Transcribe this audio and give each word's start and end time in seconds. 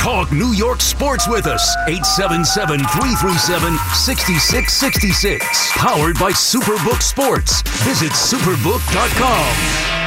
Talk 0.00 0.32
New 0.32 0.52
York 0.52 0.80
sports 0.80 1.28
with 1.28 1.46
us. 1.46 1.76
877 1.86 2.78
337 2.80 3.76
6666. 3.94 5.72
Powered 5.76 6.18
by 6.18 6.32
Superbook 6.32 7.02
Sports. 7.02 7.62
Visit 7.84 8.12
superbook.com. 8.12 9.99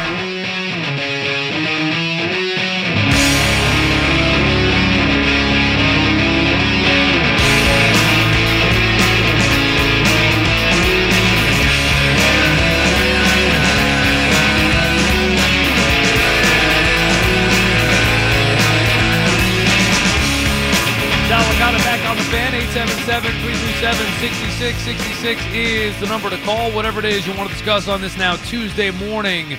337-337-6666 23.04 25.54
is 25.54 25.99
the 25.99 26.07
number 26.07 26.29
to 26.29 26.37
call. 26.43 26.71
Whatever 26.71 26.99
it 26.99 27.05
is 27.05 27.27
you 27.27 27.35
want 27.35 27.49
to 27.49 27.55
discuss 27.55 27.90
on 27.90 27.99
this 27.99 28.18
now 28.18 28.37
Tuesday 28.37 28.91
morning 28.91 29.57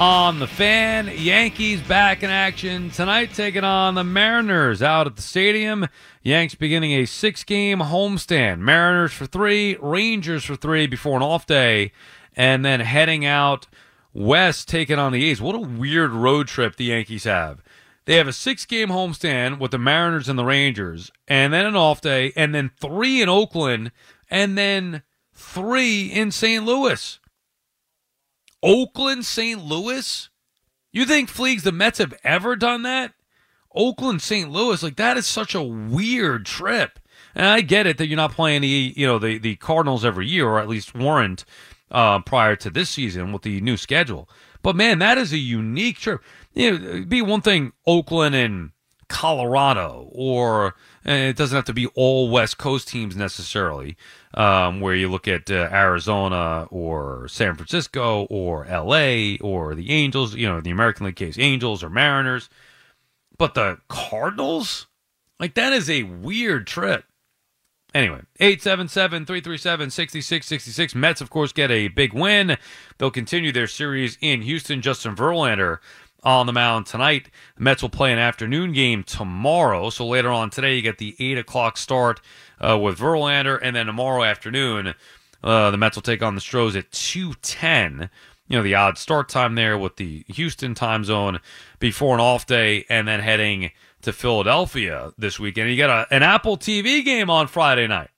on 0.00 0.40
the 0.40 0.48
fan. 0.48 1.08
Yankees 1.16 1.80
back 1.80 2.24
in 2.24 2.30
action 2.30 2.90
tonight, 2.90 3.34
taking 3.34 3.62
on 3.62 3.94
the 3.94 4.02
Mariners 4.02 4.82
out 4.82 5.06
at 5.06 5.14
the 5.14 5.22
stadium. 5.22 5.86
Yanks 6.24 6.56
beginning 6.56 6.94
a 6.94 7.04
six-game 7.04 7.78
homestand. 7.78 8.58
Mariners 8.58 9.12
for 9.12 9.26
three, 9.26 9.76
Rangers 9.80 10.42
for 10.42 10.56
three 10.56 10.88
before 10.88 11.16
an 11.16 11.22
off 11.22 11.46
day, 11.46 11.92
and 12.34 12.64
then 12.64 12.80
heading 12.80 13.24
out 13.24 13.68
west, 14.12 14.66
taking 14.66 14.98
on 14.98 15.12
the 15.12 15.24
A's. 15.30 15.40
What 15.40 15.54
a 15.54 15.60
weird 15.60 16.10
road 16.10 16.48
trip 16.48 16.74
the 16.74 16.86
Yankees 16.86 17.22
have. 17.22 17.62
They 18.04 18.16
have 18.16 18.28
a 18.28 18.32
six 18.32 18.64
game 18.64 18.88
homestand 18.88 19.58
with 19.58 19.70
the 19.70 19.78
Mariners 19.78 20.28
and 20.28 20.38
the 20.38 20.44
Rangers, 20.44 21.10
and 21.28 21.52
then 21.52 21.66
an 21.66 21.76
off 21.76 22.00
day, 22.00 22.32
and 22.36 22.54
then 22.54 22.70
three 22.80 23.22
in 23.22 23.28
Oakland, 23.28 23.92
and 24.30 24.58
then 24.58 25.02
three 25.32 26.06
in 26.06 26.30
St. 26.32 26.64
Louis. 26.64 27.20
Oakland, 28.62 29.24
St. 29.24 29.62
Louis? 29.62 30.28
You 30.92 31.04
think 31.04 31.30
Fleegs, 31.30 31.62
the 31.62 31.72
Mets 31.72 31.98
have 31.98 32.14
ever 32.22 32.54
done 32.56 32.82
that? 32.82 33.14
Oakland, 33.74 34.20
St. 34.20 34.50
Louis, 34.50 34.82
like 34.82 34.96
that 34.96 35.16
is 35.16 35.26
such 35.26 35.54
a 35.54 35.62
weird 35.62 36.44
trip. 36.44 36.98
And 37.34 37.46
I 37.46 37.62
get 37.62 37.86
it 37.86 37.96
that 37.98 38.08
you're 38.08 38.16
not 38.16 38.32
playing 38.32 38.60
the 38.60 38.92
you 38.94 39.06
know 39.06 39.18
the 39.18 39.38
the 39.38 39.56
Cardinals 39.56 40.04
every 40.04 40.26
year, 40.26 40.46
or 40.46 40.60
at 40.60 40.68
least 40.68 40.94
weren't 40.94 41.46
uh, 41.90 42.20
prior 42.20 42.56
to 42.56 42.68
this 42.68 42.90
season 42.90 43.32
with 43.32 43.42
the 43.42 43.60
new 43.62 43.78
schedule. 43.78 44.28
But 44.62 44.76
man, 44.76 44.98
that 44.98 45.18
is 45.18 45.32
a 45.32 45.38
unique 45.38 45.98
trip 45.98 46.22
you 46.54 46.78
know, 46.78 47.04
be 47.04 47.22
one 47.22 47.40
thing 47.40 47.72
Oakland 47.86 48.34
and 48.34 48.70
Colorado, 49.08 50.08
or 50.12 50.74
it 51.04 51.36
doesn't 51.36 51.54
have 51.54 51.66
to 51.66 51.74
be 51.74 51.86
all 51.88 52.30
West 52.30 52.56
Coast 52.56 52.88
teams 52.88 53.14
necessarily, 53.14 53.96
um, 54.34 54.80
where 54.80 54.94
you 54.94 55.10
look 55.10 55.28
at 55.28 55.50
uh, 55.50 55.68
Arizona 55.70 56.66
or 56.70 57.28
San 57.28 57.54
Francisco 57.54 58.26
or 58.30 58.66
LA 58.66 59.36
or 59.40 59.74
the 59.74 59.90
Angels, 59.90 60.34
you 60.34 60.48
know, 60.48 60.60
the 60.62 60.70
American 60.70 61.06
League 61.06 61.16
case, 61.16 61.38
Angels 61.38 61.84
or 61.84 61.90
Mariners. 61.90 62.48
But 63.36 63.54
the 63.54 63.78
Cardinals? 63.88 64.86
Like, 65.38 65.54
that 65.54 65.72
is 65.74 65.90
a 65.90 66.04
weird 66.04 66.66
trip. 66.66 67.04
Anyway, 67.94 68.22
877 68.40 69.26
337 69.26 69.90
6666. 69.90 70.94
Mets, 70.94 71.20
of 71.20 71.28
course, 71.28 71.52
get 71.52 71.70
a 71.70 71.88
big 71.88 72.14
win. 72.14 72.56
They'll 72.96 73.10
continue 73.10 73.52
their 73.52 73.66
series 73.66 74.16
in 74.22 74.42
Houston. 74.42 74.80
Justin 74.80 75.14
Verlander 75.14 75.78
on 76.22 76.46
the 76.46 76.52
mound 76.52 76.86
tonight. 76.86 77.28
The 77.56 77.62
Mets 77.62 77.82
will 77.82 77.88
play 77.88 78.12
an 78.12 78.18
afternoon 78.18 78.72
game 78.72 79.02
tomorrow. 79.02 79.90
So 79.90 80.06
later 80.06 80.30
on 80.30 80.50
today, 80.50 80.76
you 80.76 80.82
get 80.82 80.98
the 80.98 81.16
8 81.18 81.38
o'clock 81.38 81.76
start 81.76 82.20
uh, 82.60 82.78
with 82.78 82.98
Verlander. 82.98 83.58
And 83.60 83.74
then 83.74 83.86
tomorrow 83.86 84.22
afternoon, 84.22 84.94
uh, 85.42 85.70
the 85.70 85.76
Mets 85.76 85.96
will 85.96 86.02
take 86.02 86.22
on 86.22 86.34
the 86.34 86.40
Stros 86.40 86.76
at 86.76 86.90
210. 86.92 88.10
You 88.48 88.58
know, 88.58 88.62
the 88.62 88.74
odd 88.74 88.98
start 88.98 89.28
time 89.28 89.54
there 89.54 89.78
with 89.78 89.96
the 89.96 90.24
Houston 90.28 90.74
time 90.74 91.04
zone 91.04 91.40
before 91.78 92.14
an 92.14 92.20
off 92.20 92.46
day 92.46 92.84
and 92.88 93.08
then 93.08 93.20
heading 93.20 93.70
to 94.02 94.12
Philadelphia 94.12 95.12
this 95.16 95.40
weekend. 95.40 95.70
You 95.70 95.76
got 95.76 96.10
a, 96.10 96.14
an 96.14 96.22
Apple 96.22 96.56
TV 96.56 97.04
game 97.04 97.30
on 97.30 97.46
Friday 97.46 97.86
night. 97.86 98.10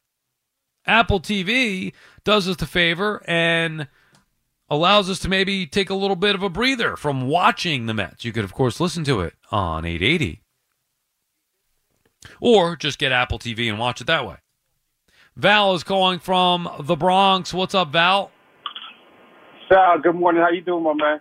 Apple 0.86 1.20
TV 1.20 1.94
does 2.24 2.48
us 2.48 2.56
the 2.56 2.66
favor 2.66 3.22
and– 3.26 3.88
allows 4.68 5.10
us 5.10 5.18
to 5.20 5.28
maybe 5.28 5.66
take 5.66 5.90
a 5.90 5.94
little 5.94 6.16
bit 6.16 6.34
of 6.34 6.42
a 6.42 6.48
breather 6.48 6.96
from 6.96 7.28
watching 7.28 7.86
the 7.86 7.94
Mets. 7.94 8.24
You 8.24 8.32
could, 8.32 8.44
of 8.44 8.52
course, 8.52 8.80
listen 8.80 9.04
to 9.04 9.20
it 9.20 9.34
on 9.50 9.84
880. 9.84 10.42
Or 12.40 12.76
just 12.76 12.98
get 12.98 13.12
Apple 13.12 13.38
TV 13.38 13.68
and 13.68 13.78
watch 13.78 14.00
it 14.00 14.06
that 14.06 14.26
way. 14.26 14.36
Val 15.36 15.74
is 15.74 15.82
calling 15.82 16.18
from 16.18 16.68
the 16.80 16.96
Bronx. 16.96 17.52
What's 17.52 17.74
up, 17.74 17.90
Val? 17.90 18.30
Sal, 19.68 19.98
good 20.00 20.14
morning. 20.14 20.42
How 20.42 20.50
you 20.50 20.60
doing, 20.60 20.84
my 20.84 20.94
man? 20.94 21.20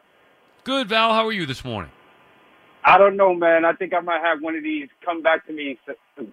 Good, 0.64 0.88
Val. 0.88 1.14
How 1.14 1.26
are 1.26 1.32
you 1.32 1.46
this 1.46 1.66
morning? 1.66 1.92
I 2.86 2.98
don't 2.98 3.16
know, 3.16 3.34
man. 3.34 3.66
I 3.66 3.74
think 3.74 3.94
I 3.94 4.02
might 4.02 4.22
have 4.22 4.42
one 4.42 4.56
of 4.56 4.64
these 4.64 4.90
come 5.06 5.22
back 5.22 5.48
to 5.48 5.54
me, 5.54 5.80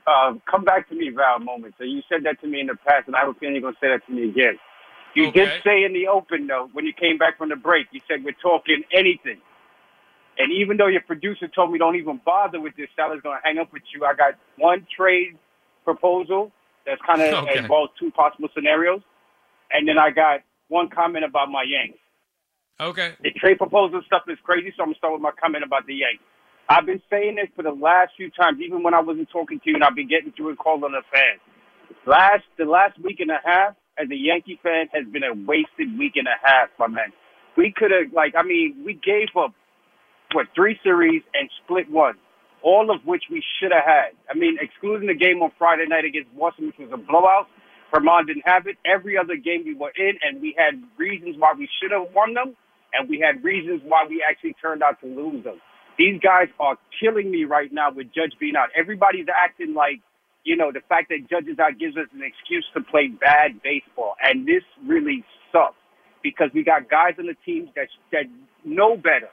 uh, 0.07 0.35
come 0.51 0.65
back 0.65 0.89
to 0.89 0.95
me, 0.95 1.11
Val 1.11 1.39
moments. 1.39 1.79
So 1.79 1.85
you 1.85 2.03
said 2.09 2.25
that 2.25 2.41
to 2.41 2.49
me 2.49 2.61
in 2.61 2.67
the 2.67 2.75
past, 2.75 3.07
and 3.07 3.15
I 3.15 3.21
have 3.21 3.29
a 3.29 3.35
feeling 3.35 3.55
you're 3.55 3.63
going 3.63 3.75
to 3.75 3.81
say 3.81 3.89
that 3.89 4.05
to 4.07 4.13
me 4.13 4.29
again. 4.29 4.59
You 5.15 5.29
okay. 5.29 5.45
did 5.45 5.63
say 5.65 5.85
in 5.85 5.93
the 5.93 6.09
open, 6.09 6.47
though, 6.47 6.69
when 6.73 6.87
you 6.87 6.93
came 6.93 7.19
back 7.19 7.39
from 7.39 7.49
the 7.49 7.57
break, 7.57 7.87
you 7.91 8.01
said 8.09 8.25
we're 8.25 8.33
talking 8.41 8.83
anything. 8.93 9.41
And 10.39 10.53
even 10.53 10.77
though 10.77 10.87
your 10.87 11.03
producer 11.03 11.49
told 11.49 11.73
me 11.73 11.79
don't 11.79 11.97
even 11.97 12.21
bother 12.25 12.61
with 12.61 12.77
this, 12.77 12.89
Salah's 12.97 13.21
going 13.21 13.37
to 13.37 13.47
hang 13.47 13.59
up 13.59 13.73
with 13.73 13.83
you. 13.93 14.05
I 14.05 14.15
got 14.15 14.35
one 14.57 14.87
trade 14.97 15.37
proposal 15.85 16.53
that's 16.87 17.01
kind 17.07 17.21
of 17.21 17.45
okay. 17.49 17.59
involves 17.59 17.93
two 17.99 18.11
possible 18.11 18.49
scenarios, 18.55 19.03
and 19.71 19.87
then 19.87 19.99
I 19.99 20.11
got 20.11 20.41
one 20.69 20.89
comment 20.89 21.25
about 21.25 21.51
my 21.51 21.65
Yanks. 21.67 21.99
Okay. 22.81 23.13
The 23.23 23.31
trade 23.33 23.59
proposal 23.59 24.01
stuff 24.07 24.23
is 24.29 24.39
crazy, 24.43 24.73
so 24.77 24.83
I'm 24.83 24.89
gonna 24.89 24.97
start 24.97 25.13
with 25.13 25.23
my 25.23 25.33
comment 25.33 25.65
about 25.65 25.87
the 25.87 25.95
Yanks. 25.95 26.23
I've 26.69 26.87
been 26.87 27.03
saying 27.11 27.35
this 27.35 27.49
for 27.55 27.63
the 27.63 27.73
last 27.73 28.13
few 28.17 28.31
times, 28.31 28.61
even 28.65 28.83
when 28.83 28.95
I 28.95 29.01
wasn't 29.01 29.29
talking 29.29 29.59
to 29.61 29.69
you, 29.69 29.75
and 29.75 29.85
I've 29.85 29.97
been 29.97 30.09
getting 30.09 30.33
through 30.33 30.51
and 30.51 30.59
calling 30.59 30.93
the 30.93 31.03
fans. 31.13 31.41
Last 32.07 32.45
the 32.57 32.65
last 32.65 32.99
week 33.01 33.21
and 33.21 33.31
a 33.31 33.41
half, 33.45 33.75
as 33.99 34.09
a 34.11 34.17
Yankee 34.17 34.59
fan 34.63 34.87
has 34.93 35.07
been 35.07 35.23
a 35.23 35.35
wasted 35.35 35.99
week 35.99 36.15
and 36.17 36.27
a 36.27 36.39
half, 36.43 36.69
my 36.79 36.87
man. 36.87 37.13
We 37.57 37.73
could 37.75 37.91
have, 37.91 38.13
like, 38.13 38.35
I 38.37 38.43
mean, 38.43 38.83
we 38.85 38.95
gave 38.95 39.29
up, 39.37 39.53
what, 40.33 40.47
three 40.55 40.79
series 40.83 41.23
and 41.35 41.51
split 41.65 41.91
one, 41.91 42.15
all 42.63 42.91
of 42.95 43.03
which 43.05 43.25
we 43.31 43.43
should 43.59 43.73
have 43.73 43.85
had. 43.85 44.13
I 44.31 44.39
mean, 44.39 44.57
excluding 44.61 45.09
the 45.09 45.15
game 45.15 45.43
on 45.43 45.51
Friday 45.59 45.87
night 45.89 46.05
against 46.05 46.31
Boston, 46.37 46.67
which 46.67 46.79
was 46.79 46.91
a 46.93 46.97
blowout. 46.97 47.49
Vermont 47.93 48.29
didn't 48.29 48.47
have 48.47 48.67
it. 48.67 48.77
Every 48.87 49.19
other 49.19 49.35
game 49.35 49.65
we 49.67 49.75
were 49.75 49.93
in, 49.97 50.15
and 50.23 50.41
we 50.41 50.55
had 50.57 50.81
reasons 50.97 51.35
why 51.39 51.53
we 51.59 51.69
should 51.83 51.91
have 51.91 52.15
won 52.15 52.35
them, 52.35 52.55
and 52.95 53.09
we 53.09 53.19
had 53.19 53.43
reasons 53.43 53.83
why 53.85 54.07
we 54.09 54.25
actually 54.29 54.55
turned 54.63 54.83
out 54.83 55.01
to 55.01 55.07
lose 55.07 55.43
them. 55.43 55.61
These 55.99 56.21
guys 56.23 56.49
are 56.59 56.79
killing 57.03 57.31
me 57.31 57.45
right 57.45 57.71
now 57.73 57.91
with 57.93 58.07
Judge 58.15 58.33
being 58.39 58.55
out. 58.57 58.69
Everybody's 58.79 59.27
acting 59.29 59.75
like 59.75 60.01
you 60.45 60.57
know, 60.57 60.73
the 60.73 60.81
fact 60.89 61.11
that 61.11 61.29
judges 61.29 61.59
out 61.59 61.79
gives 61.79 61.97
us 61.97 62.07
an 62.15 62.23
excuse 62.23 62.67
to 62.75 62.81
play 62.81 63.09
bad 63.09 63.63
baseball. 63.63 64.15
And 64.23 64.47
this 64.47 64.63
really 64.87 65.25
sucks 65.53 65.75
because 66.23 66.51
we 66.55 66.65
got 66.65 66.89
guys 66.89 67.15
on 67.19 67.27
the 67.27 67.37
teams 67.45 67.69
that, 67.77 67.89
that 68.13 68.25
know 68.65 68.97
better, 68.97 69.29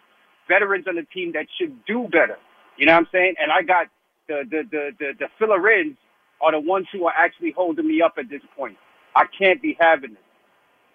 veterans 0.48 0.86
on 0.88 0.95
the 0.95 1.07
team 1.13 1.31
that 1.33 1.45
should 1.59 1.86
do 1.86 2.07
better. 2.12 2.38
You 2.77 2.86
know 2.86 2.94
what 2.94 3.00
I'm 3.00 3.07
saying? 3.12 3.36
And 3.39 3.51
I 3.51 3.62
got 3.63 3.88
the, 4.27 4.44
the, 4.50 4.63
the, 4.69 4.92
the, 5.00 5.13
the 5.19 5.27
fill-ins 5.39 5.98
are 6.42 6.51
the 6.51 6.59
ones 6.59 6.88
who 6.92 7.06
are 7.07 7.13
actually 7.18 7.51
holding 7.51 7.88
me 7.88 8.01
up 8.01 8.15
at 8.19 8.30
this 8.30 8.42
point. 8.56 8.77
I 9.15 9.24
can't 9.38 9.62
be 9.62 9.75
having 9.80 10.12
it. 10.12 10.25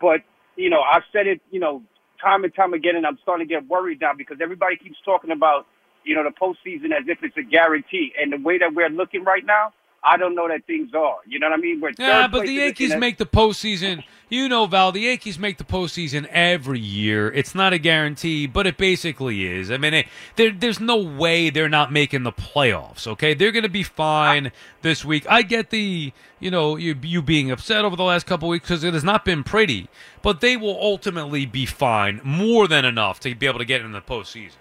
But, 0.00 0.20
you 0.56 0.70
know, 0.70 0.80
I've 0.80 1.02
said 1.12 1.26
it, 1.26 1.40
you 1.50 1.58
know, 1.58 1.82
time 2.22 2.44
and 2.44 2.54
time 2.54 2.72
again, 2.74 2.96
and 2.96 3.06
I'm 3.06 3.18
starting 3.22 3.48
to 3.48 3.52
get 3.52 3.66
worried 3.68 4.00
now 4.00 4.12
because 4.16 4.38
everybody 4.40 4.76
keeps 4.76 4.96
talking 5.04 5.30
about, 5.30 5.66
you 6.04 6.14
know, 6.14 6.22
the 6.22 6.30
postseason 6.30 6.92
as 6.92 7.08
if 7.08 7.18
it's 7.22 7.36
a 7.36 7.42
guarantee. 7.42 8.12
And 8.20 8.32
the 8.32 8.38
way 8.38 8.58
that 8.58 8.74
we're 8.74 8.88
looking 8.88 9.24
right 9.24 9.44
now, 9.44 9.72
I 10.04 10.16
don't 10.16 10.34
know 10.34 10.48
that 10.48 10.66
things 10.66 10.92
are. 10.94 11.18
You 11.26 11.38
know 11.38 11.48
what 11.48 11.58
I 11.58 11.62
mean? 11.62 11.80
We're 11.80 11.92
yeah, 11.96 12.26
but 12.26 12.42
the 12.42 12.52
Yankees 12.52 12.96
make 12.96 13.18
the 13.18 13.26
postseason. 13.26 14.02
You 14.28 14.48
know, 14.48 14.66
Val, 14.66 14.90
the 14.92 15.00
Yankees 15.00 15.38
make 15.38 15.58
the 15.58 15.64
postseason 15.64 16.26
every 16.30 16.80
year. 16.80 17.30
It's 17.32 17.54
not 17.54 17.72
a 17.72 17.78
guarantee, 17.78 18.46
but 18.46 18.66
it 18.66 18.78
basically 18.78 19.46
is. 19.46 19.70
I 19.70 19.76
mean, 19.76 19.94
it, 19.94 20.06
there, 20.36 20.50
there's 20.50 20.80
no 20.80 20.96
way 20.96 21.50
they're 21.50 21.68
not 21.68 21.92
making 21.92 22.22
the 22.22 22.32
playoffs. 22.32 23.06
Okay, 23.06 23.34
they're 23.34 23.52
going 23.52 23.62
to 23.62 23.68
be 23.68 23.82
fine 23.82 24.50
this 24.80 25.04
week. 25.04 25.24
I 25.28 25.42
get 25.42 25.70
the, 25.70 26.12
you 26.40 26.50
know, 26.50 26.76
you, 26.76 26.96
you 27.02 27.22
being 27.22 27.50
upset 27.50 27.84
over 27.84 27.94
the 27.94 28.04
last 28.04 28.26
couple 28.26 28.48
weeks 28.48 28.66
because 28.66 28.82
it 28.82 28.94
has 28.94 29.04
not 29.04 29.24
been 29.24 29.44
pretty, 29.44 29.88
but 30.22 30.40
they 30.40 30.56
will 30.56 30.78
ultimately 30.80 31.46
be 31.46 31.66
fine, 31.66 32.20
more 32.24 32.66
than 32.66 32.84
enough 32.84 33.20
to 33.20 33.34
be 33.34 33.46
able 33.46 33.58
to 33.58 33.64
get 33.66 33.82
in 33.82 33.92
the 33.92 34.00
postseason. 34.00 34.56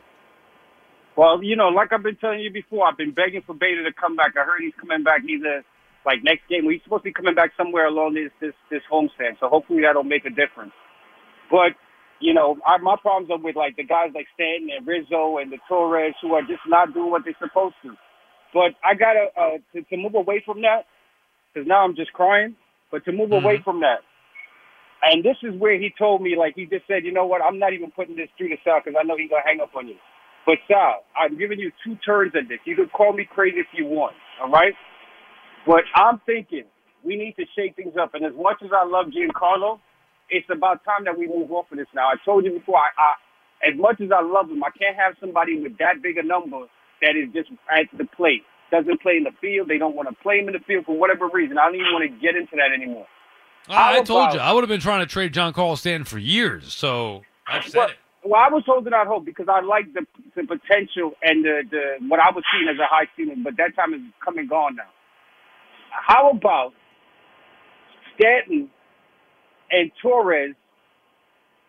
Well, 1.21 1.43
you 1.43 1.55
know, 1.55 1.69
like 1.69 1.93
I've 1.93 2.01
been 2.01 2.15
telling 2.15 2.39
you 2.39 2.49
before, 2.49 2.87
I've 2.87 2.97
been 2.97 3.13
begging 3.13 3.43
for 3.45 3.53
Bader 3.53 3.85
to 3.85 3.93
come 3.93 4.15
back. 4.15 4.33
I 4.33 4.41
heard 4.41 4.65
he's 4.65 4.73
coming 4.81 5.03
back 5.03 5.21
either 5.21 5.61
like 6.03 6.25
next 6.25 6.49
game. 6.49 6.65
He's 6.65 6.81
supposed 6.81 7.05
to 7.05 7.13
be 7.13 7.13
coming 7.13 7.35
back 7.35 7.51
somewhere 7.55 7.85
along 7.85 8.17
this 8.17 8.33
this 8.41 8.57
this 8.73 8.81
homestand. 8.89 9.37
So 9.37 9.45
hopefully 9.45 9.85
that'll 9.85 10.01
make 10.01 10.25
a 10.25 10.33
difference. 10.33 10.73
But 11.51 11.77
you 12.25 12.33
know, 12.33 12.57
I, 12.65 12.81
my 12.81 12.95
problems 12.99 13.29
are 13.29 13.37
with 13.37 13.55
like 13.55 13.77
the 13.77 13.85
guys 13.85 14.09
like 14.17 14.25
Stanton 14.33 14.73
and 14.73 14.81
Rizzo 14.81 15.37
and 15.37 15.53
the 15.53 15.61
Torres 15.69 16.17
who 16.25 16.33
are 16.33 16.41
just 16.41 16.65
not 16.65 16.91
doing 16.95 17.11
what 17.11 17.21
they're 17.21 17.37
supposed 17.37 17.77
to. 17.85 17.93
But 18.49 18.73
I 18.81 18.97
gotta 18.97 19.29
uh, 19.37 19.61
to, 19.77 19.85
to 19.93 19.97
move 20.01 20.17
away 20.17 20.41
from 20.43 20.65
that 20.65 20.89
because 21.53 21.69
now 21.69 21.85
I'm 21.85 21.93
just 21.95 22.13
crying. 22.17 22.57
But 22.89 23.05
to 23.05 23.11
move 23.11 23.29
mm-hmm. 23.29 23.45
away 23.45 23.61
from 23.63 23.81
that, 23.85 24.01
and 25.05 25.21
this 25.21 25.37
is 25.45 25.53
where 25.61 25.77
he 25.77 25.93
told 25.93 26.25
me, 26.25 26.33
like 26.33 26.57
he 26.57 26.65
just 26.65 26.89
said, 26.89 27.05
you 27.05 27.13
know 27.13 27.29
what, 27.29 27.45
I'm 27.45 27.59
not 27.59 27.73
even 27.73 27.93
putting 27.93 28.17
this 28.17 28.33
through 28.41 28.49
the 28.49 28.57
cell 28.65 28.81
because 28.81 28.97
I 28.97 29.05
know 29.05 29.21
he's 29.21 29.29
gonna 29.29 29.45
hang 29.45 29.61
up 29.61 29.77
on 29.77 29.87
you. 29.87 30.01
But 30.45 30.57
Sal, 30.67 31.03
I'm 31.15 31.37
giving 31.37 31.59
you 31.59 31.71
two 31.85 31.95
turns 31.97 32.33
at 32.35 32.49
this. 32.49 32.59
You 32.65 32.75
can 32.75 32.89
call 32.89 33.13
me 33.13 33.27
crazy 33.29 33.59
if 33.59 33.67
you 33.73 33.85
want, 33.85 34.15
all 34.41 34.49
right? 34.49 34.73
But 35.65 35.83
I'm 35.95 36.19
thinking 36.25 36.63
we 37.03 37.15
need 37.15 37.35
to 37.37 37.45
shake 37.55 37.75
things 37.75 37.93
up. 38.01 38.13
And 38.15 38.25
as 38.25 38.33
much 38.35 38.57
as 38.63 38.71
I 38.73 38.85
love 38.85 39.07
Giancarlo, 39.07 39.79
it's 40.29 40.47
about 40.49 40.83
time 40.85 41.05
that 41.05 41.17
we 41.17 41.27
move 41.27 41.51
off 41.51 41.65
of 41.71 41.77
this 41.77 41.87
now. 41.93 42.07
I 42.07 42.15
told 42.25 42.45
you 42.45 42.51
before, 42.51 42.77
I, 42.77 42.89
I 42.97 43.69
as 43.69 43.77
much 43.77 44.01
as 44.01 44.09
I 44.11 44.23
love 44.23 44.49
him, 44.49 44.63
I 44.63 44.71
can't 44.71 44.95
have 44.95 45.13
somebody 45.19 45.61
with 45.61 45.77
that 45.77 46.01
big 46.01 46.17
a 46.17 46.23
number 46.23 46.65
that 47.01 47.13
is 47.15 47.31
just 47.33 47.49
at 47.69 47.85
the 47.95 48.05
plate. 48.05 48.41
Doesn't 48.71 49.01
play 49.01 49.17
in 49.17 49.23
the 49.23 49.35
field. 49.41 49.67
They 49.67 49.77
don't 49.77 49.95
want 49.95 50.07
to 50.09 50.15
play 50.23 50.39
him 50.39 50.47
in 50.47 50.53
the 50.53 50.63
field 50.65 50.85
for 50.85 50.97
whatever 50.97 51.27
reason. 51.27 51.57
I 51.57 51.65
don't 51.65 51.75
even 51.75 51.91
want 51.91 52.09
to 52.09 52.19
get 52.21 52.35
into 52.35 52.55
that 52.55 52.73
anymore. 52.73 53.05
Ah, 53.67 53.91
I, 53.91 53.97
I 53.97 54.01
told 54.01 54.33
you 54.33 54.39
I 54.39 54.53
would 54.53 54.63
have 54.63 54.69
been 54.69 54.79
trying 54.79 55.01
to 55.01 55.05
trade 55.05 55.33
Giancarlo 55.33 55.77
Stanton 55.77 56.05
for 56.05 56.17
years. 56.17 56.73
So 56.73 57.21
I've 57.45 57.65
said 57.65 57.91
it. 57.91 57.97
Well, 58.23 58.39
I 58.39 58.53
was 58.53 58.63
holding 58.67 58.93
out 58.93 59.07
hope 59.07 59.25
because 59.25 59.47
I 59.49 59.61
like 59.61 59.93
the 59.93 60.05
the 60.35 60.43
potential 60.43 61.13
and 61.23 61.43
the 61.43 61.63
the 61.69 62.07
what 62.07 62.19
I 62.19 62.29
was 62.33 62.43
seeing 62.53 62.69
as 62.69 62.77
a 62.79 62.85
high 62.85 63.07
ceiling, 63.17 63.41
but 63.43 63.57
that 63.57 63.75
time 63.75 63.93
is 63.93 64.01
come 64.23 64.37
and 64.37 64.47
gone 64.47 64.75
now. 64.75 64.89
How 65.89 66.29
about 66.29 66.73
Stanton 68.15 68.69
and 69.71 69.91
Torres 70.01 70.53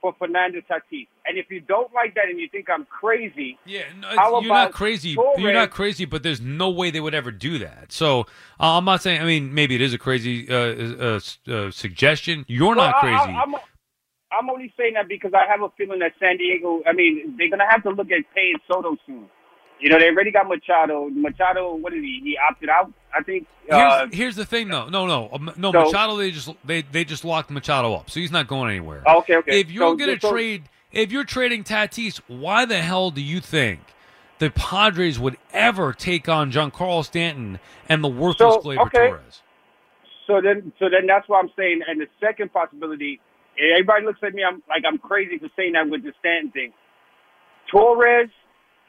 for 0.03 0.15
Fernando 0.19 0.59
Tatis? 0.71 1.09
And 1.25 1.39
if 1.39 1.47
you 1.49 1.61
don't 1.61 1.93
like 1.95 2.15
that 2.17 2.29
and 2.29 2.39
you 2.39 2.49
think 2.53 2.69
I'm 2.69 2.85
crazy, 2.85 3.59
yeah, 3.65 3.85
no, 3.99 4.41
you're 4.41 4.53
not 4.53 4.73
crazy. 4.73 5.15
Torres? 5.15 5.39
You're 5.39 5.55
not 5.55 5.71
crazy, 5.71 6.05
but 6.05 6.23
there's 6.23 6.43
no 6.43 6.69
way 6.69 6.91
they 6.91 7.01
would 7.01 7.15
ever 7.15 7.31
do 7.31 7.59
that. 7.61 7.93
So 7.93 8.23
uh, 8.61 8.77
I'm 8.77 8.85
not 8.85 9.01
saying. 9.01 9.23
I 9.23 9.25
mean, 9.25 9.55
maybe 9.55 9.75
it 9.75 9.81
is 9.81 9.95
a 9.95 9.99
crazy 9.99 10.51
uh, 10.51 10.57
uh, 10.57 11.21
uh 11.51 11.71
suggestion. 11.71 12.45
You're 12.47 12.77
well, 12.77 12.91
not 12.91 12.97
crazy. 12.97 13.17
I, 13.17 13.43
I'm, 13.43 13.55
I'm 14.33 14.49
only 14.51 14.73
saying 14.77 14.95
that 14.95 15.09
because 15.09 15.33
I 15.35 15.51
have 15.51 15.63
a 15.63 15.69
feeling 15.77 16.01
that 16.01 16.13
San 16.19 16.37
Diego. 16.39 16.83
I 16.87 16.93
mean, 16.93 17.37
they're 17.37 17.51
gonna 17.51 17.71
have 17.71 17.83
to 17.85 17.91
look 17.91 18.11
at 18.11 18.25
paying 18.35 18.57
Soto 18.67 18.97
soon. 19.07 19.29
You 19.81 19.91
know, 19.91 19.99
they 19.99 20.09
already 20.09 20.31
got 20.31 20.47
Machado. 20.47 21.09
Machado, 21.11 21.75
what 21.75 21.93
did 21.93 22.03
he? 22.03 22.21
He 22.23 22.39
opted 22.39 22.69
out. 22.69 22.93
I 23.15 23.23
think. 23.23 23.47
Uh, 23.69 24.07
here's, 24.07 24.15
here's 24.15 24.37
the 24.37 24.45
thing, 24.45 24.69
though. 24.69 24.89
No, 24.89 25.07
no, 25.07 25.29
um, 25.33 25.51
no. 25.57 25.73
So, 25.73 25.85
Machado, 25.85 26.17
they 26.17 26.31
just 26.31 26.51
they 26.65 26.83
they 26.83 27.05
just 27.05 27.25
locked 27.25 27.51
Machado 27.51 27.93
up, 27.95 28.09
so 28.09 28.21
he's 28.21 28.31
not 28.31 28.47
going 28.47 28.71
anywhere. 28.71 29.03
Oh, 29.07 29.19
okay, 29.19 29.37
okay. 29.37 29.61
If 29.61 29.71
you're 29.71 29.91
so, 29.91 29.97
gonna 29.97 30.21
so, 30.21 30.31
trade, 30.31 30.65
if 30.93 31.11
you're 31.11 31.25
trading 31.25 31.65
Tatis, 31.65 32.21
why 32.29 32.65
the 32.65 32.81
hell 32.81 33.11
do 33.11 33.21
you 33.21 33.41
think 33.41 33.81
the 34.39 34.51
Padres 34.51 35.19
would 35.19 35.37
ever 35.53 35.93
take 35.93 36.29
on 36.29 36.53
Giancarlo 36.53 37.05
Stanton 37.05 37.59
and 37.89 38.05
the 38.05 38.09
worthless 38.09 38.55
so, 38.55 38.61
Gleyber 38.61 38.87
okay. 38.87 39.09
Torres? 39.09 39.43
So 40.27 40.41
then, 40.41 40.73
so 40.79 40.89
then 40.89 41.07
that's 41.07 41.29
what 41.29 41.43
I'm 41.43 41.51
saying. 41.57 41.81
And 41.87 42.01
the 42.01 42.07
second 42.21 42.53
possibility 42.53 43.21
Everybody 43.59 44.07
looks 44.07 44.21
at 44.23 44.35
me 44.35 44.43
I'm 44.45 44.63
like 44.69 44.85
I'm 44.87 44.99
crazy 44.99 45.39
for 45.39 45.49
saying 45.57 45.73
that 45.73 45.89
with 45.89 46.03
the 46.03 46.13
Stanton 46.21 46.51
thing. 46.51 46.73
Torres 47.71 48.31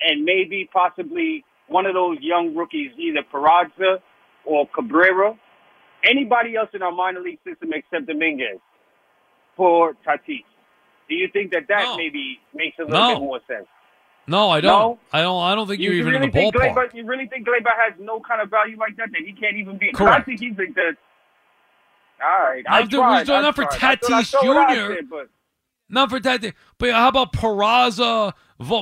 and 0.01 0.25
maybe 0.25 0.69
possibly 0.71 1.43
one 1.67 1.85
of 1.85 1.93
those 1.93 2.17
young 2.21 2.55
rookies, 2.55 2.91
either 2.97 3.21
Peraza 3.31 3.99
or 4.45 4.67
Cabrera. 4.67 5.37
Anybody 6.03 6.55
else 6.55 6.69
in 6.73 6.81
our 6.81 6.91
minor 6.91 7.21
league 7.21 7.39
system 7.45 7.71
except 7.73 8.07
Dominguez 8.07 8.59
for 9.55 9.93
Tatis. 10.05 10.43
Do 11.07 11.15
you 11.15 11.29
think 11.31 11.51
that 11.51 11.67
that 11.69 11.83
no. 11.83 11.97
maybe 11.97 12.39
makes 12.53 12.77
a 12.79 12.83
little 12.83 12.99
no. 12.99 13.13
bit 13.15 13.21
more 13.21 13.39
sense? 13.47 13.67
No, 14.25 14.49
I 14.49 14.61
don't. 14.61 14.71
No? 14.71 14.99
I 15.11 15.21
don't. 15.21 15.43
I 15.43 15.55
don't 15.55 15.67
think 15.67 15.81
you 15.81 15.91
are 15.91 15.93
even 15.93 16.13
really 16.13 16.25
in 16.25 16.31
the 16.31 16.39
ballpark. 16.39 16.75
Gleyber, 16.75 16.93
you 16.93 17.05
really 17.05 17.27
think 17.27 17.45
Gleyber 17.45 17.71
has 17.75 17.93
no 17.99 18.21
kind 18.21 18.41
of 18.41 18.49
value 18.49 18.77
like 18.77 18.95
that? 18.97 19.09
That 19.11 19.21
he 19.25 19.33
can't 19.33 19.57
even 19.57 19.77
be. 19.77 19.91
Correct. 19.91 20.21
I 20.21 20.23
think 20.23 20.39
he's 20.39 20.57
like 20.57 20.73
the 20.75 20.95
all 22.23 22.39
right. 22.39 22.63
I 22.67 22.83
tried, 22.85 23.27
not, 23.27 23.41
not 23.41 23.55
for 23.55 23.65
Tatis 23.65 24.31
Jr. 24.41 25.03
but... 25.09 25.29
Not 25.89 26.09
for 26.09 26.19
Tatis. 26.19 26.53
But 26.77 26.91
how 26.91 27.09
about 27.09 27.33
Peraza? 27.33 28.33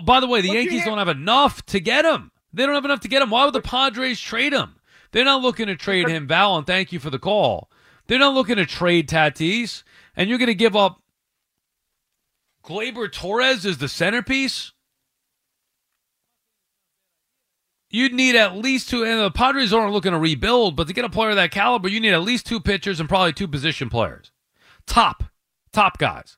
By 0.06 0.20
the 0.20 0.28
way, 0.28 0.42
the 0.42 0.50
Yankees 0.50 0.86
don't 0.86 0.98
have 0.98 1.08
enough 1.08 1.66
to 1.68 1.80
get 1.80 2.06
him. 2.06 2.32
They 2.54 2.66
don't 2.66 2.76
have 2.76 2.86
enough 2.86 3.00
to 3.02 3.08
get 3.08 3.22
him. 3.22 3.30
Why 3.30 3.46
would 3.46 3.54
the 3.54 3.62
Padres 3.62 4.20
trade 4.20 4.54
him? 4.54 4.76
They're 5.12 5.26
not 5.26 5.42
looking 5.42 5.68
to 5.68 5.76
trade 5.76 6.08
him, 6.08 6.28
Val, 6.28 6.58
and 6.58 6.68
thank 6.68 6.92
you 6.92 7.00
for 7.00 7.10
the 7.10 7.20
call. 7.20 7.70
They're 8.08 8.20
not 8.20 8.34
looking 8.34 8.58
to 8.58 8.66
trade 8.66 9.10
Tatis, 9.10 9.84
and 10.16 10.30
you're 10.30 10.38
going 10.38 10.48
to 10.48 10.56
give 10.56 10.76
up 10.76 11.02
Gleyber 12.64 13.12
Torres 13.12 13.66
as 13.66 13.78
the 13.80 13.90
centerpiece? 13.90 14.72
You'd 17.92 18.14
need 18.14 18.36
at 18.36 18.56
least 18.56 18.90
two. 18.90 19.04
And 19.04 19.20
the 19.20 19.30
Padres 19.30 19.74
aren't 19.74 19.94
looking 19.94 20.14
to 20.14 20.18
rebuild, 20.18 20.76
but 20.76 20.88
to 20.88 20.94
get 20.94 21.06
a 21.06 21.10
player 21.10 21.30
of 21.30 21.36
that 21.36 21.52
caliber, 21.52 21.90
you 21.90 22.00
need 22.00 22.14
at 22.14 22.24
least 22.24 22.48
two 22.48 22.60
pitchers 22.60 23.00
and 23.00 23.08
probably 23.08 23.34
two 23.34 23.48
position 23.48 23.90
players. 23.90 24.32
Top, 24.88 25.26
top 25.72 25.98
guys. 26.00 26.38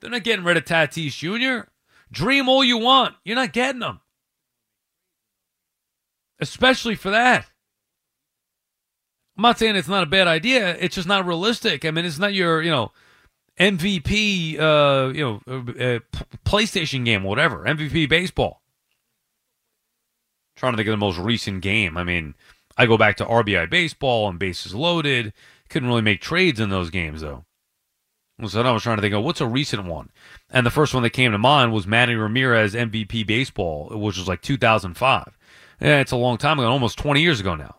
They're 0.00 0.10
not 0.10 0.24
getting 0.24 0.44
rid 0.44 0.56
of 0.56 0.64
Tatis 0.64 1.16
Jr. 1.16 1.68
Dream 2.12 2.48
all 2.48 2.64
you 2.64 2.78
want. 2.78 3.14
You're 3.24 3.36
not 3.36 3.52
getting 3.52 3.80
them. 3.80 4.00
Especially 6.40 6.94
for 6.94 7.10
that. 7.10 7.46
I'm 9.36 9.42
not 9.42 9.58
saying 9.58 9.76
it's 9.76 9.88
not 9.88 10.02
a 10.02 10.06
bad 10.06 10.26
idea. 10.26 10.76
It's 10.76 10.94
just 10.94 11.08
not 11.08 11.26
realistic. 11.26 11.84
I 11.84 11.90
mean, 11.90 12.04
it's 12.04 12.18
not 12.18 12.34
your, 12.34 12.62
you 12.62 12.70
know, 12.70 12.92
MVP, 13.58 14.58
uh, 14.58 15.12
you 15.12 15.22
know, 15.22 15.40
uh, 15.46 15.70
uh 15.70 15.98
PlayStation 16.44 17.04
game, 17.04 17.22
whatever, 17.22 17.64
MVP 17.64 18.08
baseball 18.08 18.59
trying 20.60 20.74
to 20.74 20.76
think 20.76 20.88
of 20.88 20.92
the 20.92 20.98
most 20.98 21.18
recent 21.18 21.62
game. 21.62 21.96
I 21.96 22.04
mean, 22.04 22.34
I 22.76 22.86
go 22.86 22.98
back 22.98 23.16
to 23.16 23.24
RBI 23.24 23.68
baseball 23.70 24.28
and 24.28 24.38
bases 24.38 24.74
loaded. 24.74 25.32
Couldn't 25.70 25.88
really 25.88 26.02
make 26.02 26.20
trades 26.20 26.60
in 26.60 26.68
those 26.68 26.90
games 26.90 27.22
though. 27.22 27.44
So 28.46 28.62
I 28.62 28.70
was 28.70 28.82
trying 28.82 28.96
to 28.96 29.02
think 29.02 29.14
of 29.14 29.22
what's 29.22 29.40
a 29.40 29.46
recent 29.46 29.84
one, 29.84 30.10
and 30.50 30.64
the 30.64 30.70
first 30.70 30.94
one 30.94 31.02
that 31.02 31.10
came 31.10 31.32
to 31.32 31.38
mind 31.38 31.72
was 31.72 31.86
Manny 31.86 32.14
Ramirez 32.14 32.74
MVP 32.74 33.26
baseball, 33.26 33.88
which 33.90 34.16
was 34.16 34.28
like 34.28 34.40
2005. 34.40 35.36
Yeah, 35.80 36.00
it's 36.00 36.12
a 36.12 36.16
long 36.16 36.38
time 36.38 36.58
ago, 36.58 36.68
almost 36.68 36.98
20 36.98 37.20
years 37.20 37.40
ago 37.40 37.54
now. 37.54 37.76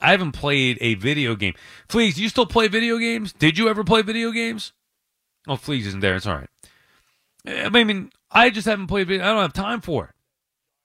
I 0.00 0.10
haven't 0.10 0.32
played 0.32 0.78
a 0.80 0.94
video 0.94 1.36
game. 1.36 1.54
Fleas, 1.88 2.18
you 2.18 2.28
still 2.28 2.46
play 2.46 2.66
video 2.66 2.98
games? 2.98 3.32
Did 3.32 3.56
you 3.56 3.68
ever 3.68 3.84
play 3.84 4.02
video 4.02 4.32
games? 4.32 4.72
Oh, 5.46 5.56
Fleas 5.56 5.86
isn't 5.86 6.00
there. 6.00 6.16
It's 6.16 6.26
all 6.26 6.34
right. 6.34 6.50
I 7.46 7.68
mean, 7.68 8.10
I 8.32 8.50
just 8.50 8.66
haven't 8.66 8.88
played 8.88 9.06
video. 9.06 9.24
I 9.24 9.28
don't 9.28 9.42
have 9.42 9.52
time 9.52 9.80
for 9.80 10.06
it. 10.06 10.14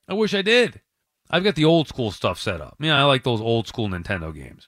I 0.08 0.14
wish 0.14 0.36
I 0.36 0.44
did. 0.44 0.82
I've 1.30 1.44
got 1.44 1.56
the 1.56 1.66
old 1.66 1.88
school 1.88 2.12
stuff 2.12 2.40
set 2.40 2.62
up. 2.62 2.76
Yeah, 2.80 3.00
I 3.00 3.04
like 3.04 3.24
those 3.24 3.42
old 3.42 3.68
school 3.68 3.88
Nintendo 3.88 4.34
games. 4.34 4.68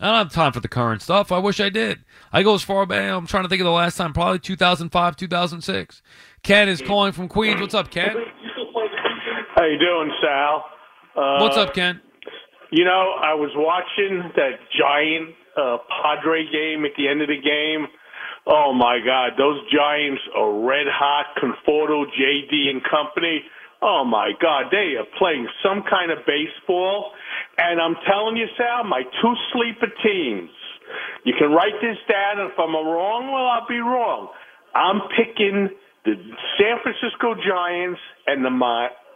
I 0.00 0.06
don't 0.06 0.16
have 0.16 0.32
time 0.32 0.52
for 0.52 0.60
the 0.60 0.68
current 0.68 1.02
stuff. 1.02 1.30
I 1.30 1.38
wish 1.38 1.60
I 1.60 1.68
did. 1.68 2.04
I 2.32 2.42
go 2.42 2.54
as 2.54 2.62
far 2.62 2.86
back. 2.86 3.10
I'm 3.10 3.26
trying 3.26 3.42
to 3.42 3.50
think 3.50 3.60
of 3.60 3.66
the 3.66 3.70
last 3.70 3.96
time, 3.96 4.14
probably 4.14 4.38
2005, 4.38 5.16
2006. 5.16 6.02
Ken 6.42 6.68
is 6.70 6.80
calling 6.80 7.12
from 7.12 7.28
Queens. 7.28 7.60
What's 7.60 7.74
up, 7.74 7.90
Ken? 7.90 8.16
How 9.54 9.64
you 9.64 9.78
doing, 9.78 10.10
Sal? 10.22 10.64
Uh, 11.14 11.38
What's 11.40 11.58
up, 11.58 11.74
Ken? 11.74 12.00
You 12.72 12.84
know, 12.84 13.12
I 13.20 13.34
was 13.34 13.50
watching 13.54 14.30
that 14.36 14.58
giant 14.78 15.34
uh, 15.58 15.76
Padre 16.02 16.44
game 16.50 16.84
at 16.86 16.92
the 16.96 17.08
end 17.08 17.20
of 17.20 17.28
the 17.28 17.36
game. 17.36 17.86
Oh 18.46 18.72
my 18.72 18.98
God, 19.04 19.32
those 19.36 19.60
Giants 19.70 20.22
are 20.34 20.64
red 20.64 20.86
hot. 20.88 21.36
Conforto, 21.36 22.04
JD, 22.06 22.70
and 22.70 22.80
company. 22.82 23.42
Oh 23.82 24.04
my 24.04 24.32
God, 24.40 24.66
they 24.70 24.94
are 25.00 25.08
playing 25.18 25.48
some 25.64 25.82
kind 25.88 26.10
of 26.10 26.18
baseball. 26.26 27.12
And 27.58 27.80
I'm 27.80 27.96
telling 28.06 28.36
you, 28.36 28.46
Sal, 28.56 28.84
my 28.84 29.02
two 29.22 29.34
sleeper 29.52 29.88
teams, 30.02 30.50
You 31.24 31.34
can 31.38 31.50
write 31.52 31.76
this 31.80 31.96
down. 32.08 32.40
and 32.40 32.50
If 32.52 32.58
I'm 32.58 32.74
wrong, 32.74 33.30
well, 33.32 33.46
I'll 33.46 33.68
be 33.68 33.78
wrong. 33.80 34.28
I'm 34.74 35.00
picking 35.16 35.70
the 36.04 36.14
San 36.58 36.76
Francisco 36.82 37.34
Giants 37.46 38.00
and 38.26 38.44
the 38.44 38.50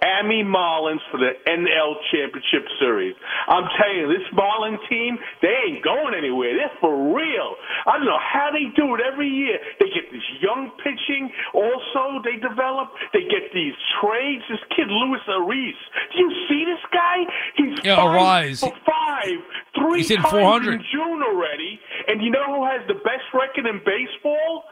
Miami 0.05 0.45
Marlins 0.45 1.01
for 1.11 1.17
the 1.17 1.33
NL 1.49 1.97
Championship 2.13 2.69
Series. 2.79 3.15
I'm 3.49 3.65
telling 3.81 3.99
you, 4.05 4.09
this 4.13 4.29
Marlin 4.37 4.77
team, 4.89 5.17
they 5.41 5.55
ain't 5.69 5.85
going 5.85 6.13
anywhere. 6.13 6.53
They're 6.57 6.77
for 6.81 6.93
real. 7.17 7.57
I 7.87 7.97
don't 7.97 8.05
know 8.07 8.21
how 8.21 8.51
they 8.53 8.69
do 8.77 8.95
it 8.95 9.01
every 9.01 9.29
year. 9.29 9.57
They 9.81 9.87
get 9.89 10.13
this 10.13 10.25
young 10.41 10.73
pitching. 10.85 11.33
Also, 11.55 12.21
they 12.21 12.37
develop. 12.37 12.93
They 13.13 13.25
get 13.33 13.49
these 13.55 13.73
trades. 14.01 14.45
This 14.51 14.61
kid, 14.77 14.89
Luis 14.93 15.25
Arraez. 15.29 15.79
Do 16.13 16.19
you 16.21 16.31
see 16.49 16.65
this 16.69 16.85
guy? 16.93 17.25
He's 17.57 17.79
yeah, 17.85 17.97
five 17.97 18.13
Arraez. 18.13 18.61
for 18.61 18.73
five, 18.85 19.39
three 19.73 20.05
He's 20.05 20.11
in 20.11 20.21
times 20.21 20.37
400. 20.37 20.75
in 20.75 20.85
June 20.93 21.21
already. 21.25 21.81
And 22.09 22.21
you 22.21 22.31
know 22.31 22.45
who 22.61 22.65
has 22.69 22.85
the 22.89 23.01
best 23.01 23.25
record 23.33 23.65
in 23.65 23.81
baseball? 23.89 24.65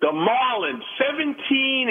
The 0.00 0.10
Marlins, 0.10 0.82
17 0.98 1.36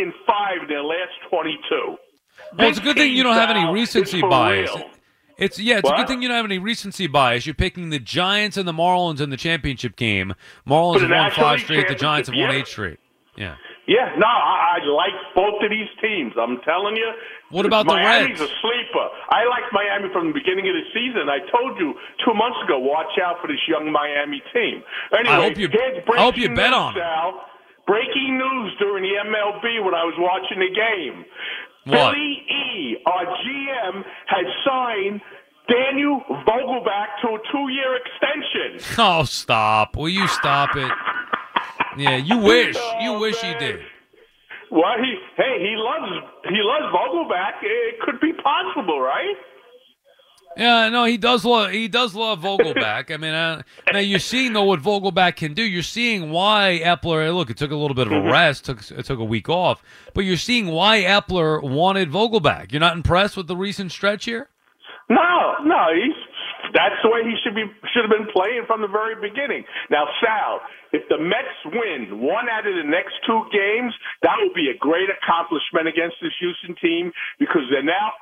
and 0.02 0.12
5 0.28 0.64
in 0.64 0.68
their 0.68 0.84
last 0.84 1.14
22. 1.30 2.09
Well, 2.58 2.68
it's 2.70 2.78
a 2.80 2.82
good 2.82 2.98
thing 2.98 3.14
you 3.16 3.24
don't 3.24 3.36
have 3.36 3.50
any 3.50 3.72
recency 3.72 4.22
bias. 4.22 4.74
real. 4.76 4.90
It's 5.38 5.58
yeah, 5.58 5.78
it's 5.78 5.90
a 5.90 5.94
good 5.96 6.08
thing 6.08 6.22
you 6.22 6.28
don't 6.28 6.36
have 6.36 6.46
any 6.46 6.60
recency 6.60 7.08
bias. 7.08 7.46
You're 7.46 7.56
picking 7.56 7.90
the 7.92 8.00
Giants 8.00 8.58
and 8.58 8.68
the 8.68 8.74
Marlins 8.74 9.22
in 9.22 9.30
the 9.30 9.38
championship 9.38 9.96
game. 9.96 10.34
Marlins 10.68 11.02
have 11.02 11.10
won 11.12 11.32
five 11.32 11.60
straight. 11.62 11.88
The 11.88 11.96
Giants 11.96 12.28
have 12.30 12.38
won 12.38 12.52
eight 12.52 12.68
straight. 12.68 13.00
Yeah. 13.38 13.56
Yeah, 13.88 14.14
no, 14.22 14.28
I, 14.28 14.78
I 14.78 14.86
like 14.86 15.18
both 15.34 15.64
of 15.64 15.70
these 15.72 15.90
teams. 16.00 16.34
I'm 16.38 16.62
telling 16.62 16.96
you. 16.96 17.10
What 17.50 17.66
about 17.66 17.88
the 17.88 17.96
Miami's 17.96 18.38
Reds? 18.40 18.52
a 18.52 18.54
sleeper. 18.62 19.06
I 19.34 19.50
liked 19.50 19.74
Miami 19.74 20.14
from 20.14 20.28
the 20.28 20.34
beginning 20.38 20.70
of 20.70 20.76
the 20.78 20.86
season. 20.94 21.26
I 21.26 21.40
told 21.50 21.74
you 21.80 21.96
two 22.22 22.36
months 22.38 22.60
ago, 22.66 22.78
watch 22.78 23.18
out 23.18 23.42
for 23.42 23.48
this 23.48 23.58
young 23.68 23.90
Miami 23.92 24.44
team. 24.54 24.84
Anyway, 25.18 25.34
I 25.34 25.42
hope 25.42 25.58
you- 25.58 25.70
I 25.74 26.22
hope 26.22 26.38
you 26.38 26.54
bet 26.54 26.74
on. 26.74 26.94
Breaking 27.88 28.38
news 28.38 28.76
during 28.78 29.02
the 29.02 29.18
MLB 29.26 29.82
when 29.84 29.96
I 29.96 30.06
was 30.06 30.14
watching 30.22 30.60
the 30.62 30.70
game. 30.70 31.26
What? 31.86 32.14
Billy 32.14 32.44
E, 32.50 32.98
our 33.06 33.26
GM, 33.26 34.04
has 34.28 34.46
signed 34.66 35.22
Daniel 35.68 36.22
Vogelbach 36.48 37.08
to 37.22 37.28
a 37.36 37.40
two-year 37.52 37.98
extension. 37.98 38.96
Oh, 39.00 39.24
stop! 39.24 39.96
Will 39.96 40.10
you 40.10 40.28
stop 40.28 40.76
it? 40.76 40.92
Yeah, 41.98 42.18
you 42.18 42.38
wish. 42.52 42.76
You 43.02 43.14
Oh, 43.14 43.20
wish 43.20 43.38
he 43.42 43.54
did. 43.56 43.80
Well, 44.72 44.98
he 45.02 45.16
hey, 45.36 45.58
he 45.62 45.74
loves 45.78 46.12
he 46.50 46.60
loves 46.62 46.94
Vogelbach. 46.94 47.64
It 47.64 48.00
could 48.02 48.20
be 48.20 48.34
possible, 48.34 49.00
right? 49.02 49.36
Yeah, 50.60 50.90
no, 50.90 51.06
he 51.06 51.16
does 51.16 51.46
love 51.46 51.72
he 51.72 51.88
does 51.88 52.14
love 52.14 52.42
Vogelbach. 52.42 53.12
I 53.14 53.16
mean, 53.16 53.34
uh, 53.34 53.62
now 53.94 54.00
you're 54.00 54.20
seeing 54.20 54.52
though 54.52 54.66
what 54.66 54.82
Vogelbach 54.82 55.38
can 55.38 55.54
do. 55.54 55.64
You're 55.64 55.84
seeing 55.84 56.32
why 56.32 56.82
Eppler. 56.84 57.34
Look, 57.34 57.50
it 57.50 57.56
took 57.56 57.72
a 57.72 57.78
little 57.78 57.96
bit 57.96 58.08
of 58.08 58.14
a 58.14 58.22
rest, 58.30 58.66
took 58.66 58.92
it 58.92 59.06
took 59.06 59.20
a 59.20 59.24
week 59.24 59.48
off, 59.48 59.82
but 60.14 60.26
you're 60.26 60.36
seeing 60.36 60.68
why 60.68 61.04
Eppler 61.04 61.64
wanted 61.64 62.12
Vogelbach. 62.12 62.74
You're 62.74 62.82
not 62.82 62.98
impressed 62.98 63.38
with 63.38 63.48
the 63.48 63.56
recent 63.56 63.94
stretch 63.94 64.26
here? 64.26 64.50
No, 65.10 65.56
no, 65.64 65.88
he's 65.96 66.14
that's 66.74 67.00
the 67.02 67.10
way 67.10 67.24
he 67.24 67.34
should 67.42 67.56
be 67.56 67.66
should 67.94 68.06
have 68.06 68.14
been 68.14 68.30
playing 68.30 68.66
from 68.68 68.82
the 68.82 68.92
very 68.92 69.16
beginning. 69.16 69.64
Now, 69.90 70.06
Sal, 70.22 70.62
if 70.92 71.08
the 71.10 71.18
Mets 71.18 71.56
win 71.66 72.22
one 72.22 72.50
out 72.50 72.68
of 72.68 72.76
the 72.76 72.86
next 72.86 73.16
two 73.26 73.42
games, 73.50 73.94
that 74.22 74.36
will 74.38 74.54
be 74.54 74.70
a 74.70 74.78
great 74.78 75.10
accomplishment 75.10 75.88
against 75.88 76.18
this 76.22 76.34
Houston 76.40 76.76
team 76.78 77.12
because 77.40 77.64
they're 77.72 77.86
now 77.86 78.14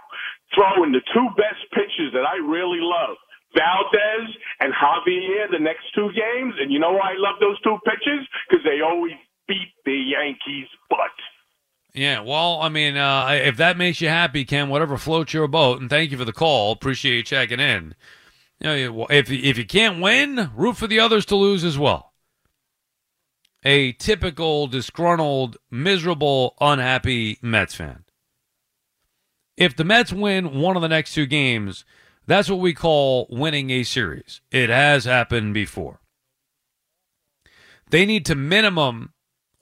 throwing 0.56 0.92
the 0.92 1.04
two 1.14 1.28
best 1.36 1.64
pitchers 1.74 2.14
that 2.14 2.26
I 2.26 2.38
really 2.38 2.80
love. 2.82 3.18
Valdez 3.56 4.28
and 4.60 4.74
Javier 4.74 5.50
the 5.52 5.60
next 5.60 5.86
two 5.96 6.10
games. 6.14 6.56
And 6.60 6.72
you 6.72 6.80
know 6.80 6.92
why 6.92 7.14
I 7.14 7.18
love 7.18 7.40
those 7.40 7.60
two 7.62 7.78
pitchers? 7.86 8.28
Because 8.50 8.64
they 8.64 8.82
always 8.82 9.14
beat 9.48 9.74
the 9.86 10.14
Yankees' 10.16 10.70
butt. 10.90 11.16
Yeah, 11.94 12.20
well, 12.20 12.62
I 12.62 12.70
mean, 12.70 12.96
uh, 12.96 13.30
if 13.32 13.58
that 13.58 13.78
makes 13.78 14.02
you 14.02 14.10
happy, 14.10 14.46
Ken, 14.46 14.70
whatever 14.70 14.98
floats 14.98 15.34
your 15.34 15.48
boat, 15.48 15.82
and 15.82 15.90
thank 15.90 16.12
you 16.12 16.18
for 16.18 16.26
the 16.26 16.34
call. 16.34 16.72
Appreciate 16.72 17.16
you 17.16 17.24
checking 17.24 17.60
in. 17.60 17.96
You 18.60 18.68
know, 18.68 19.08
if 19.10 19.32
if 19.32 19.58
you 19.58 19.66
can't 19.66 20.02
win, 20.02 20.52
root 20.56 20.78
for 20.78 20.88
the 20.88 21.00
others 21.00 21.26
to 21.28 21.36
lose 21.36 21.64
as 21.64 21.78
well. 21.78 22.14
A 23.64 23.94
typical 23.94 24.68
disgruntled, 24.68 25.58
miserable, 25.72 26.56
unhappy 26.62 27.38
Mets 27.42 27.76
fan. 27.76 28.04
If 29.58 29.76
the 29.76 29.84
Mets 29.84 30.14
win 30.14 30.60
one 30.62 30.76
of 30.76 30.82
the 30.84 30.88
next 30.88 31.14
two 31.14 31.26
games, 31.26 31.84
that's 32.28 32.50
what 32.50 32.60
we 32.60 32.74
call 32.74 33.26
winning 33.30 33.70
a 33.72 33.84
series. 33.84 34.42
It 34.52 34.70
has 34.70 35.06
happened 35.06 35.54
before. 35.54 36.00
They 37.90 38.06
need 38.06 38.26
to 38.28 38.36
minimum 38.36 39.14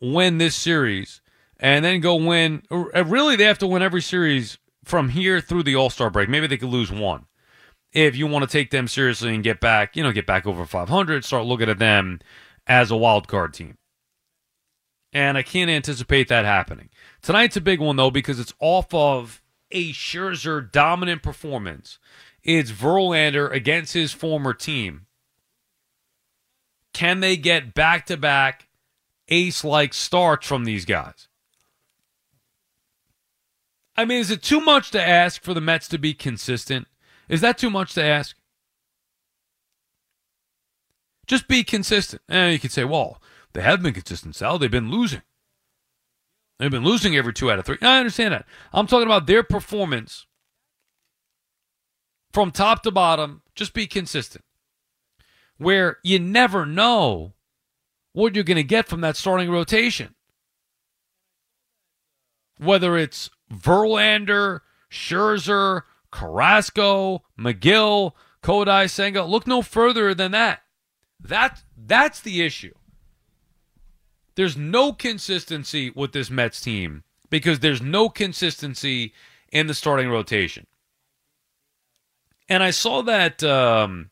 win 0.02 0.38
this 0.38 0.56
series 0.56 1.22
and 1.60 1.86
then 1.86 2.02
go 2.02 2.16
win. 2.16 2.64
uh, 2.70 3.06
Really, 3.06 3.36
they 3.36 3.46
have 3.46 3.60
to 3.60 3.68
win 3.68 3.82
every 3.82 4.02
series 4.02 4.58
from 4.84 5.10
here 5.10 5.40
through 5.40 5.64
the 5.64 5.76
All 5.76 5.90
Star 5.90 6.10
break. 6.10 6.28
Maybe 6.28 6.48
they 6.48 6.58
could 6.58 6.70
lose 6.70 6.92
one 6.92 7.26
if 7.94 8.16
you 8.16 8.28
want 8.28 8.44
to 8.44 8.52
take 8.52 8.72
them 8.72 8.88
seriously 8.88 9.34
and 9.34 9.44
get 9.44 9.62
back, 9.62 9.96
you 9.96 10.04
know, 10.04 10.12
get 10.12 10.26
back 10.26 10.46
over 10.46 10.66
500. 10.66 11.24
Start 11.24 11.46
looking 11.46 11.70
at 11.70 11.80
them 11.80 12.20
as 12.68 12.92
a 12.92 12.98
wild 12.98 13.28
card 13.28 13.54
team. 13.54 13.78
And 15.14 15.38
I 15.38 15.44
can't 15.44 15.70
anticipate 15.70 16.28
that 16.28 16.44
happening. 16.44 16.90
Tonight's 17.22 17.56
a 17.56 17.62
big 17.62 17.80
one 17.80 17.96
though 17.96 18.12
because 18.12 18.40
it's 18.40 18.54
off 18.60 18.94
of 18.94 19.42
a 19.76 19.92
Scherzer 19.92 20.72
dominant 20.72 21.22
performance. 21.22 22.00
It's 22.44 22.72
Verlander 22.72 23.52
against 23.52 23.94
his 23.94 24.14
former 24.14 24.54
team. 24.54 25.06
Can 26.94 27.20
they 27.20 27.36
get 27.36 27.74
back 27.74 28.06
to 28.06 28.16
back 28.16 28.70
ace 29.28 29.66
like 29.66 29.94
starts 29.94 30.48
from 30.48 30.64
these 30.64 30.86
guys? 30.86 31.28
I 33.98 34.06
mean, 34.06 34.20
is 34.20 34.32
it 34.32 34.42
too 34.42 34.62
much 34.62 34.92
to 34.92 35.06
ask 35.06 35.44
for 35.44 35.54
the 35.54 35.62
Mets 35.62 35.90
to 35.90 35.98
be 35.98 36.14
consistent? 36.14 36.88
Is 37.28 37.42
that 37.42 37.58
too 37.58 37.70
much 37.70 37.94
to 37.96 38.04
ask? 38.04 38.38
Just 41.28 41.48
be 41.50 41.64
consistent. 41.64 42.22
And 42.30 42.54
you 42.54 42.60
could 42.60 42.72
say, 42.72 42.86
well, 42.86 43.22
they 43.54 43.62
have 43.62 43.82
been 43.82 43.94
consistent, 43.94 44.36
Sal. 44.36 44.58
They've 44.58 44.72
been 44.72 44.92
losing. 44.92 45.22
They've 46.58 46.72
been 46.72 46.84
losing 46.84 47.16
every 47.16 47.34
two 47.34 47.52
out 47.52 47.60
of 47.60 47.66
three. 47.66 47.78
I 47.82 48.00
understand 48.00 48.34
that. 48.34 48.46
I'm 48.72 48.88
talking 48.88 49.08
about 49.08 49.28
their 49.28 49.44
performance 49.44 50.26
from 52.32 52.52
top 52.52 52.84
to 52.84 52.92
bottom. 52.92 53.42
Just 53.56 53.74
be 53.74 53.88
consistent. 53.88 54.44
Where 55.58 55.98
you 56.04 56.20
never 56.20 56.66
know 56.66 57.34
what 58.14 58.36
you're 58.36 58.44
going 58.44 58.56
to 58.58 58.64
get 58.64 58.88
from 58.88 59.02
that 59.02 59.18
starting 59.18 59.52
rotation. 59.52 60.16
Whether 62.58 62.98
it's 62.98 63.30
Verlander, 63.54 64.62
Scherzer, 64.90 65.82
Carrasco, 66.12 67.24
Megill, 67.38 68.14
Kodai 68.42 68.90
Senga, 68.90 69.24
look 69.24 69.46
no 69.46 69.62
further 69.62 70.14
than 70.14 70.32
that. 70.32 70.62
That 71.20 71.64
that's 71.76 72.22
the 72.22 72.42
issue. 72.42 72.74
There's 74.36 74.58
no 74.58 74.94
consistency 74.94 75.90
with 75.90 76.12
this 76.12 76.30
Mets 76.30 76.62
team 76.62 77.04
because 77.30 77.60
there's 77.60 77.82
no 77.82 78.10
consistency 78.10 79.14
in 79.52 79.68
the 79.68 79.74
starting 79.74 80.10
rotation. 80.10 80.68
And 82.48 82.62
I 82.62 82.72
saw 82.72 83.02
that 83.04 83.44
um, 83.44 84.12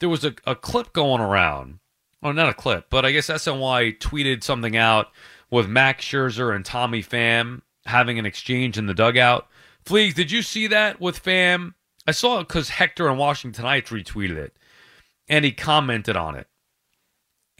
there 0.00 0.08
was 0.08 0.24
a, 0.24 0.34
a 0.46 0.54
clip 0.54 0.92
going 0.92 1.20
around. 1.20 1.78
Oh, 2.22 2.32
not 2.32 2.50
a 2.50 2.54
clip, 2.54 2.86
but 2.90 3.06
I 3.06 3.12
guess 3.12 3.28
SNY 3.28 3.98
tweeted 3.98 4.42
something 4.42 4.76
out 4.76 5.08
with 5.50 5.68
Max 5.68 6.04
Scherzer 6.04 6.54
and 6.54 6.64
Tommy 6.64 7.02
Pham 7.02 7.62
having 7.86 8.18
an 8.18 8.26
exchange 8.26 8.76
in 8.76 8.86
the 8.86 8.94
dugout. 8.94 9.48
Fleegs, 9.84 10.14
did 10.14 10.30
you 10.30 10.42
see 10.42 10.66
that 10.66 11.00
with 11.00 11.22
Pham? 11.22 11.74
I 12.06 12.12
saw 12.12 12.40
it 12.40 12.48
because 12.48 12.68
Hector 12.68 13.08
and 13.08 13.18
Washington 13.18 13.64
Heights 13.64 13.90
retweeted 13.90 14.36
it, 14.36 14.56
and 15.28 15.44
he 15.44 15.52
commented 15.52 16.16
on 16.16 16.34
it. 16.34 16.46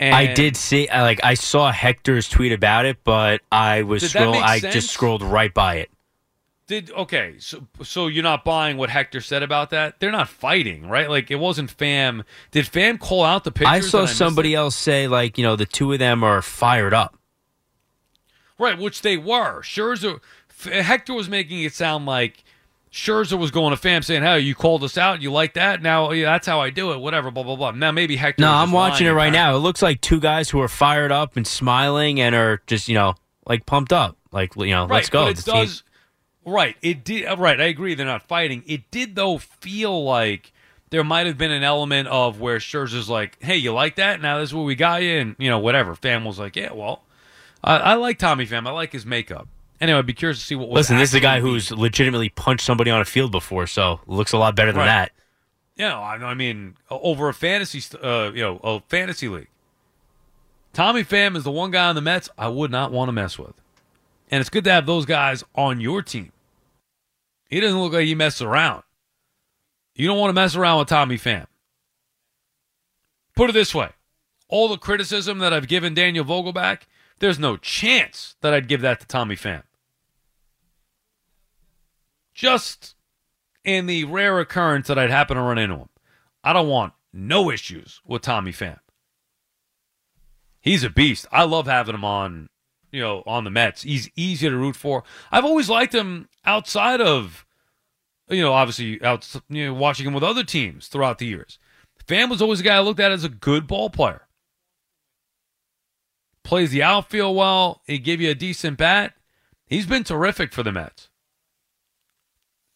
And 0.00 0.14
I 0.14 0.33
did 0.33 0.57
see, 0.57 0.88
like, 0.90 1.21
I 1.23 1.35
saw 1.35 1.71
Hector's 1.71 2.28
tweet 2.28 2.52
about 2.52 2.87
it, 2.87 3.04
but 3.04 3.42
I 3.52 3.83
was 3.83 4.00
Did 4.02 4.09
that 4.12 4.19
scroll. 4.19 4.33
make 4.33 4.42
I 4.42 4.59
sense? 4.61 4.75
just 4.75 4.90
scrolled 4.90 5.23
right 5.23 5.52
by 5.54 5.76
it. 5.76 5.90
Did 6.66 6.90
okay, 6.92 7.35
so 7.40 7.66
so 7.83 8.07
you're 8.07 8.23
not 8.23 8.45
buying 8.45 8.76
what 8.76 8.90
Hector 8.90 9.21
said 9.21 9.42
about 9.42 9.71
that? 9.71 9.99
They're 10.00 10.12
not 10.12 10.28
fighting, 10.28 10.88
right? 10.88 11.11
Like 11.11 11.30
it 11.30 11.37
wasn't 11.37 11.76
Pham. 11.76 12.25
Did 12.52 12.64
Pham 12.66 12.99
call 12.99 13.25
out 13.25 13.45
the 13.45 13.50
pictures? 13.50 13.69
I 13.73 13.80
saw 13.80 13.99
and 13.99 14.07
missed 14.07 14.16
somebody 14.19 14.54
it? 14.54 14.57
else 14.57 14.76
say, 14.76 15.07
like, 15.09 15.37
you 15.37 15.45
know, 15.45 15.57
the 15.57 15.66
two 15.66 15.92
of 15.92 15.99
them 15.99 16.23
are 16.25 16.40
fired 16.42 16.95
up. 16.95 17.19
right? 18.59 18.78
Which 18.78 19.02
they 19.02 19.16
were. 19.16 19.62
Scherzer, 19.62 20.21
F- 20.49 20.85
Hector 20.85 21.12
was 21.12 21.28
making 21.28 21.62
it 21.62 21.75
sound 21.75 22.07
like 22.07 22.45
Scherzer 22.92 23.38
was 23.38 23.50
going 23.52 23.75
to 23.76 23.80
Pham 23.80 24.02
saying, 24.04 24.23
"Hey, 24.23 24.40
you 24.40 24.54
called 24.54 24.82
us 24.82 24.99
out. 24.99 25.23
You 25.23 25.30
like 25.30 25.54
that? 25.54 25.80
Now 25.80 26.11
yeah, 26.11 26.32
that's 26.32 26.47
how 26.47 26.61
I 26.61 26.70
do 26.70 26.92
it. 26.92 26.99
Whatever. 26.99 27.30
Blah 27.30 27.44
blah 27.44 27.56
blah." 27.56 27.70
Now 27.70 27.92
maybe 27.92 28.16
Hector. 28.16 28.42
No, 28.42 28.50
I'm 28.52 28.73
watching 28.73 29.06
it 29.06 29.11
right 29.12 29.32
now. 29.32 29.54
It 29.54 29.59
looks 29.61 29.80
like 29.80 30.00
two 30.00 30.18
guys 30.18 30.50
who 30.50 30.61
are 30.61 30.68
fired 30.68 31.12
up 31.12 31.37
and 31.37 31.47
smiling 31.47 32.20
and 32.20 32.35
are 32.35 32.62
just, 32.66 32.88
you 32.88 32.94
know, 32.94 33.14
like 33.47 33.64
pumped 33.64 33.92
up. 33.92 34.16
Like, 34.32 34.56
you 34.56 34.66
know, 34.70 34.82
Right, 34.87 34.97
let's 34.97 35.11
go. 35.11 35.26
It 35.28 35.44
does. 35.44 35.82
Right. 36.44 36.76
It 36.82 37.04
did. 37.04 37.26
uh, 37.26 37.37
Right. 37.37 37.61
I 37.61 37.64
agree. 37.66 37.94
They're 37.94 38.06
not 38.06 38.23
fighting. 38.23 38.64
It 38.66 38.90
did 38.90 39.14
though 39.14 39.38
feel 39.38 40.02
like 40.04 40.52
there 40.90 41.04
might 41.04 41.26
have 41.28 41.38
been 41.38 41.52
an 41.52 41.62
element 41.62 42.09
of 42.09 42.40
where 42.40 42.59
Scherzer's 42.59 43.09
like, 43.09 43.37
"Hey, 43.40 43.56
you 43.56 43.73
like 43.73 43.97
that? 43.97 44.20
Now 44.20 44.38
this 44.40 44.49
is 44.50 44.54
what 44.54 44.64
we 44.64 44.75
got 44.75 45.02
you," 45.02 45.12
and 45.18 45.37
you 45.38 45.49
know 45.49 45.61
whatever. 45.61 45.94
Pham 45.94 46.25
was 46.26 46.40
like, 46.40 46.56
"Yeah, 46.56 46.73
well, 46.73 47.02
I, 47.62 47.76
I 47.76 47.94
like 47.94 48.18
Tommy 48.18 48.47
Pham. 48.47 48.66
I 48.66 48.73
like 48.73 48.90
his 48.92 49.06
makeup." 49.06 49.47
Anyway, 49.81 49.99
I'd 49.99 50.07
be 50.07 50.13
curious 50.13 50.39
to 50.41 50.45
see 50.45 50.55
what. 50.57 50.69
Listen, 50.71 50.99
this 50.99 51.09
is 51.11 51.15
a 51.15 51.21
guy 51.21 51.41
who's 51.41 51.71
legitimately 51.71 52.29
punched 52.29 52.65
somebody 52.65 52.91
on 52.91 53.01
a 53.01 53.05
field 53.05 53.33
before, 53.33 53.67
so 53.67 54.01
looks 54.07 54.33
a 54.33 54.39
lot 54.39 54.55
better 54.55 54.73
than 54.73 54.81
Right. 54.81 54.87
that. 54.87 55.13
you 55.77 55.89
know, 55.89 56.01
I, 56.01 56.17
I 56.17 56.35
mean, 56.35 56.77
over 56.91 57.29
a 57.31 57.35
fantasy, 57.35 57.83
uh, 58.03 58.31
you 58.35 58.43
know, 58.43 58.61
a 58.63 58.81
fantasy 58.89 59.29
league. 59.29 59.49
Tommy 60.75 61.03
Pham 61.03 61.35
is 61.37 61.45
the 61.45 61.51
one 61.51 61.71
guy 61.71 61.89
on 61.89 61.95
the 61.95 62.01
Mets 62.03 62.29
I 62.37 62.49
would 62.49 62.71
not 62.71 62.93
want 62.93 63.09
to 63.09 63.13
mess 63.13 63.39
with, 63.39 63.55
and 64.31 64.41
it's 64.41 64.51
good 64.51 64.65
to 64.65 64.71
have 64.73 64.85
those 64.87 65.07
guys 65.07 65.43
on 65.55 65.81
your 65.81 66.03
team. 66.03 66.33
He 67.49 67.59
doesn't 67.59 67.81
look 67.81 67.93
like 67.95 68.05
he 68.07 68.15
messes 68.15 68.43
around. 68.43 68.83
You 69.97 70.07
don't 70.07 70.19
want 70.19 70.29
to 70.31 70.35
mess 70.35 70.55
around 70.55 70.79
with 70.81 70.89
Tommy 70.89 71.17
Pham. 71.19 71.47
Put 73.35 73.49
it 73.51 73.55
this 73.55 73.75
way: 73.75 73.89
all 74.49 74.69
the 74.69 74.77
criticism 74.79 75.39
that 75.39 75.53
I've 75.55 75.67
given 75.69 75.95
Daniel 75.95 76.25
Vogelbach, 76.25 76.83
there's 77.21 77.39
no 77.39 77.57
chance 77.57 78.37
that 78.43 78.53
I'd 78.53 78.69
give 78.69 78.83
that 78.83 79.01
to 79.01 79.07
Tommy 79.07 79.37
Pham. 79.37 79.63
Just 82.40 82.94
in 83.66 83.85
the 83.85 84.04
rare 84.04 84.40
occurrence 84.40 84.87
that 84.87 84.99
I'd 84.99 85.11
happen 85.11 85.37
to 85.37 85.42
run 85.42 85.59
into 85.59 85.76
him. 85.76 85.88
I 86.42 86.54
don't 86.54 86.70
want 86.70 86.94
no 87.12 87.50
issues 87.50 88.00
with 88.06 88.23
Tommy 88.23 88.50
Pham. 88.50 88.78
He's 90.59 90.82
a 90.82 90.88
beast. 90.88 91.26
I 91.30 91.44
love 91.44 91.66
having 91.66 91.94
him 91.94 92.04
on, 92.04 92.49
you 92.90 93.02
know, 93.02 93.23
on 93.26 93.44
the 93.44 93.50
Mets. 93.50 93.82
He's 93.82 94.09
easy 94.16 94.49
to 94.49 94.56
root 94.56 94.75
for. 94.75 95.04
I've 95.30 95.44
always 95.44 95.68
liked 95.68 95.94
him 95.94 96.30
outside 96.47 97.02
of, 97.02 97.44
you 98.30 98.40
know, 98.40 98.54
obviously 98.54 99.02
out, 99.02 99.30
you 99.50 99.66
know, 99.66 99.75
watching 99.75 100.06
him 100.06 100.14
with 100.14 100.25
other 100.25 100.42
teams 100.42 100.88
throughout 100.88 101.18
the 101.18 101.26
years. 101.26 101.59
Pham 102.06 102.30
was 102.30 102.40
always 102.40 102.61
a 102.61 102.62
guy 102.62 102.76
I 102.76 102.80
looked 102.80 103.00
at 103.00 103.12
as 103.12 103.23
a 103.23 103.28
good 103.28 103.66
ball 103.66 103.90
player. 103.90 104.26
Plays 106.42 106.70
the 106.70 106.82
outfield 106.82 107.37
well. 107.37 107.82
He 107.87 107.99
give 107.99 108.18
you 108.18 108.30
a 108.30 108.35
decent 108.35 108.78
bat. 108.78 109.12
He's 109.66 109.85
been 109.85 110.04
terrific 110.04 110.54
for 110.54 110.62
the 110.62 110.73
Mets. 110.73 111.10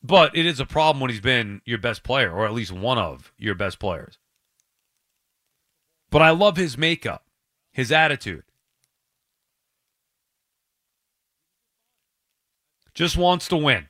But 0.04 0.36
it 0.36 0.44
is 0.44 0.60
a 0.60 0.66
problem 0.66 1.00
when 1.00 1.10
he's 1.10 1.22
been 1.22 1.62
your 1.64 1.78
best 1.78 2.02
player, 2.02 2.30
or 2.30 2.44
at 2.44 2.52
least 2.52 2.70
one 2.70 2.98
of 2.98 3.32
your 3.38 3.54
best 3.54 3.78
players. 3.78 4.18
But 6.10 6.20
I 6.20 6.28
love 6.28 6.58
his 6.58 6.76
makeup, 6.76 7.24
his 7.72 7.90
attitude. 7.90 8.44
Just 12.92 13.16
wants 13.16 13.48
to 13.48 13.56
win. 13.56 13.88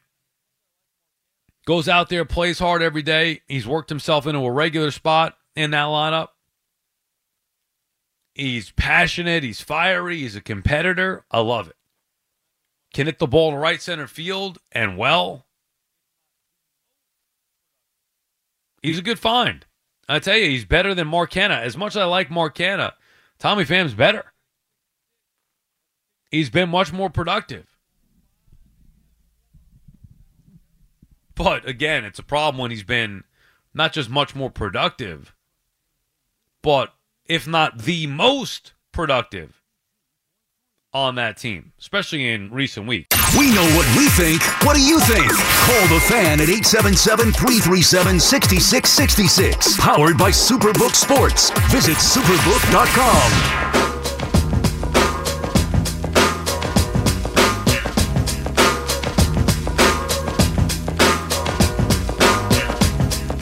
Goes 1.66 1.88
out 1.88 2.11
there, 2.11 2.25
plays 2.25 2.61
hard 2.61 2.80
every 2.80 3.02
day. 3.02 3.40
He's 3.49 3.66
worked 3.66 3.88
himself 3.88 4.25
into 4.25 4.38
a 4.38 4.50
regular 4.52 4.92
spot 4.92 5.37
in 5.56 5.73
that 5.73 5.87
lineup. 5.87 6.28
He's 8.35 8.71
passionate. 8.71 9.42
He's 9.42 9.61
fiery. 9.61 10.18
He's 10.18 10.37
a 10.37 10.40
competitor. 10.40 11.25
I 11.30 11.40
love 11.40 11.68
it. 11.68 11.76
Can 12.92 13.06
hit 13.06 13.18
the 13.18 13.26
ball 13.26 13.50
to 13.50 13.56
right 13.56 13.83
center 13.83 14.06
field 14.06 14.59
and 14.71 14.97
well. 14.97 15.47
He's 18.84 18.98
a 18.98 19.02
good 19.02 19.18
find. 19.18 19.64
I 20.10 20.18
tell 20.18 20.36
you, 20.36 20.50
he's 20.50 20.66
better 20.66 20.94
than 20.94 21.08
Mark 21.08 21.30
Canha. 21.30 21.62
As 21.62 21.74
much 21.74 21.92
as 21.92 22.02
I 22.02 22.04
like 22.04 22.30
Mark 22.30 22.54
Canha, 22.54 22.92
Tommy 23.38 23.64
Pham's 23.64 23.94
better. 23.94 24.34
He's 26.30 26.50
been 26.50 26.68
much 26.68 26.92
more 26.92 27.08
productive. 27.08 27.78
But 31.34 31.66
again, 31.66 32.04
it's 32.04 32.18
a 32.18 32.22
problem 32.22 32.60
when 32.60 32.70
he's 32.70 32.82
been 32.82 33.24
not 33.72 33.94
just 33.94 34.10
much 34.10 34.34
more 34.34 34.50
productive, 34.50 35.34
but 36.60 36.92
if 37.24 37.46
not 37.46 37.78
the 37.78 38.06
most 38.06 38.74
productive 38.92 39.62
on 40.94 41.16
that 41.16 41.36
team, 41.36 41.72
especially 41.80 42.30
in 42.30 42.50
recent 42.50 42.86
weeks. 42.86 43.14
We 43.36 43.50
know 43.52 43.66
what 43.74 43.86
we 43.98 44.08
think. 44.10 44.40
What 44.64 44.76
do 44.76 44.82
you 44.82 45.00
think? 45.00 45.26
Call 45.26 45.88
the 45.88 46.00
fan 46.08 46.40
at 46.40 46.48
877 46.48 47.32
337 47.32 48.20
6666. 48.20 49.76
Powered 49.80 50.16
by 50.16 50.30
Superbook 50.30 50.94
Sports. 50.94 51.50
Visit 51.72 51.96
superbook.com. 51.96 53.74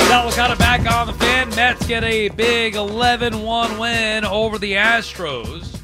Delicata 0.09 0.59
back 0.59 0.91
on 0.91 1.07
the 1.07 1.13
fan. 1.13 1.51
Mets 1.51 1.87
get 1.87 2.03
a 2.03 2.31
big 2.31 2.77
11 2.77 3.43
1 3.43 3.79
win 3.79 4.25
over 4.25 4.59
the 4.59 4.73
Astros. 4.73 5.82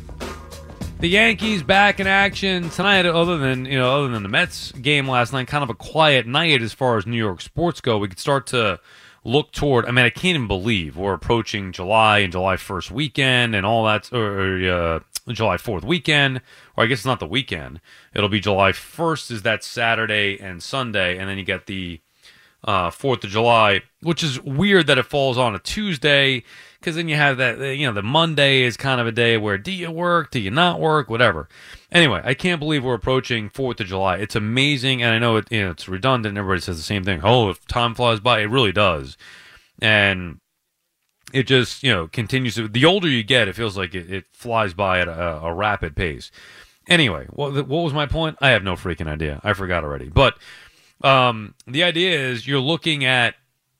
The 1.00 1.08
Yankees 1.08 1.62
back 1.62 2.00
in 2.00 2.08
action 2.08 2.70
tonight, 2.70 3.06
other 3.06 3.38
than 3.38 3.66
you 3.66 3.78
know, 3.78 3.98
other 3.98 4.08
than 4.08 4.24
the 4.24 4.28
Mets 4.28 4.72
game 4.72 5.08
last 5.08 5.32
night, 5.32 5.46
kind 5.46 5.62
of 5.62 5.70
a 5.70 5.74
quiet 5.74 6.26
night 6.26 6.60
as 6.60 6.72
far 6.72 6.98
as 6.98 7.06
New 7.06 7.16
York 7.16 7.40
sports 7.40 7.80
go. 7.80 7.98
We 7.98 8.08
could 8.08 8.18
start 8.18 8.48
to 8.48 8.80
look 9.22 9.52
toward. 9.52 9.86
I 9.86 9.92
mean, 9.92 10.04
I 10.04 10.10
can't 10.10 10.34
even 10.34 10.48
believe 10.48 10.96
we're 10.96 11.14
approaching 11.14 11.70
July 11.70 12.18
and 12.18 12.32
July 12.32 12.56
first 12.56 12.90
weekend 12.90 13.54
and 13.54 13.64
all 13.64 13.84
that, 13.84 14.12
or 14.12 14.68
uh, 14.68 15.00
July 15.32 15.56
fourth 15.56 15.84
weekend, 15.84 16.40
or 16.76 16.82
I 16.82 16.86
guess 16.88 16.98
it's 16.98 17.06
not 17.06 17.20
the 17.20 17.26
weekend. 17.26 17.80
It'll 18.12 18.28
be 18.28 18.40
July 18.40 18.72
first 18.72 19.30
is 19.30 19.42
that 19.42 19.62
Saturday 19.62 20.36
and 20.40 20.60
Sunday, 20.60 21.16
and 21.16 21.28
then 21.30 21.38
you 21.38 21.44
get 21.44 21.66
the 21.66 22.00
uh, 22.64 22.90
Fourth 22.90 23.22
of 23.22 23.30
July, 23.30 23.82
which 24.02 24.24
is 24.24 24.40
weird 24.40 24.88
that 24.88 24.98
it 24.98 25.06
falls 25.06 25.38
on 25.38 25.54
a 25.54 25.60
Tuesday 25.60 26.42
because 26.80 26.96
then 26.96 27.08
you 27.08 27.16
have 27.16 27.38
that 27.38 27.58
you 27.76 27.86
know 27.86 27.92
the 27.92 28.02
Monday 28.02 28.62
is 28.62 28.76
kind 28.76 29.00
of 29.00 29.06
a 29.06 29.12
day 29.12 29.36
where 29.36 29.58
do 29.58 29.72
you 29.72 29.90
work, 29.90 30.30
do 30.30 30.40
you 30.40 30.50
not 30.50 30.80
work, 30.80 31.10
whatever. 31.10 31.48
Anyway, 31.90 32.20
I 32.24 32.34
can't 32.34 32.60
believe 32.60 32.84
we're 32.84 32.94
approaching 32.94 33.48
Fourth 33.50 33.80
of 33.80 33.86
July. 33.86 34.16
It's 34.16 34.36
amazing, 34.36 35.02
and 35.02 35.12
I 35.12 35.18
know 35.18 35.36
it 35.36 35.50
you 35.50 35.64
know 35.64 35.70
it's 35.70 35.88
redundant. 35.88 36.38
Everybody 36.38 36.60
says 36.60 36.76
the 36.76 36.82
same 36.82 37.04
thing. 37.04 37.20
Oh, 37.22 37.50
if 37.50 37.66
time 37.66 37.94
flies 37.94 38.20
by, 38.20 38.40
it 38.40 38.46
really 38.46 38.72
does, 38.72 39.16
and 39.80 40.40
it 41.32 41.44
just 41.44 41.82
you 41.82 41.92
know 41.92 42.08
continues 42.08 42.54
to. 42.56 42.68
The 42.68 42.84
older 42.84 43.08
you 43.08 43.22
get, 43.22 43.48
it 43.48 43.56
feels 43.56 43.76
like 43.76 43.94
it, 43.94 44.12
it 44.12 44.24
flies 44.32 44.74
by 44.74 45.00
at 45.00 45.08
a, 45.08 45.40
a 45.42 45.52
rapid 45.52 45.96
pace. 45.96 46.30
Anyway, 46.88 47.26
what 47.30 47.52
what 47.66 47.82
was 47.84 47.92
my 47.92 48.06
point? 48.06 48.38
I 48.40 48.50
have 48.50 48.62
no 48.62 48.74
freaking 48.74 49.08
idea. 49.08 49.40
I 49.42 49.52
forgot 49.52 49.84
already, 49.84 50.08
but. 50.08 50.38
Um, 51.00 51.54
the 51.64 51.84
idea 51.84 52.10
is 52.10 52.48
you're 52.48 52.58
looking 52.58 53.04
at, 53.04 53.36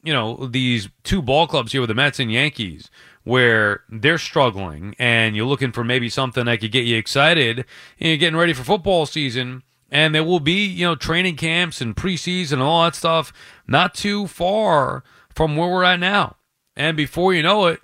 you 0.08 0.14
know, 0.14 0.46
these 0.46 0.88
two 1.04 1.20
ball 1.20 1.46
clubs 1.46 1.72
here 1.72 1.82
with 1.82 1.88
the 1.88 1.94
Mets 1.94 2.18
and 2.18 2.32
Yankees 2.32 2.90
where 3.24 3.82
they're 3.90 4.16
struggling 4.16 4.94
and 4.98 5.36
you're 5.36 5.44
looking 5.44 5.70
for 5.70 5.84
maybe 5.84 6.08
something 6.08 6.46
that 6.46 6.60
could 6.60 6.72
get 6.72 6.86
you 6.86 6.96
excited 6.96 7.58
and 7.58 8.08
you're 8.08 8.16
getting 8.16 8.38
ready 8.38 8.54
for 8.54 8.64
football 8.64 9.04
season. 9.04 9.62
And 9.90 10.14
there 10.14 10.24
will 10.24 10.40
be, 10.40 10.64
you 10.64 10.86
know, 10.86 10.94
training 10.94 11.36
camps 11.36 11.82
and 11.82 11.94
preseason 11.94 12.54
and 12.54 12.62
all 12.62 12.84
that 12.84 12.94
stuff 12.94 13.34
not 13.66 13.92
too 13.94 14.26
far 14.26 15.04
from 15.34 15.58
where 15.58 15.68
we're 15.68 15.84
at 15.84 16.00
now. 16.00 16.36
And 16.74 16.96
before 16.96 17.34
you 17.34 17.42
know 17.42 17.66
it, 17.66 17.82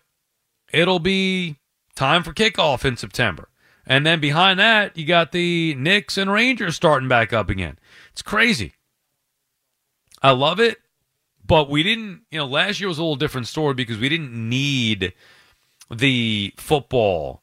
it'll 0.72 0.98
be 0.98 1.56
time 1.94 2.22
for 2.22 2.32
kickoff 2.32 2.86
in 2.86 2.96
September. 2.96 3.50
And 3.84 4.06
then 4.06 4.18
behind 4.18 4.58
that, 4.60 4.96
you 4.96 5.04
got 5.04 5.32
the 5.32 5.74
Knicks 5.74 6.16
and 6.16 6.32
Rangers 6.32 6.74
starting 6.74 7.06
back 7.06 7.34
up 7.34 7.50
again. 7.50 7.78
It's 8.12 8.22
crazy. 8.22 8.72
I 10.22 10.30
love 10.30 10.58
it, 10.58 10.78
but 11.46 11.68
we 11.68 11.82
didn't, 11.82 12.22
you 12.30 12.38
know, 12.38 12.46
last 12.46 12.80
year 12.80 12.88
was 12.88 12.98
a 12.98 13.02
little 13.02 13.16
different 13.16 13.46
story 13.46 13.74
because 13.74 13.98
we 13.98 14.08
didn't 14.08 14.32
need 14.32 15.12
the 15.90 16.52
football 16.56 17.42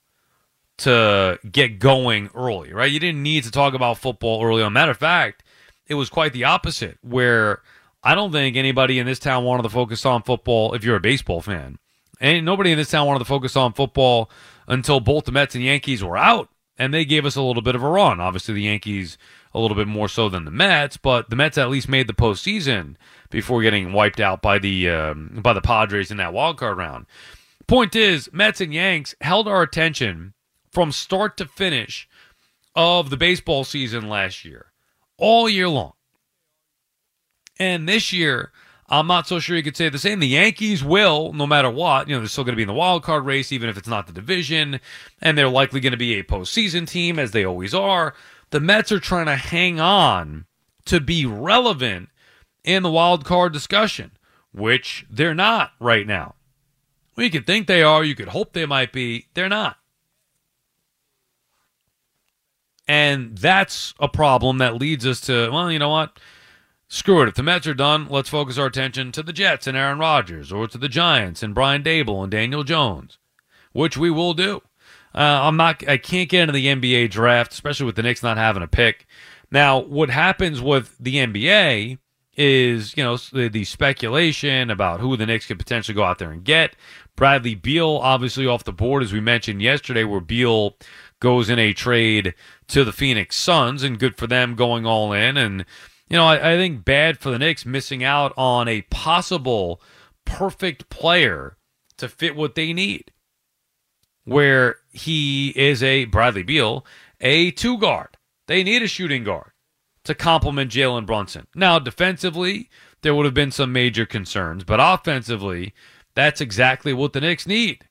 to 0.77 1.39
get 1.49 1.79
going 1.79 2.29
early, 2.33 2.73
right? 2.73 2.91
You 2.91 2.99
didn't 2.99 3.21
need 3.21 3.43
to 3.43 3.51
talk 3.51 3.73
about 3.73 3.99
football 3.99 4.43
early 4.43 4.63
on. 4.63 4.73
Matter 4.73 4.91
of 4.91 4.97
fact, 4.97 5.43
it 5.87 5.93
was 5.93 6.09
quite 6.09 6.33
the 6.33 6.45
opposite, 6.45 6.97
where 7.01 7.61
I 8.03 8.15
don't 8.15 8.31
think 8.31 8.55
anybody 8.55 8.97
in 8.97 9.05
this 9.05 9.19
town 9.19 9.43
wanted 9.43 9.63
to 9.63 9.69
focus 9.69 10.05
on 10.05 10.23
football 10.23 10.73
if 10.73 10.83
you're 10.83 10.95
a 10.95 11.01
baseball 11.01 11.41
fan. 11.41 11.77
And 12.19 12.45
nobody 12.45 12.71
in 12.71 12.77
this 12.77 12.89
town 12.89 13.07
wanted 13.07 13.19
to 13.19 13.25
focus 13.25 13.55
on 13.55 13.73
football 13.73 14.31
until 14.67 14.99
both 14.99 15.25
the 15.25 15.31
Mets 15.31 15.55
and 15.55 15.63
Yankees 15.63 16.03
were 16.03 16.17
out. 16.17 16.49
And 16.77 16.93
they 16.93 17.05
gave 17.05 17.25
us 17.25 17.35
a 17.35 17.41
little 17.41 17.61
bit 17.61 17.75
of 17.75 17.83
a 17.83 17.89
run. 17.89 18.19
Obviously, 18.19 18.55
the 18.55 18.63
Yankees 18.63 19.17
a 19.53 19.59
little 19.59 19.75
bit 19.75 19.87
more 19.87 20.07
so 20.07 20.29
than 20.29 20.45
the 20.45 20.51
Mets, 20.51 20.97
but 20.97 21.29
the 21.29 21.35
Mets 21.35 21.57
at 21.57 21.69
least 21.69 21.89
made 21.89 22.07
the 22.07 22.13
postseason 22.13 22.95
before 23.29 23.61
getting 23.61 23.93
wiped 23.93 24.19
out 24.19 24.41
by 24.41 24.59
the 24.59 24.89
um, 24.89 25.39
by 25.41 25.53
the 25.53 25.61
Padres 25.61 26.11
in 26.11 26.17
that 26.17 26.33
wild 26.33 26.57
card 26.57 26.77
round. 26.77 27.05
Point 27.67 27.95
is, 27.95 28.29
Mets 28.33 28.61
and 28.61 28.73
Yanks 28.73 29.15
held 29.21 29.47
our 29.47 29.61
attention 29.61 30.33
from 30.71 30.91
start 30.91 31.37
to 31.37 31.45
finish 31.45 32.07
of 32.75 33.09
the 33.09 33.17
baseball 33.17 33.63
season 33.63 34.09
last 34.09 34.45
year, 34.45 34.71
all 35.17 35.49
year 35.49 35.67
long. 35.67 35.93
And 37.59 37.87
this 37.87 38.11
year, 38.11 38.51
I'm 38.89 39.07
not 39.07 39.27
so 39.27 39.39
sure 39.39 39.55
you 39.55 39.63
could 39.63 39.77
say 39.77 39.87
the 39.87 39.97
same. 39.97 40.19
The 40.19 40.27
Yankees 40.27 40.83
will, 40.83 41.31
no 41.31 41.47
matter 41.47 41.69
what, 41.69 42.07
you 42.07 42.15
know, 42.15 42.19
they're 42.19 42.27
still 42.27 42.43
going 42.43 42.53
to 42.53 42.57
be 42.57 42.63
in 42.63 42.67
the 42.67 42.73
wild 42.73 43.03
card 43.03 43.25
race, 43.25 43.51
even 43.51 43.69
if 43.69 43.77
it's 43.77 43.87
not 43.87 44.07
the 44.07 44.13
division, 44.13 44.81
and 45.21 45.37
they're 45.37 45.47
likely 45.47 45.79
going 45.79 45.91
to 45.91 45.97
be 45.97 46.19
a 46.19 46.23
postseason 46.23 46.87
team, 46.87 47.17
as 47.17 47.31
they 47.31 47.45
always 47.45 47.73
are. 47.73 48.13
The 48.51 48.59
Mets 48.59 48.91
are 48.91 48.99
trying 48.99 49.25
to 49.25 49.35
hang 49.35 49.79
on 49.79 50.45
to 50.85 50.99
be 50.99 51.25
relevant 51.25 52.09
in 52.63 52.83
the 52.83 52.91
wild 52.91 53.25
card 53.25 53.53
discussion. 53.53 54.11
which 54.51 55.05
they're 55.09 55.35
not 55.35 55.71
right 55.79 56.05
now. 56.05 56.35
Well, 57.15 57.25
you 57.25 57.31
could 57.31 57.45
think 57.45 57.67
they 57.67 57.83
are, 57.83 58.03
you 58.03 58.15
could 58.15 58.29
hope 58.29 58.53
they 58.53 58.65
might 58.65 58.91
be, 58.91 59.27
they're 59.33 59.49
not. 59.49 59.77
And 62.87 63.37
that's 63.37 63.93
a 63.99 64.07
problem 64.07 64.57
that 64.57 64.75
leads 64.75 65.05
us 65.05 65.21
to, 65.21 65.49
well, 65.51 65.71
you 65.71 65.79
know 65.79 65.89
what? 65.89 66.19
Screw 66.87 67.21
it. 67.21 67.29
If 67.29 67.35
the 67.35 67.43
Mets 67.43 67.67
are 67.67 67.73
done, 67.73 68.07
let's 68.09 68.29
focus 68.29 68.57
our 68.57 68.65
attention 68.65 69.13
to 69.13 69.23
the 69.23 69.31
Jets 69.31 69.65
and 69.67 69.77
Aaron 69.77 69.99
Rodgers, 69.99 70.51
or 70.51 70.67
to 70.67 70.77
the 70.77 70.89
Giants 70.89 71.41
and 71.41 71.55
Brian 71.55 71.83
Daboll 71.83 72.23
and 72.23 72.31
Daniel 72.31 72.63
Jones, 72.63 73.17
which 73.71 73.95
we 73.95 74.09
will 74.09 74.33
do. 74.33 74.61
Uh, 75.13 75.19
I'm 75.43 75.57
not. 75.57 75.87
I 75.87 75.97
can't 75.97 76.29
get 76.29 76.41
into 76.41 76.53
the 76.53 76.67
NBA 76.67 77.09
draft, 77.11 77.53
especially 77.53 77.85
with 77.85 77.95
the 77.95 78.03
Knicks 78.03 78.23
not 78.23 78.37
having 78.37 78.63
a 78.63 78.67
pick. 78.67 79.05
Now, 79.51 79.79
what 79.79 80.09
happens 80.09 80.61
with 80.61 80.95
the 80.99 81.15
NBA 81.15 81.97
is, 82.37 82.95
you 82.95 83.03
know, 83.03 83.17
the, 83.17 83.49
the 83.49 83.65
speculation 83.65 84.69
about 84.69 85.01
who 85.01 85.17
the 85.17 85.25
Knicks 85.25 85.45
could 85.45 85.59
potentially 85.59 85.95
go 85.95 86.03
out 86.03 86.19
there 86.19 86.31
and 86.31 86.43
get. 86.43 86.75
Bradley 87.17 87.55
Beal, 87.55 87.99
obviously 88.01 88.47
off 88.47 88.63
the 88.63 88.71
board, 88.71 89.03
as 89.03 89.11
we 89.11 89.19
mentioned 89.19 89.61
yesterday, 89.61 90.05
where 90.05 90.21
Beal 90.21 90.77
goes 91.19 91.49
in 91.49 91.59
a 91.59 91.73
trade 91.73 92.33
to 92.69 92.83
the 92.85 92.93
Phoenix 92.93 93.35
Suns, 93.35 93.83
and 93.83 93.99
good 93.99 94.17
for 94.17 94.27
them 94.27 94.55
going 94.55 94.85
all 94.85 95.11
in. 95.11 95.35
And 95.35 95.65
you 96.09 96.17
know, 96.17 96.25
I, 96.25 96.53
I 96.53 96.57
think 96.57 96.83
bad 96.83 97.19
for 97.19 97.31
the 97.31 97.39
Knicks 97.39 97.65
missing 97.65 98.03
out 98.03 98.33
on 98.37 98.67
a 98.67 98.81
possible 98.83 99.81
perfect 100.25 100.89
player 100.89 101.57
to 101.97 102.09
fit 102.09 102.35
what 102.35 102.55
they 102.55 102.73
need. 102.73 103.11
Where 104.23 104.77
he 104.91 105.49
is 105.49 105.81
a 105.81 106.05
Bradley 106.05 106.43
Beal, 106.43 106.85
a 107.19 107.51
two 107.51 107.77
guard. 107.77 108.17
They 108.47 108.63
need 108.63 108.83
a 108.83 108.87
shooting 108.87 109.23
guard 109.23 109.51
to 110.03 110.15
complement 110.15 110.71
Jalen 110.71 111.05
Brunson. 111.05 111.47
Now, 111.55 111.79
defensively, 111.79 112.69
there 113.01 113.15
would 113.15 113.25
have 113.25 113.33
been 113.33 113.51
some 113.51 113.71
major 113.71 114.05
concerns, 114.05 114.63
but 114.63 114.79
offensively, 114.81 115.73
that's 116.15 116.41
exactly 116.41 116.93
what 116.93 117.13
the 117.13 117.21
Knicks 117.21 117.47
need. 117.47 117.85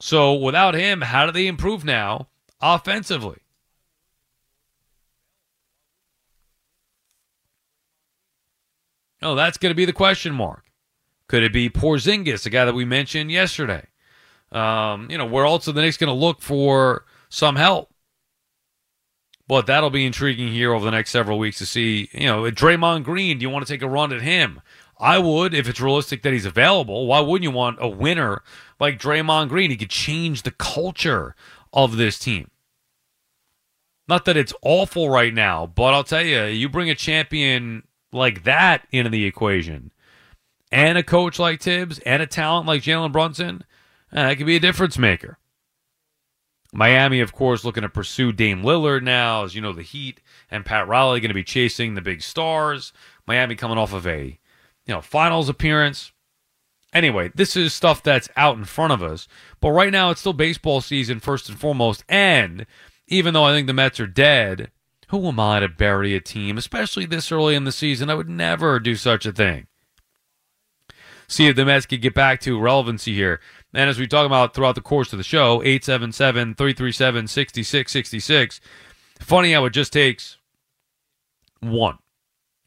So 0.00 0.34
without 0.34 0.74
him, 0.74 1.02
how 1.02 1.26
do 1.26 1.32
they 1.32 1.46
improve 1.46 1.84
now 1.84 2.28
offensively? 2.60 3.38
Oh, 9.22 9.34
that's 9.34 9.56
going 9.56 9.70
to 9.70 9.76
be 9.76 9.86
the 9.86 9.92
question 9.92 10.34
mark. 10.34 10.64
Could 11.28 11.42
it 11.42 11.52
be 11.52 11.70
Porzingis, 11.70 12.42
the 12.42 12.50
guy 12.50 12.66
that 12.66 12.74
we 12.74 12.84
mentioned 12.84 13.32
yesterday? 13.32 13.86
Um, 14.52 15.10
you 15.10 15.18
know, 15.18 15.26
where 15.26 15.46
also 15.46 15.72
the 15.72 15.82
Knicks 15.82 15.96
going 15.96 16.08
to 16.08 16.14
look 16.14 16.40
for 16.40 17.04
some 17.28 17.56
help. 17.56 17.90
But 19.46 19.66
that'll 19.66 19.90
be 19.90 20.06
intriguing 20.06 20.48
here 20.48 20.72
over 20.72 20.84
the 20.84 20.90
next 20.90 21.10
several 21.10 21.38
weeks 21.38 21.58
to 21.58 21.66
see. 21.66 22.08
You 22.12 22.26
know, 22.26 22.42
Draymond 22.44 23.04
Green, 23.04 23.38
do 23.38 23.42
you 23.42 23.50
want 23.50 23.66
to 23.66 23.72
take 23.72 23.82
a 23.82 23.88
run 23.88 24.12
at 24.12 24.22
him? 24.22 24.62
I 24.98 25.18
would 25.18 25.52
if 25.52 25.68
it's 25.68 25.80
realistic 25.80 26.22
that 26.22 26.32
he's 26.32 26.46
available. 26.46 27.06
Why 27.06 27.20
wouldn't 27.20 27.42
you 27.42 27.50
want 27.50 27.78
a 27.80 27.88
winner 27.88 28.42
like 28.80 28.98
Draymond 28.98 29.48
Green? 29.48 29.70
He 29.70 29.76
could 29.76 29.90
change 29.90 30.42
the 30.42 30.50
culture 30.50 31.34
of 31.72 31.96
this 31.96 32.18
team. 32.18 32.50
Not 34.06 34.24
that 34.26 34.36
it's 34.36 34.54
awful 34.62 35.08
right 35.08 35.32
now, 35.32 35.66
but 35.66 35.94
I'll 35.94 36.04
tell 36.04 36.24
you, 36.24 36.44
you 36.44 36.68
bring 36.68 36.90
a 36.90 36.94
champion 36.94 37.84
like 38.12 38.44
that 38.44 38.86
into 38.92 39.10
the 39.10 39.24
equation, 39.24 39.92
and 40.70 40.96
a 40.96 41.02
coach 41.02 41.38
like 41.38 41.60
Thibs 41.60 41.98
and 42.00 42.22
a 42.22 42.26
talent 42.26 42.66
like 42.66 42.82
Jalen 42.82 43.12
Brunson, 43.12 43.64
that 44.22 44.36
could 44.38 44.46
be 44.46 44.56
a 44.56 44.60
difference 44.60 44.96
maker. 44.98 45.38
Miami, 46.72 47.20
of 47.20 47.32
course, 47.32 47.64
looking 47.64 47.82
to 47.82 47.88
pursue 47.88 48.32
Dame 48.32 48.62
Lillard 48.62 49.02
now. 49.02 49.44
As 49.44 49.54
you 49.54 49.60
know, 49.60 49.72
the 49.72 49.82
Heat 49.82 50.20
and 50.50 50.64
Pat 50.64 50.88
Riley 50.88 51.20
going 51.20 51.28
to 51.28 51.34
be 51.34 51.44
chasing 51.44 51.94
the 51.94 52.00
big 52.00 52.20
stars. 52.20 52.92
Miami 53.26 53.54
coming 53.54 53.78
off 53.78 53.92
of 53.92 54.06
a 54.06 54.38
you 54.86 54.94
know 54.94 55.00
finals 55.00 55.48
appearance. 55.48 56.12
Anyway, 56.92 57.30
this 57.34 57.56
is 57.56 57.74
stuff 57.74 58.02
that's 58.02 58.28
out 58.36 58.56
in 58.56 58.64
front 58.64 58.92
of 58.92 59.02
us. 59.02 59.26
But 59.60 59.70
right 59.70 59.92
now, 59.92 60.10
it's 60.10 60.20
still 60.20 60.32
baseball 60.32 60.80
season 60.80 61.20
first 61.20 61.48
and 61.48 61.58
foremost. 61.58 62.04
And 62.08 62.66
even 63.08 63.34
though 63.34 63.44
I 63.44 63.52
think 63.52 63.66
the 63.66 63.72
Mets 63.72 63.98
are 63.98 64.06
dead, 64.06 64.70
who 65.08 65.26
am 65.26 65.40
I 65.40 65.60
to 65.60 65.68
bury 65.68 66.14
a 66.14 66.20
team, 66.20 66.56
especially 66.56 67.06
this 67.06 67.32
early 67.32 67.54
in 67.54 67.64
the 67.64 67.72
season? 67.72 68.10
I 68.10 68.14
would 68.14 68.28
never 68.28 68.78
do 68.78 68.94
such 68.94 69.26
a 69.26 69.32
thing. 69.32 69.66
See 71.26 71.46
if 71.46 71.56
the 71.56 71.64
Mets 71.64 71.86
could 71.86 72.02
get 72.02 72.14
back 72.14 72.40
to 72.40 72.60
relevancy 72.60 73.14
here. 73.14 73.40
And 73.74 73.90
as 73.90 73.98
we 73.98 74.06
talk 74.06 74.24
about 74.24 74.54
throughout 74.54 74.76
the 74.76 74.80
course 74.80 75.12
of 75.12 75.18
the 75.18 75.24
show, 75.24 75.60
877 75.62 76.54
337 76.54 77.26
6666. 77.26 78.60
Funny 79.20 79.52
how 79.52 79.64
it 79.64 79.70
just 79.70 79.92
takes 79.92 80.38
one. 81.60 81.98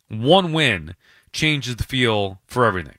One 0.10 0.52
win 0.54 0.96
changes 1.32 1.78
the 1.78 1.84
feel 1.84 2.42
for 2.46 2.66
everything. 2.66 2.98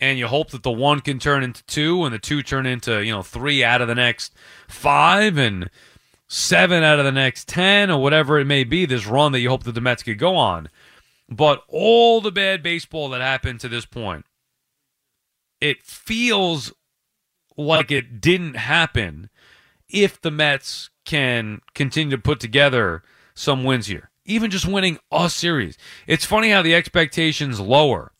And 0.00 0.18
you 0.18 0.26
hope 0.26 0.50
that 0.50 0.62
the 0.62 0.70
one 0.70 1.00
can 1.00 1.18
turn 1.18 1.42
into 1.42 1.64
two 1.64 2.04
and 2.04 2.14
the 2.14 2.18
two 2.18 2.42
turn 2.42 2.66
into, 2.66 3.02
you 3.02 3.12
know, 3.12 3.22
three 3.22 3.64
out 3.64 3.80
of 3.80 3.88
the 3.88 3.94
next 3.94 4.34
five 4.68 5.38
and 5.38 5.70
seven 6.28 6.82
out 6.82 6.98
of 6.98 7.04
the 7.04 7.12
next 7.12 7.48
10 7.48 7.90
or 7.90 8.02
whatever 8.02 8.38
it 8.38 8.44
may 8.46 8.64
be, 8.64 8.84
this 8.84 9.06
run 9.06 9.32
that 9.32 9.40
you 9.40 9.48
hope 9.48 9.64
that 9.64 9.72
the 9.72 9.80
Mets 9.80 10.02
could 10.02 10.18
go 10.18 10.36
on. 10.36 10.68
But 11.28 11.62
all 11.68 12.20
the 12.20 12.32
bad 12.32 12.62
baseball 12.62 13.08
that 13.10 13.20
happened 13.20 13.60
to 13.60 13.68
this 13.68 13.86
point, 13.86 14.24
it 15.60 15.82
feels 15.82 16.72
like 17.56 17.90
it 17.90 18.20
didn't 18.20 18.54
happen 18.54 19.30
if 19.88 20.20
the 20.20 20.30
Mets 20.30 20.90
can 21.04 21.60
continue 21.74 22.16
to 22.16 22.22
put 22.22 22.40
together 22.40 23.02
some 23.34 23.64
wins 23.64 23.86
here. 23.86 24.10
Even 24.24 24.50
just 24.50 24.66
winning 24.66 24.98
a 25.12 25.30
series. 25.30 25.78
It's 26.06 26.24
funny 26.24 26.50
how 26.50 26.62
the 26.62 26.74
expectations 26.74 27.60
lower 27.60 28.12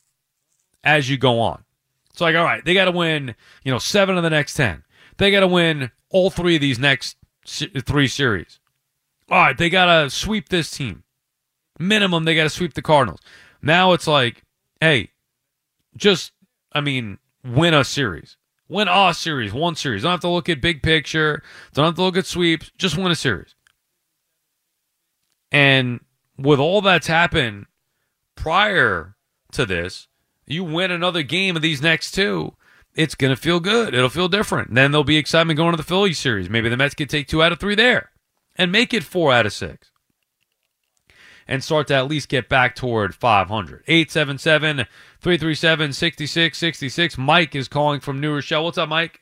as 0.83 1.09
you 1.09 1.17
go 1.17 1.39
on. 1.39 1.65
It's 2.11 2.21
like, 2.21 2.35
all 2.35 2.45
right, 2.45 2.63
they 2.63 2.73
got 2.73 2.85
to 2.85 2.91
win, 2.91 3.35
you 3.63 3.71
know, 3.71 3.77
seven 3.77 4.17
of 4.17 4.23
the 4.23 4.29
next 4.29 4.53
10. 4.55 4.83
They 5.17 5.31
got 5.31 5.41
to 5.41 5.47
win 5.47 5.91
all 6.09 6.29
three 6.29 6.55
of 6.55 6.61
these 6.61 6.79
next 6.79 7.17
three 7.45 8.07
series. 8.07 8.59
All 9.29 9.37
right, 9.37 9.57
they 9.57 9.69
got 9.69 9.85
to 9.85 10.09
sweep 10.09 10.49
this 10.49 10.71
team. 10.71 11.03
Minimum, 11.79 12.23
they 12.23 12.35
got 12.35 12.43
to 12.43 12.49
sweep 12.49 12.73
the 12.73 12.81
Cardinals. 12.81 13.19
Now 13.61 13.93
it's 13.93 14.07
like, 14.07 14.43
hey, 14.79 15.11
just, 15.95 16.31
I 16.71 16.81
mean, 16.81 17.19
win 17.43 17.73
a 17.73 17.83
series. 17.83 18.37
Win 18.69 18.87
a 18.87 19.13
series, 19.13 19.53
one 19.53 19.75
series. 19.75 20.03
Don't 20.03 20.11
have 20.11 20.19
to 20.21 20.27
look 20.27 20.49
at 20.49 20.61
big 20.61 20.83
picture. 20.83 21.41
Don't 21.73 21.85
have 21.85 21.95
to 21.95 22.01
look 22.01 22.17
at 22.17 22.25
sweeps. 22.25 22.71
Just 22.77 22.97
win 22.97 23.11
a 23.11 23.15
series. 23.15 23.55
And 25.51 26.01
with 26.37 26.59
all 26.59 26.81
that's 26.81 27.07
happened 27.07 27.67
prior 28.35 29.15
to 29.53 29.65
this, 29.65 30.07
you 30.45 30.63
win 30.63 30.91
another 30.91 31.23
game 31.23 31.55
of 31.55 31.61
these 31.61 31.81
next 31.81 32.11
two, 32.11 32.53
it's 32.95 33.15
going 33.15 33.33
to 33.33 33.41
feel 33.41 33.59
good. 33.59 33.93
It'll 33.93 34.09
feel 34.09 34.27
different. 34.27 34.73
Then 34.73 34.91
there'll 34.91 35.03
be 35.03 35.17
excitement 35.17 35.57
going 35.57 35.71
to 35.71 35.77
the 35.77 35.83
Philly 35.83 36.13
series. 36.13 36.49
Maybe 36.49 36.67
the 36.67 36.77
Mets 36.77 36.95
could 36.95 37.09
take 37.09 37.27
two 37.27 37.43
out 37.43 37.51
of 37.51 37.59
three 37.59 37.75
there 37.75 38.11
and 38.55 38.71
make 38.71 38.93
it 38.93 39.03
four 39.03 39.31
out 39.31 39.45
of 39.45 39.53
six 39.53 39.91
and 41.47 41.63
start 41.63 41.87
to 41.87 41.95
at 41.95 42.07
least 42.07 42.29
get 42.29 42.49
back 42.49 42.75
toward 42.75 43.15
500. 43.15 43.83
877 43.87 44.85
337 45.19 45.93
6666. 45.93 47.17
Mike 47.17 47.55
is 47.55 47.67
calling 47.67 47.99
from 47.99 48.19
New 48.21 48.33
Rochelle. 48.33 48.63
What's 48.65 48.77
up, 48.77 48.89
Mike? 48.89 49.21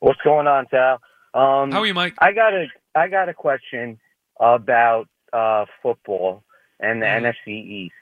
What's 0.00 0.20
going 0.22 0.46
on, 0.46 0.66
Sal? 0.70 1.00
Um, 1.34 1.70
How 1.72 1.80
are 1.80 1.86
you, 1.86 1.94
Mike? 1.94 2.14
I 2.18 2.32
got 2.32 2.52
a 2.52 2.66
I 2.94 3.08
got 3.08 3.28
a 3.28 3.34
question 3.34 3.98
about 4.40 5.08
uh, 5.32 5.66
football 5.82 6.42
and 6.80 7.00
the 7.02 7.06
Mhm. 7.06 7.32
NFC 7.46 7.48
East. 7.48 7.94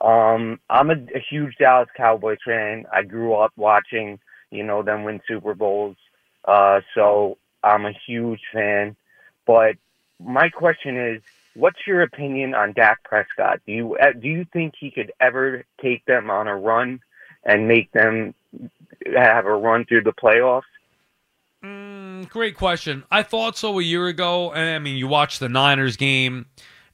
Um, 0.00 0.60
I'm 0.70 0.90
a, 0.90 0.94
a 1.14 1.18
huge 1.28 1.56
Dallas 1.58 1.88
Cowboys 1.96 2.38
fan. 2.44 2.86
I 2.92 3.02
grew 3.02 3.34
up 3.34 3.52
watching, 3.56 4.20
you 4.50 4.62
know, 4.62 4.82
them 4.82 5.02
win 5.04 5.20
Super 5.26 5.54
Bowls. 5.54 5.96
Uh, 6.44 6.80
so 6.94 7.38
I'm 7.64 7.84
a 7.84 7.92
huge 8.06 8.40
fan. 8.52 8.94
But 9.46 9.76
my 10.20 10.48
question 10.50 10.96
is, 10.96 11.22
what's 11.58 11.86
your 11.86 12.02
opinion 12.02 12.54
on 12.54 12.72
Dak 12.72 13.02
Prescott? 13.04 13.60
Do 13.66 13.72
you 13.72 13.96
uh, 13.96 14.12
do 14.12 14.28
you 14.28 14.46
think 14.52 14.74
he 14.78 14.90
could 14.90 15.12
ever 15.20 15.64
take 15.82 16.04
them 16.06 16.30
on 16.30 16.46
a 16.46 16.56
run 16.56 17.00
and 17.44 17.68
make 17.68 17.90
them 17.92 18.34
have 19.16 19.46
a 19.46 19.52
run 19.54 19.84
through 19.84 20.04
the 20.04 20.12
playoffs? 20.12 20.62
Mm, 21.64 22.28
great 22.28 22.56
question. 22.56 23.04
I 23.10 23.22
thought 23.22 23.58
so 23.58 23.78
a 23.78 23.82
year 23.82 24.06
ago. 24.06 24.52
I 24.52 24.78
mean, 24.78 24.96
you 24.96 25.08
watched 25.08 25.40
the 25.40 25.48
Niners 25.48 25.96
game, 25.96 26.46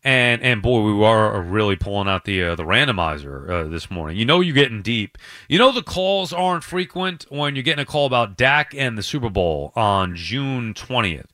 and 0.03 0.41
and 0.43 0.63
boy, 0.63 0.81
we 0.81 0.95
were 0.95 1.43
really 1.43 1.77
pulling 1.77 2.09
out 2.09 2.25
the 2.25 2.43
uh, 2.43 2.55
the 2.55 2.65
randomizer 2.65 3.51
uh, 3.51 3.69
this 3.69 3.91
morning. 3.91 4.17
You 4.17 4.25
know, 4.25 4.41
you're 4.41 4.55
getting 4.55 4.81
deep. 4.81 5.19
You 5.49 5.59
know, 5.59 5.71
the 5.71 5.83
calls 5.83 6.33
aren't 6.33 6.65
frequent 6.65 7.27
when 7.29 7.55
you're 7.55 7.63
getting 7.63 7.83
a 7.83 7.87
call 7.87 8.07
about 8.07 8.39
Dak 8.39 8.75
and 8.75 8.97
the 8.97 9.03
Super 9.03 9.29
Bowl 9.29 9.73
on 9.77 10.17
June 10.17 10.73
twentieth. 10.73 11.31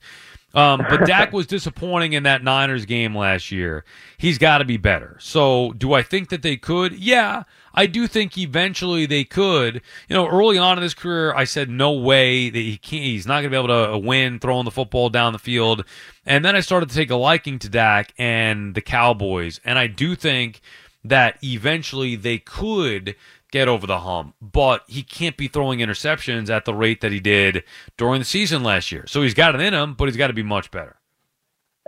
Um, 0.55 0.85
but 0.89 1.07
Dak 1.07 1.33
was 1.35 1.47
disappointing 1.47 2.13
in 2.13 2.25
that 2.25 2.43
Niners 2.43 2.85
game 2.85 3.17
last 3.17 3.51
year. 3.51 3.85
He's 4.19 4.39
got 4.39 4.59
to 4.59 4.65
be 4.65 4.77
better. 4.77 5.17
So, 5.21 5.73
do 5.73 5.93
I 5.93 6.03
think 6.03 6.29
that 6.31 6.43
they 6.43 6.57
could? 6.57 6.93
Yeah, 6.93 7.45
I 7.75 7.87
do 7.87 8.07
think 8.07 8.37
eventually 8.37 9.07
they 9.07 9.25
could. 9.25 9.83
You 10.09 10.17
know, 10.17 10.29
early 10.29 10.59
on 10.59 10.79
in 10.79 10.83
his 10.83 10.95
career, 10.95 11.33
I 11.35 11.45
said 11.45 11.71
no 11.71 11.93
way 11.93 12.51
that 12.51 12.59
he 12.59 12.77
can't. 12.77 13.05
He's 13.05 13.27
not 13.27 13.43
going 13.43 13.45
to 13.45 13.51
be 13.51 13.57
able 13.57 13.69
to 13.69 13.95
uh, 13.95 13.99
win 13.99 14.39
throwing 14.39 14.65
the 14.65 14.71
football 14.71 15.09
down 15.09 15.33
the 15.33 15.39
field. 15.39 15.85
And 16.27 16.45
then 16.45 16.57
I 16.57 16.61
started 16.61 16.89
to 16.89 16.95
take 16.95 17.11
a 17.11 17.17
liking 17.17 17.59
to 17.61 17.69
Dak 17.69 18.13
and 18.19 18.75
the 18.75 18.81
Cowboys, 18.81 19.61
and 19.65 19.79
I 19.79 19.87
do 19.87 20.15
think 20.15 20.61
that 21.05 21.39
eventually 21.43 22.15
they 22.17 22.39
could 22.39 23.17
get 23.51 23.69
over 23.69 23.87
the 23.87 24.01
hump, 24.01 24.35
but 24.41 24.85
he 24.87 25.03
can't 25.03 25.37
be 25.37 25.49
throwing 25.49 25.81
interceptions 25.81 26.51
at 26.51 26.65
the 26.65 26.75
rate 26.75 27.01
that 27.01 27.13
he 27.13 27.21
did 27.21 27.65
during 27.97 28.21
the 28.21 28.25
season 28.25 28.63
last 28.63 28.93
year. 28.93 29.05
So 29.07 29.23
he's 29.23 29.35
got 29.35 29.55
it 29.55 29.61
in 29.61 29.75
him, 29.75 29.95
but 29.95 30.07
he's 30.07 30.17
got 30.17 30.29
to 30.29 30.33
be 30.33 30.43
much 30.43 30.71
better. 30.71 30.97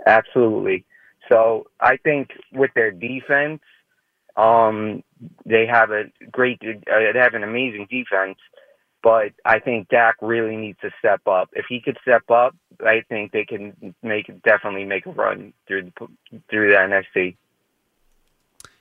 Absolutely. 0.05 0.85
So 1.31 1.67
I 1.79 1.97
think 1.97 2.31
with 2.51 2.71
their 2.75 2.91
defense, 2.91 3.61
um, 4.35 5.03
they 5.45 5.65
have 5.65 5.91
a 5.91 6.05
great, 6.31 6.61
uh, 6.63 7.13
they 7.13 7.19
have 7.19 7.33
an 7.33 7.43
amazing 7.43 7.87
defense. 7.89 8.37
But 9.01 9.33
I 9.43 9.59
think 9.59 9.89
Dak 9.89 10.15
really 10.21 10.55
needs 10.55 10.79
to 10.81 10.89
step 10.97 11.27
up. 11.27 11.49
If 11.51 11.65
he 11.67 11.81
could 11.81 11.97
step 12.01 12.23
up, 12.31 12.55
I 12.79 13.03
think 13.09 13.33
they 13.33 13.43
can 13.43 13.93
make 14.01 14.27
definitely 14.43 14.85
make 14.85 15.05
a 15.05 15.11
run 15.11 15.51
through 15.67 15.91
through 16.49 16.71
the 16.71 16.77
NFC. 16.77 17.35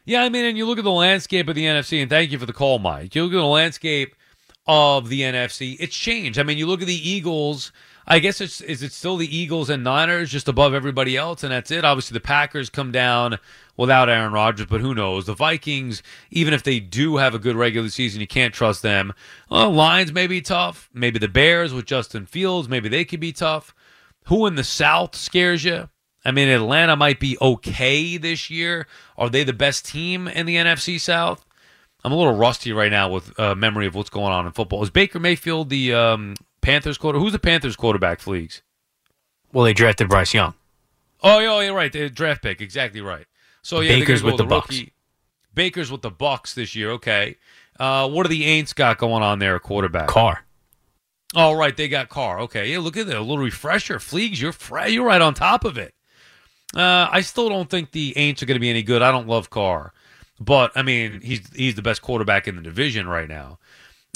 Yeah, 0.04 0.22
I 0.22 0.28
mean, 0.28 0.44
and 0.44 0.58
you 0.58 0.66
look 0.66 0.78
at 0.78 0.84
the 0.84 0.90
landscape 0.90 1.48
of 1.48 1.54
the 1.54 1.64
NFC, 1.64 2.00
and 2.00 2.10
thank 2.10 2.32
you 2.32 2.38
for 2.38 2.46
the 2.46 2.52
call, 2.52 2.80
Mike. 2.80 3.14
You 3.14 3.22
look 3.22 3.32
at 3.32 3.36
the 3.36 3.44
landscape 3.44 4.16
of 4.66 5.08
the 5.08 5.20
NFC, 5.20 5.76
it's 5.78 5.94
changed. 5.94 6.38
I 6.38 6.42
mean, 6.42 6.58
you 6.58 6.66
look 6.66 6.80
at 6.80 6.88
the 6.88 7.08
Eagles. 7.08 7.70
I 8.04 8.18
guess 8.18 8.40
it's 8.40 8.60
is 8.60 8.82
it 8.82 8.90
still 8.90 9.16
the 9.16 9.36
Eagles 9.36 9.70
and 9.70 9.84
Niners 9.84 10.28
just 10.28 10.48
above 10.48 10.74
everybody 10.74 11.16
else, 11.16 11.44
and 11.44 11.52
that's 11.52 11.70
it. 11.70 11.84
Obviously, 11.84 12.14
the 12.14 12.20
Packers 12.20 12.68
come 12.68 12.90
down 12.90 13.38
without 13.76 14.08
Aaron 14.08 14.32
Rodgers, 14.32 14.66
but 14.66 14.80
who 14.80 14.92
knows? 14.92 15.26
The 15.26 15.34
Vikings, 15.34 16.02
even 16.32 16.52
if 16.52 16.64
they 16.64 16.80
do 16.80 17.18
have 17.18 17.32
a 17.32 17.38
good 17.38 17.54
regular 17.54 17.88
season, 17.88 18.20
you 18.20 18.26
can't 18.26 18.52
trust 18.52 18.82
them. 18.82 19.12
Well, 19.48 19.70
Lions 19.70 20.12
may 20.12 20.26
be 20.26 20.40
tough. 20.40 20.90
Maybe 20.92 21.20
the 21.20 21.28
Bears 21.28 21.72
with 21.72 21.86
Justin 21.86 22.26
Fields, 22.26 22.68
maybe 22.68 22.88
they 22.88 23.04
could 23.04 23.20
be 23.20 23.32
tough. 23.32 23.72
Who 24.24 24.46
in 24.46 24.56
the 24.56 24.64
South 24.64 25.14
scares 25.14 25.64
you? 25.64 25.88
I 26.24 26.30
mean, 26.30 26.48
Atlanta 26.48 26.96
might 26.96 27.18
be 27.18 27.36
okay 27.40 28.16
this 28.16 28.48
year. 28.48 28.86
Are 29.18 29.28
they 29.28 29.44
the 29.44 29.52
best 29.52 29.86
team 29.86 30.28
in 30.28 30.46
the 30.46 30.56
NFC 30.56 31.00
South? 31.00 31.44
I'm 32.04 32.12
a 32.12 32.16
little 32.16 32.34
rusty 32.36 32.72
right 32.72 32.90
now 32.90 33.08
with 33.08 33.38
uh, 33.38 33.54
memory 33.54 33.86
of 33.86 33.94
what's 33.94 34.10
going 34.10 34.32
on 34.32 34.46
in 34.46 34.52
football. 34.52 34.82
Is 34.82 34.90
Baker 34.90 35.20
Mayfield 35.20 35.68
the 35.68 35.94
um, 35.94 36.34
Panthers 36.60 36.98
quarter? 36.98 37.18
Who's 37.18 37.32
the 37.32 37.38
Panthers 37.38 37.76
quarterback, 37.76 38.20
Fleegs? 38.20 38.62
Well, 39.52 39.64
they 39.64 39.72
drafted 39.72 40.08
Bryce 40.08 40.34
Young. 40.34 40.54
Oh, 41.22 41.38
yeah, 41.38 41.60
yeah 41.60 41.70
right. 41.70 41.92
The 41.92 42.08
draft 42.08 42.42
pick, 42.42 42.60
exactly 42.60 43.00
right. 43.00 43.26
So 43.62 43.80
yeah, 43.80 43.98
Baker's 43.98 44.22
with 44.22 44.36
the, 44.36 44.44
the 44.44 44.54
Bucs. 44.54 44.90
Baker's 45.54 45.90
with 45.92 46.02
the 46.02 46.10
Bucs 46.10 46.54
this 46.54 46.74
year. 46.74 46.90
Okay. 46.92 47.36
Uh, 47.78 48.08
what 48.08 48.24
do 48.24 48.28
the 48.28 48.42
Aints 48.42 48.74
got 48.74 48.98
going 48.98 49.22
on 49.22 49.38
there? 49.38 49.58
Quarterback 49.58 50.08
Carr. 50.08 50.44
Oh, 51.34 51.52
right, 51.54 51.74
they 51.74 51.88
got 51.88 52.08
Carr. 52.08 52.40
Okay, 52.40 52.70
yeah. 52.70 52.78
Look 52.78 52.96
at 52.96 53.06
that, 53.06 53.16
a 53.16 53.20
little 53.20 53.38
refresher. 53.38 53.98
Fleegs, 53.98 54.40
you're 54.40 54.52
fra- 54.52 54.88
you're 54.88 55.06
right 55.06 55.20
on 55.20 55.32
top 55.32 55.64
of 55.64 55.78
it. 55.78 55.94
Uh, 56.74 57.08
I 57.10 57.20
still 57.20 57.48
don't 57.48 57.68
think 57.68 57.90
the 57.90 58.14
Aints 58.14 58.42
are 58.42 58.46
going 58.46 58.56
to 58.56 58.60
be 58.60 58.70
any 58.70 58.82
good. 58.82 59.02
I 59.02 59.10
don't 59.10 59.28
love 59.28 59.50
Carr, 59.50 59.92
but 60.40 60.72
I 60.74 60.82
mean 60.82 61.20
he's 61.20 61.42
he's 61.54 61.74
the 61.74 61.82
best 61.82 62.02
quarterback 62.02 62.48
in 62.48 62.56
the 62.56 62.62
division 62.62 63.06
right 63.06 63.28
now. 63.28 63.58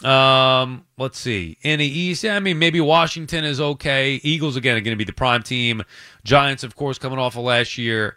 Um, 0.04 0.84
let's 0.98 1.18
see. 1.18 1.56
In 1.62 1.78
the 1.78 1.86
East, 1.86 2.24
I 2.24 2.40
mean 2.40 2.58
maybe 2.58 2.80
Washington 2.80 3.44
is 3.44 3.60
okay. 3.60 4.20
Eagles 4.22 4.56
again 4.56 4.76
are 4.76 4.80
going 4.80 4.94
to 4.94 4.98
be 4.98 5.04
the 5.04 5.12
prime 5.12 5.42
team. 5.42 5.82
Giants, 6.24 6.64
of 6.64 6.76
course, 6.76 6.98
coming 6.98 7.18
off 7.18 7.36
of 7.36 7.44
last 7.44 7.76
year. 7.76 8.16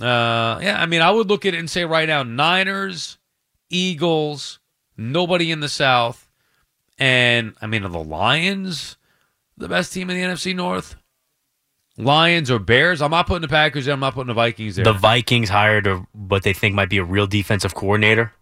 Uh, 0.00 0.58
yeah, 0.62 0.76
I 0.78 0.86
mean 0.86 1.02
I 1.02 1.10
would 1.10 1.28
look 1.28 1.44
at 1.46 1.54
it 1.54 1.58
and 1.58 1.70
say 1.70 1.84
right 1.84 2.08
now 2.08 2.22
Niners, 2.22 3.18
Eagles, 3.70 4.58
nobody 4.96 5.50
in 5.50 5.60
the 5.60 5.68
South, 5.68 6.28
and 6.98 7.54
I 7.60 7.66
mean 7.66 7.84
are 7.84 7.88
the 7.88 8.02
Lions 8.02 8.96
the 9.56 9.68
best 9.68 9.92
team 9.92 10.10
in 10.10 10.16
the 10.16 10.22
NFC 10.22 10.54
North? 10.54 10.96
Lions 11.98 12.50
or 12.50 12.58
Bears. 12.58 13.00
I'm 13.00 13.10
not 13.10 13.26
putting 13.26 13.42
the 13.42 13.48
Packers 13.48 13.86
there. 13.86 13.94
I'm 13.94 14.00
not 14.00 14.14
putting 14.14 14.28
the 14.28 14.34
Vikings 14.34 14.76
there. 14.76 14.84
The 14.84 14.92
Vikings 14.92 15.48
hired 15.48 15.86
a, 15.86 16.06
what 16.12 16.42
they 16.42 16.52
think 16.52 16.74
might 16.74 16.90
be 16.90 16.98
a 16.98 17.04
real 17.04 17.26
defensive 17.26 17.74
coordinator. 17.74 18.32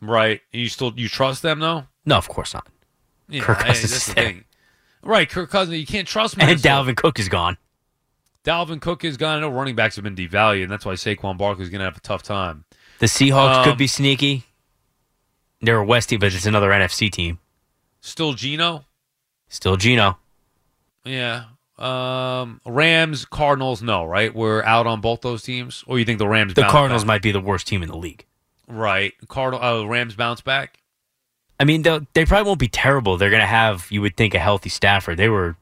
Right. 0.00 0.40
You 0.52 0.68
still 0.68 0.92
you 0.96 1.08
trust 1.08 1.42
them 1.42 1.60
though? 1.60 1.84
No, 2.04 2.16
of 2.16 2.28
course 2.28 2.54
not. 2.54 2.66
Yeah, 3.28 3.42
Kirk 3.42 3.58
Cousins 3.58 3.90
that's 3.90 4.06
the 4.06 4.14
thing. 4.14 4.44
Right, 5.02 5.28
Kirk 5.28 5.50
Cousins. 5.50 5.78
You 5.78 5.86
can't 5.86 6.08
trust 6.08 6.36
me. 6.36 6.44
And 6.48 6.60
Dalvin 6.60 6.96
Cook 6.96 7.18
is 7.18 7.28
gone. 7.28 7.56
Dalvin 8.44 8.80
Cook 8.80 9.04
is 9.04 9.16
gone. 9.16 9.38
I 9.38 9.40
know 9.40 9.48
running 9.48 9.74
backs 9.74 9.96
have 9.96 10.04
been 10.04 10.14
devalued, 10.16 10.62
and 10.62 10.70
that's 10.70 10.84
why 10.84 10.94
Saquon 10.94 11.36
Barkley 11.36 11.64
is 11.64 11.70
going 11.70 11.80
to 11.80 11.84
have 11.84 11.96
a 11.96 12.00
tough 12.00 12.22
time. 12.22 12.64
The 13.00 13.06
Seahawks 13.06 13.56
um, 13.56 13.64
could 13.64 13.78
be 13.78 13.88
sneaky. 13.88 14.44
They're 15.60 15.82
a 15.82 15.86
Westie, 15.86 16.18
but 16.18 16.32
it's 16.32 16.46
another 16.46 16.70
NFC 16.70 17.10
team. 17.10 17.38
Still 18.00 18.34
Geno. 18.34 18.84
Still 19.48 19.76
Geno. 19.76 20.18
Yeah. 21.04 21.44
Um, 21.78 22.60
Rams, 22.64 23.24
Cardinals, 23.26 23.82
no, 23.82 24.04
right? 24.04 24.34
We're 24.34 24.62
out 24.62 24.86
on 24.86 25.00
both 25.00 25.20
those 25.20 25.42
teams, 25.42 25.84
or 25.86 25.98
you 25.98 26.04
think 26.04 26.18
the 26.18 26.28
Rams? 26.28 26.54
The 26.54 26.62
Cardinals 26.62 27.02
back? 27.02 27.08
might 27.08 27.22
be 27.22 27.32
the 27.32 27.40
worst 27.40 27.66
team 27.66 27.82
in 27.82 27.88
the 27.88 27.96
league, 27.96 28.24
right? 28.66 29.12
Cardinal, 29.28 29.62
uh, 29.62 29.84
Rams 29.84 30.14
bounce 30.14 30.40
back. 30.40 30.78
I 31.60 31.64
mean, 31.64 31.82
they 31.82 32.24
probably 32.26 32.46
won't 32.46 32.58
be 32.58 32.68
terrible. 32.68 33.16
They're 33.16 33.30
going 33.30 33.40
to 33.40 33.46
have, 33.46 33.86
you 33.90 34.00
would 34.02 34.16
think, 34.16 34.34
a 34.34 34.38
healthy 34.38 34.68
Stafford. 34.68 35.16
They 35.16 35.28
were 35.28 35.56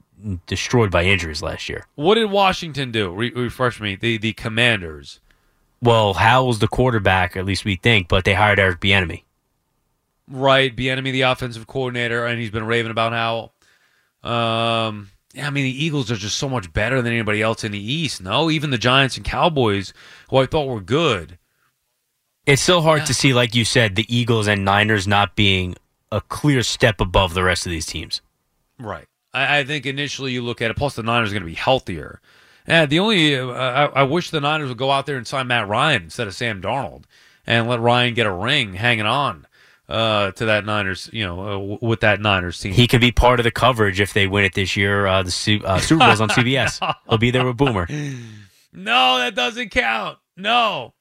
destroyed 0.47 0.91
by 0.91 1.05
injuries 1.05 1.43
last 1.43 1.69
year. 1.69 1.87
What 1.95 2.15
did 2.15 2.31
Washington 2.31 2.91
do? 2.91 3.13
Re- 3.13 3.33
refresh 3.33 3.81
me. 3.81 3.97
The 3.97 4.19
the 4.19 4.33
Commanders. 4.33 5.21
Well, 5.83 6.15
Howell's 6.15 6.61
the 6.61 6.69
quarterback, 6.69 7.37
at 7.37 7.45
least 7.45 7.65
we 7.65 7.77
think, 7.77 8.09
but 8.09 8.25
they 8.25 8.35
hired 8.35 8.59
Eric 8.59 8.81
Bieniemy. 8.81 9.23
Right, 10.31 10.75
Bieniemy, 10.75 11.13
the 11.13 11.23
offensive 11.23 11.67
coordinator, 11.67 12.25
and 12.25 12.41
he's 12.41 12.51
been 12.51 12.65
raving 12.65 12.91
about 12.91 13.13
Howell. 13.13 13.53
Um, 14.23 15.11
yeah, 15.35 15.49
I 15.49 15.51
mean, 15.51 15.65
the 15.65 15.85
Eagles 15.85 16.11
are 16.11 16.17
just 16.17 16.37
so 16.37 16.49
much 16.49 16.73
better 16.73 17.03
than 17.03 17.13
anybody 17.13 17.43
else 17.43 17.65
in 17.65 17.73
the 17.73 17.93
East. 17.93 18.23
No, 18.23 18.51
even 18.51 18.71
the 18.71 18.79
Giants 18.79 19.17
and 19.17 19.27
Cowboys, 19.27 19.93
who 20.31 20.37
I 20.37 20.47
thought 20.47 20.69
were 20.69 20.81
good. 20.81 21.39
It's 22.47 22.63
so 22.63 22.81
hard 22.81 23.01
yeah. 23.01 23.07
to 23.07 23.15
see, 23.15 23.35
like 23.35 23.55
you 23.55 23.65
said, 23.65 23.97
the 23.97 24.15
Eagles 24.15 24.47
and 24.47 24.65
Niners 24.65 25.09
not 25.09 25.35
being 25.35 25.75
a 26.13 26.21
clear 26.21 26.63
step 26.63 27.01
above 27.01 27.35
the 27.35 27.43
rest 27.43 27.67
of 27.67 27.71
these 27.71 27.87
teams. 27.87 28.21
Right. 28.79 29.07
I, 29.33 29.59
I 29.59 29.65
think 29.65 29.87
initially 29.87 30.33
you 30.33 30.43
look 30.43 30.63
at 30.63 30.71
it, 30.71 30.77
plus 30.77 30.95
the 30.95 31.03
Niners 31.03 31.31
are 31.31 31.35
going 31.35 31.43
to 31.43 31.47
be 31.47 31.55
healthier. 31.55 32.21
And 32.67 32.89
the 32.89 33.01
only, 33.01 33.37
uh, 33.37 33.49
I, 33.49 33.85
I 33.87 34.03
wish 34.05 34.31
the 34.31 34.41
Niners 34.41 34.69
would 34.69 34.79
go 34.79 34.91
out 34.91 35.07
there 35.07 35.17
and 35.17 35.27
sign 35.27 35.49
Matt 35.49 35.69
Ryan 35.69 36.05
instead 36.05 36.29
of 36.29 36.35
Sam 36.35 36.63
Darnold 36.63 37.05
and 37.47 37.69
let 37.69 37.81
Ryan 37.81 38.15
get 38.15 38.27
a 38.27 38.33
ring 38.33 38.75
hanging 38.75 39.07
on 39.07 39.47
uh, 39.89 40.31
to 40.33 40.47
that 40.47 40.65
Niners, 40.65 41.11
you 41.13 41.25
know, 41.25 41.75
uh, 41.75 41.87
with 41.87 42.01
that 42.01 42.21
Niners 42.21 42.59
team. 42.61 42.73
He 42.73 42.87
could 42.87 43.01
be 43.01 43.13
part 43.13 43.41
of 43.41 43.45
the 43.45 43.51
coverage 43.51 44.01
if 44.01 44.13
they 44.13 44.27
win 44.27 44.45
it 44.45 44.55
this 44.55 44.77
year. 44.77 45.07
Uh, 45.07 45.23
the 45.23 45.63
uh, 45.65 45.79
Super 45.79 45.99
Bowl's 46.01 46.21
on 46.21 46.29
CBS. 46.31 46.95
He'll 47.09 47.19
be 47.19 47.31
there 47.31 47.45
with 47.45 47.57
Boomer. 47.57 47.87
No, 48.77 49.19
that 49.19 49.37
doesn't 49.37 49.71
count. 49.71 50.19
No. 50.37 50.95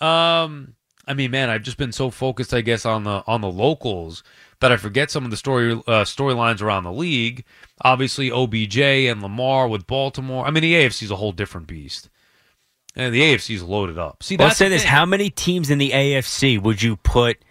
Um, 0.00 0.74
I 1.06 1.14
mean, 1.14 1.30
man, 1.30 1.48
I've 1.48 1.62
just 1.62 1.78
been 1.78 1.92
so 1.92 2.10
focused, 2.10 2.52
I 2.52 2.60
guess, 2.60 2.84
on 2.84 3.04
the 3.04 3.24
on 3.26 3.40
the 3.40 3.50
locals 3.50 4.22
that 4.60 4.70
I 4.70 4.76
forget 4.76 5.10
some 5.10 5.24
of 5.24 5.30
the 5.30 5.36
story 5.36 5.72
uh, 5.72 6.04
storylines 6.04 6.60
around 6.60 6.84
the 6.84 6.92
league. 6.92 7.44
Obviously, 7.82 8.30
OBJ 8.30 8.78
and 8.78 9.22
Lamar 9.22 9.66
with 9.66 9.86
Baltimore. 9.86 10.46
I 10.46 10.50
mean, 10.50 10.62
the 10.62 10.74
AFC 10.74 11.04
is 11.04 11.10
a 11.10 11.16
whole 11.16 11.32
different 11.32 11.66
beast. 11.66 12.10
And 12.96 13.12
the 13.12 13.22
AFC 13.22 13.56
is 13.56 13.62
loaded 13.62 13.98
up. 13.98 14.22
See, 14.22 14.36
let's 14.36 14.56
say 14.56 14.68
this: 14.68 14.84
How 14.84 15.04
many 15.04 15.28
teams 15.30 15.70
in 15.70 15.78
the 15.78 15.90
AFC 15.90 16.62
would 16.62 16.80
you 16.80 16.96
put 16.96 17.43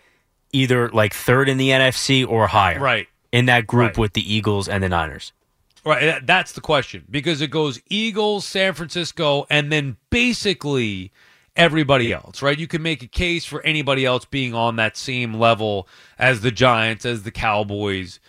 either 0.54 0.90
like 0.90 1.14
third 1.14 1.50
in 1.50 1.58
the 1.58 1.70
NFC 1.70 2.28
or 2.28 2.48
higher. 2.48 2.80
Right. 2.80 3.08
In 3.32 3.48
that 3.48 3.66
group 3.66 3.90
right. 3.90 3.98
with 3.98 4.14
the 4.14 4.34
Eagles 4.34 4.70
and 4.70 4.84
the 4.84 4.90
Niners. 4.90 5.34
Right. 5.84 6.26
That's 6.26 6.54
the 6.54 6.62
question 6.62 7.06
because 7.10 7.42
it 7.42 7.50
goes 7.50 7.82
Eagles, 7.90 8.46
San 8.46 8.74
Francisco, 8.74 9.46
and 9.50 9.72
then 9.72 9.98
basically 10.10 11.12
everybody 11.56 12.12
else, 12.14 12.42
right? 12.42 12.58
You 12.58 12.68
can 12.68 12.82
make 12.82 13.04
a 13.04 13.08
case 13.08 13.46
for 13.46 13.62
anybody 13.64 14.06
else 14.06 14.26
being 14.26 14.54
on 14.54 14.76
that 14.78 14.98
same 14.98 15.34
level 15.34 15.88
as 16.18 16.42
the 16.42 16.52
Giants, 16.52 17.06
as 17.06 17.24
the 17.24 17.32
Cowboys, 17.32 18.20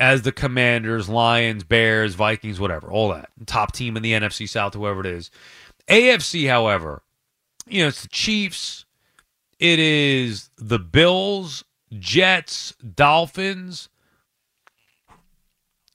as 0.00 0.22
the 0.22 0.32
Commanders, 0.32 1.08
Lions, 1.08 1.64
Bears, 1.64 2.14
Vikings, 2.14 2.58
whatever, 2.58 2.90
all 2.90 3.10
that. 3.10 3.30
Top 3.46 3.72
team 3.72 3.96
in 3.96 4.02
the 4.02 4.12
NFC 4.12 4.48
South, 4.48 4.74
whoever 4.74 5.00
it 5.00 5.06
is. 5.06 5.30
AFC, 5.88 6.48
however, 6.48 7.02
you 7.66 7.82
know, 7.82 7.88
it's 7.88 8.02
the 8.02 8.08
Chiefs, 8.08 8.84
it 9.58 9.78
is 9.78 10.50
the 10.56 10.78
Bills, 10.78 11.64
Jets, 11.98 12.72
Dolphins, 12.94 13.88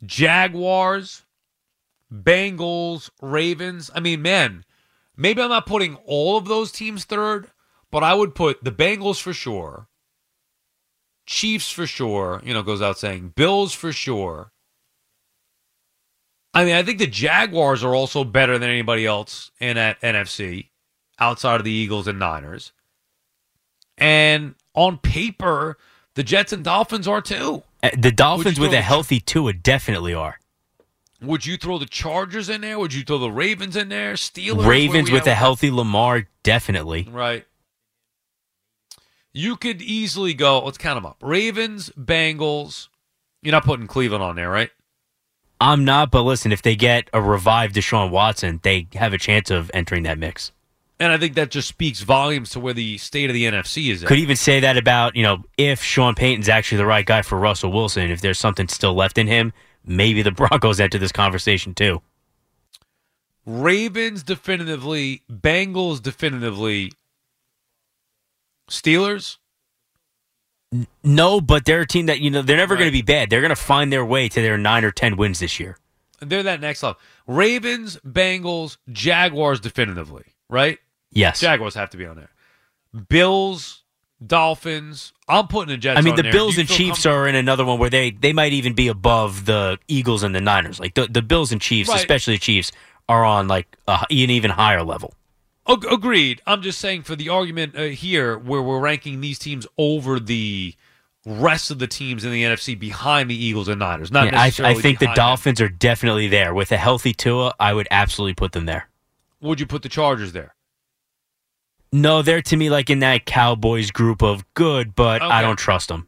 Jaguars, 0.05 1.23
Bengals, 2.13 3.09
Ravens. 3.21 3.89
I 3.93 3.99
mean, 3.99 4.21
man, 4.21 4.63
maybe 5.15 5.41
I'm 5.41 5.49
not 5.49 5.65
putting 5.65 5.95
all 6.05 6.37
of 6.37 6.45
those 6.45 6.71
teams 6.71 7.05
third, 7.05 7.51
but 7.91 8.03
I 8.03 8.13
would 8.13 8.35
put 8.35 8.63
the 8.63 8.71
Bengals 8.71 9.21
for 9.21 9.33
sure, 9.33 9.87
Chiefs 11.25 11.71
for 11.71 11.85
sure, 11.85 12.41
you 12.45 12.53
know, 12.53 12.63
goes 12.63 12.81
out 12.81 12.97
saying, 12.97 13.33
Bills 13.35 13.73
for 13.73 13.91
sure. 13.91 14.51
I 16.53 16.63
mean, 16.63 16.75
I 16.75 16.83
think 16.83 16.99
the 16.99 17.07
Jaguars 17.07 17.83
are 17.83 17.93
also 17.93 18.23
better 18.23 18.57
than 18.57 18.69
anybody 18.69 19.05
else 19.05 19.51
in 19.59 19.77
at 19.77 20.01
NFC 20.01 20.69
outside 21.19 21.55
of 21.55 21.63
the 21.63 21.71
Eagles 21.71 22.07
and 22.07 22.17
Niners. 22.17 22.71
And 23.97 24.55
on 24.73 24.97
paper, 24.99 25.77
the 26.17 26.23
Jets 26.23 26.51
and 26.51 26.63
Dolphins 26.63 27.07
are 27.07 27.21
too. 27.21 27.61
Uh, 27.83 27.91
the 27.95 28.11
Dolphins 28.11 28.59
with 28.59 28.73
a 28.73 28.81
healthy 28.81 29.19
Tua 29.19 29.53
definitely 29.53 30.15
are. 30.15 30.39
Would 31.21 31.45
you 31.45 31.57
throw 31.57 31.77
the 31.77 31.85
Chargers 31.85 32.49
in 32.49 32.61
there? 32.61 32.79
Would 32.79 32.91
you 32.91 33.03
throw 33.03 33.19
the 33.19 33.29
Ravens 33.29 33.75
in 33.75 33.89
there? 33.89 34.15
Steelers. 34.15 34.65
Ravens 34.65 35.11
with 35.11 35.27
a 35.27 35.35
healthy 35.35 35.69
Lamar, 35.69 36.27
definitely. 36.41 37.07
Right. 37.09 37.45
you 39.31 39.57
could 39.57 39.79
easily 39.79 40.33
go. 40.33 40.59
Let's 40.65 40.79
count 40.79 40.97
them 40.97 41.05
up: 41.05 41.17
Ravens, 41.21 41.91
Bengals. 41.91 42.87
You're 43.43 43.51
not 43.51 43.63
putting 43.63 43.85
Cleveland 43.85 44.23
on 44.23 44.35
there, 44.35 44.49
right? 44.49 44.71
I'm 45.61 45.85
not, 45.85 46.09
but 46.09 46.23
listen, 46.23 46.51
if 46.51 46.63
they 46.63 46.75
get 46.75 47.11
a 47.13 47.21
revived 47.21 47.75
Deshaun 47.75 48.09
Watson, 48.09 48.59
they 48.63 48.87
have 48.93 49.13
a 49.13 49.19
chance 49.19 49.51
of 49.51 49.69
entering 49.71 50.01
that 50.03 50.17
mix. 50.17 50.51
And 50.99 51.11
I 51.11 51.17
think 51.17 51.35
that 51.35 51.51
just 51.51 51.67
speaks 51.67 52.01
volumes 52.01 52.49
to 52.51 52.59
where 52.59 52.73
the 52.73 52.97
state 52.97 53.29
of 53.29 53.35
the 53.35 53.45
NFC 53.45 53.91
is 53.91 54.01
at. 54.01 54.07
Could 54.07 54.17
even 54.17 54.35
say 54.35 54.59
that 54.61 54.77
about, 54.77 55.15
you 55.15 55.21
know, 55.21 55.43
if 55.57 55.83
Sean 55.83 56.15
Payton's 56.15 56.49
actually 56.49 56.79
the 56.79 56.87
right 56.87 57.05
guy 57.05 57.21
for 57.21 57.37
Russell 57.37 57.71
Wilson, 57.71 58.09
if 58.09 58.21
there's 58.21 58.39
something 58.39 58.67
still 58.67 58.95
left 58.95 59.19
in 59.19 59.27
him, 59.27 59.53
maybe 59.85 60.23
the 60.23 60.31
Broncos 60.49 60.79
enter 60.79 60.97
this 60.97 61.11
conversation 61.11 61.75
too. 61.75 62.01
Ravens 63.45 64.23
definitively, 64.23 65.21
Bengals 65.31 66.01
definitively, 66.01 66.91
Steelers. 68.69 69.37
No, 71.03 71.39
but 71.39 71.63
they're 71.63 71.81
a 71.81 71.87
team 71.87 72.07
that 72.07 72.19
you 72.19 72.29
know 72.29 72.41
they're 72.41 72.57
never 72.57 72.73
right. 72.73 72.79
going 72.79 72.89
to 72.89 72.97
be 72.97 73.01
bad. 73.01 73.29
They're 73.29 73.39
going 73.39 73.49
to 73.49 73.55
find 73.55 73.93
their 73.93 74.03
way 74.03 74.27
to 74.27 74.41
their 74.41 74.57
nine 74.57 74.83
or 74.83 74.91
ten 74.91 75.15
wins 75.15 75.39
this 75.39 75.61
year. 75.61 75.77
They're 76.19 76.43
that 76.43 76.59
next 76.59 76.83
level. 76.83 76.99
Ravens, 77.25 77.97
Bengals, 78.05 78.77
Jaguars 78.91 79.61
definitively, 79.61 80.25
right? 80.49 80.79
Yes, 81.11 81.39
Jaguars 81.39 81.75
have 81.75 81.89
to 81.91 81.97
be 81.97 82.05
on 82.05 82.15
there. 82.15 82.29
Bills, 83.09 83.83
Dolphins. 84.25 85.13
I'm 85.27 85.47
putting 85.47 85.69
the 85.69 85.77
Jets. 85.77 85.97
I 85.97 86.01
mean, 86.01 86.15
the 86.15 86.23
there. 86.23 86.31
Bills 86.31 86.57
and 86.57 86.67
Chiefs 86.67 87.05
are 87.05 87.27
in 87.27 87.35
another 87.35 87.65
one 87.65 87.79
where 87.79 87.89
they 87.89 88.11
they 88.11 88.33
might 88.33 88.53
even 88.53 88.73
be 88.73 88.87
above 88.87 89.45
the 89.45 89.77
Eagles 89.87 90.23
and 90.23 90.33
the 90.33 90.41
Niners. 90.41 90.79
Like 90.79 90.95
the 90.95 91.07
the 91.07 91.21
Bills 91.21 91.51
and 91.51 91.61
Chiefs, 91.61 91.89
right. 91.89 91.99
especially 91.99 92.35
the 92.35 92.39
Chiefs, 92.39 92.71
are 93.07 93.23
on 93.23 93.47
like 93.47 93.77
a, 93.87 94.05
an 94.09 94.11
even 94.11 94.51
higher 94.51 94.83
level. 94.83 95.13
Agreed. 95.67 96.41
I'm 96.47 96.61
just 96.61 96.79
saying 96.79 97.03
for 97.03 97.15
the 97.15 97.27
argument 97.27 97.75
uh, 97.75 97.83
here, 97.83 98.37
where 98.37 98.61
we're 98.61 98.79
ranking 98.79 99.19
these 99.19 99.37
teams 99.37 99.67
over 99.77 100.17
the 100.17 100.73
rest 101.25 101.71
of 101.71 101.79
the 101.79 101.87
teams 101.87 102.23
in 102.23 102.31
the 102.31 102.43
NFC 102.43 102.79
behind 102.79 103.29
the 103.29 103.35
Eagles 103.35 103.67
and 103.67 103.79
Niners. 103.79 104.09
Not 104.09 104.25
yeah, 104.25 104.31
necessarily. 104.31 104.75
I, 104.75 104.77
I 104.77 104.81
think 104.81 104.99
the 104.99 105.11
Dolphins 105.13 105.57
them. 105.57 105.65
are 105.65 105.69
definitely 105.69 106.29
there 106.29 106.53
with 106.53 106.71
a 106.71 106.77
healthy 106.77 107.13
Tua. 107.13 107.53
I 107.59 107.73
would 107.73 107.87
absolutely 107.91 108.35
put 108.35 108.53
them 108.53 108.65
there. 108.65 108.87
Would 109.41 109.59
you 109.59 109.65
put 109.65 109.81
the 109.81 109.89
Chargers 109.89 110.31
there? 110.31 110.55
No, 111.91 112.21
they're 112.21 112.41
to 112.41 112.57
me 112.57 112.69
like 112.69 112.89
in 112.89 112.99
that 112.99 113.25
Cowboys 113.25 113.91
group 113.91 114.21
of 114.21 114.45
good, 114.53 114.95
but 114.95 115.21
okay. 115.21 115.31
I 115.31 115.41
don't 115.41 115.57
trust 115.57 115.87
them. 115.87 116.07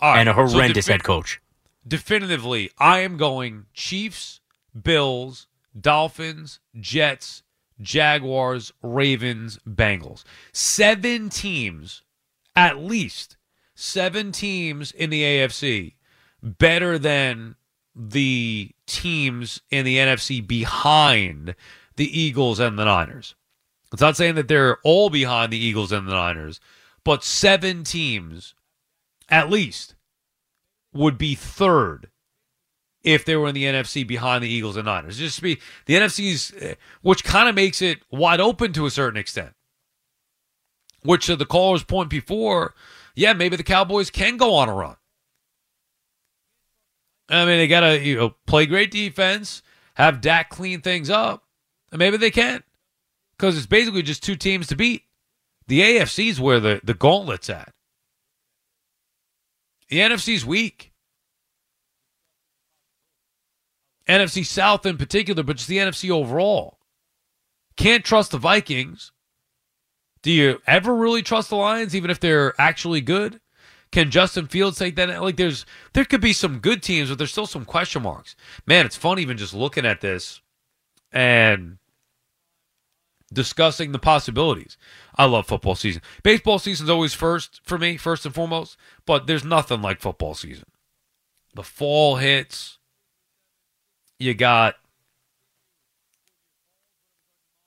and 0.00 0.28
a 0.28 0.32
horrendous 0.32 0.86
so 0.86 0.92
head 0.92 1.04
coach. 1.04 1.40
Definitively, 1.86 2.70
I 2.78 3.00
am 3.00 3.16
going 3.16 3.66
Chiefs, 3.72 4.40
Bills, 4.80 5.46
Dolphins, 5.78 6.60
Jets, 6.78 7.42
Jaguars, 7.80 8.72
Ravens, 8.82 9.58
Bengals. 9.68 10.24
Seven 10.52 11.30
teams, 11.30 12.02
at 12.54 12.78
least 12.78 13.36
seven 13.74 14.32
teams 14.32 14.92
in 14.92 15.10
the 15.10 15.22
AFC, 15.22 15.94
better 16.42 16.98
than 16.98 17.56
the 17.94 18.70
teams 18.86 19.62
in 19.70 19.84
the 19.84 19.96
NFC 19.96 20.46
behind 20.46 21.54
the 21.96 22.20
Eagles 22.20 22.60
and 22.60 22.78
the 22.78 22.84
Niners. 22.84 23.34
It's 23.92 24.02
not 24.02 24.16
saying 24.16 24.36
that 24.36 24.48
they're 24.48 24.78
all 24.84 25.10
behind 25.10 25.52
the 25.52 25.58
Eagles 25.58 25.92
and 25.92 26.06
the 26.06 26.12
Niners, 26.12 26.60
but 27.04 27.24
seven 27.24 27.82
teams, 27.82 28.54
at 29.28 29.50
least, 29.50 29.94
would 30.92 31.18
be 31.18 31.34
third 31.34 32.10
if 33.02 33.24
they 33.24 33.36
were 33.36 33.48
in 33.48 33.54
the 33.54 33.64
NFC 33.64 34.06
behind 34.06 34.44
the 34.44 34.48
Eagles 34.48 34.76
and 34.76 34.86
Niners. 34.86 35.18
Just 35.18 35.42
be 35.42 35.58
the 35.86 35.94
NFC's, 35.94 36.52
eh, 36.58 36.74
which 37.02 37.24
kind 37.24 37.48
of 37.48 37.54
makes 37.54 37.80
it 37.82 38.00
wide 38.10 38.40
open 38.40 38.72
to 38.74 38.86
a 38.86 38.90
certain 38.90 39.18
extent. 39.18 39.54
Which 41.02 41.26
to 41.26 41.36
the 41.36 41.46
caller's 41.46 41.82
point 41.82 42.10
before, 42.10 42.74
yeah, 43.14 43.32
maybe 43.32 43.56
the 43.56 43.62
Cowboys 43.62 44.10
can 44.10 44.36
go 44.36 44.54
on 44.54 44.68
a 44.68 44.74
run. 44.74 44.96
I 47.30 47.46
mean, 47.46 47.58
they 47.58 47.68
got 47.68 47.80
to 47.80 47.98
you 47.98 48.16
know 48.16 48.34
play 48.46 48.66
great 48.66 48.90
defense, 48.90 49.62
have 49.94 50.20
Dak 50.20 50.50
clean 50.50 50.80
things 50.80 51.08
up, 51.08 51.44
and 51.90 51.98
maybe 51.98 52.16
they 52.16 52.30
can, 52.30 52.62
because 53.40 53.56
it's 53.56 53.66
basically 53.66 54.02
just 54.02 54.22
two 54.22 54.36
teams 54.36 54.66
to 54.66 54.76
beat. 54.76 55.04
The 55.66 55.80
AFC's 55.80 56.38
where 56.38 56.60
the 56.60 56.80
the 56.84 56.94
gauntlet's 56.94 57.48
at. 57.48 57.72
The 59.88 59.98
NFC's 59.98 60.44
weak. 60.44 60.92
NFC 64.06 64.44
South 64.44 64.84
in 64.84 64.98
particular, 64.98 65.42
but 65.42 65.56
just 65.56 65.68
the 65.68 65.78
NFC 65.78 66.10
overall. 66.10 66.78
Can't 67.76 68.04
trust 68.04 68.32
the 68.32 68.38
Vikings. 68.38 69.12
Do 70.22 70.30
you 70.30 70.60
ever 70.66 70.94
really 70.94 71.22
trust 71.22 71.48
the 71.48 71.56
Lions, 71.56 71.96
even 71.96 72.10
if 72.10 72.20
they're 72.20 72.60
actually 72.60 73.00
good? 73.00 73.40
Can 73.90 74.10
Justin 74.10 74.48
Fields 74.48 74.78
take 74.78 74.96
that? 74.96 75.22
Like, 75.22 75.36
there's 75.36 75.64
there 75.94 76.04
could 76.04 76.20
be 76.20 76.34
some 76.34 76.58
good 76.58 76.82
teams, 76.82 77.08
but 77.08 77.16
there's 77.16 77.32
still 77.32 77.46
some 77.46 77.64
question 77.64 78.02
marks. 78.02 78.36
Man, 78.66 78.84
it's 78.84 78.96
fun 78.96 79.18
even 79.18 79.38
just 79.38 79.54
looking 79.54 79.86
at 79.86 80.02
this 80.02 80.42
and 81.10 81.78
discussing 83.32 83.92
the 83.92 83.98
possibilities. 83.98 84.76
I 85.16 85.24
love 85.26 85.46
football 85.46 85.74
season. 85.74 86.02
Baseball 86.22 86.58
season's 86.58 86.90
always 86.90 87.14
first 87.14 87.60
for 87.64 87.78
me, 87.78 87.96
first 87.96 88.26
and 88.26 88.34
foremost, 88.34 88.76
but 89.06 89.26
there's 89.26 89.44
nothing 89.44 89.82
like 89.82 90.00
football 90.00 90.34
season. 90.34 90.66
The 91.54 91.62
fall 91.62 92.16
hits 92.16 92.78
you 94.20 94.34
got 94.34 94.76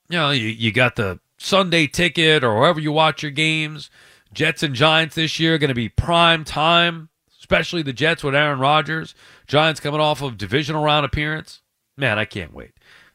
you 0.10 0.18
know 0.18 0.32
you, 0.32 0.48
you 0.48 0.72
got 0.72 0.96
the 0.96 1.20
Sunday 1.38 1.88
ticket 1.88 2.44
or 2.44 2.58
wherever 2.58 2.80
you 2.80 2.94
watch 2.94 3.24
your 3.24 3.32
games. 3.32 3.90
Jets 4.32 4.64
and 4.64 4.74
Giants 4.74 5.16
this 5.16 5.40
year 5.40 5.58
going 5.58 5.70
to 5.70 5.76
be 5.76 5.90
prime 5.90 6.44
time, 6.44 7.10
especially 7.40 7.84
the 7.84 7.94
Jets 7.94 8.24
with 8.24 8.34
Aaron 8.34 8.60
Rodgers. 8.60 9.14
Giants 9.48 9.80
coming 9.80 10.00
off 10.00 10.22
of 10.22 10.38
divisional 10.38 10.84
round 10.84 11.06
appearance. 11.06 11.62
Man, 11.98 12.18
I 12.18 12.26
can't 12.26 12.54
wait. 12.54 12.72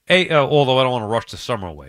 Hey, 0.06 0.28
uh, 0.28 0.44
although 0.44 0.78
I 0.78 0.82
don't 0.82 0.92
want 0.92 1.02
to 1.02 1.08
rush 1.08 1.30
the 1.30 1.36
summer 1.36 1.66
away. 1.66 1.88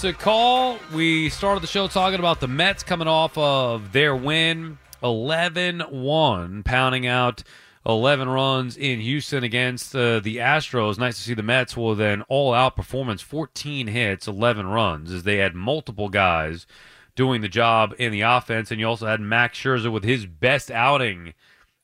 to 0.00 0.12
call. 0.12 0.80
We 0.92 1.28
started 1.28 1.62
the 1.62 1.68
show 1.68 1.86
talking 1.86 2.18
about 2.18 2.40
the 2.40 2.48
Mets 2.48 2.82
coming 2.82 3.06
off 3.06 3.38
of 3.38 3.92
their 3.92 4.16
win 4.16 4.78
11 5.00 5.80
1, 5.80 6.62
pounding 6.64 7.06
out 7.06 7.44
11 7.86 8.28
runs 8.28 8.76
in 8.76 8.98
Houston 8.98 9.44
against 9.44 9.94
uh, 9.94 10.18
the 10.18 10.38
Astros. 10.38 10.98
Nice 10.98 11.14
to 11.18 11.22
see 11.22 11.34
the 11.34 11.42
Mets 11.44 11.76
will 11.76 11.94
then 11.94 12.22
all 12.22 12.52
out 12.52 12.74
performance 12.74 13.22
14 13.22 13.86
hits, 13.86 14.26
11 14.26 14.66
runs, 14.66 15.12
as 15.12 15.22
they 15.22 15.36
had 15.36 15.54
multiple 15.54 16.08
guys 16.08 16.66
doing 17.14 17.42
the 17.42 17.48
job 17.48 17.94
in 17.96 18.10
the 18.10 18.22
offense. 18.22 18.72
And 18.72 18.80
you 18.80 18.88
also 18.88 19.06
had 19.06 19.20
Max 19.20 19.56
Scherzer 19.56 19.92
with 19.92 20.02
his 20.02 20.26
best 20.26 20.68
outing 20.72 21.34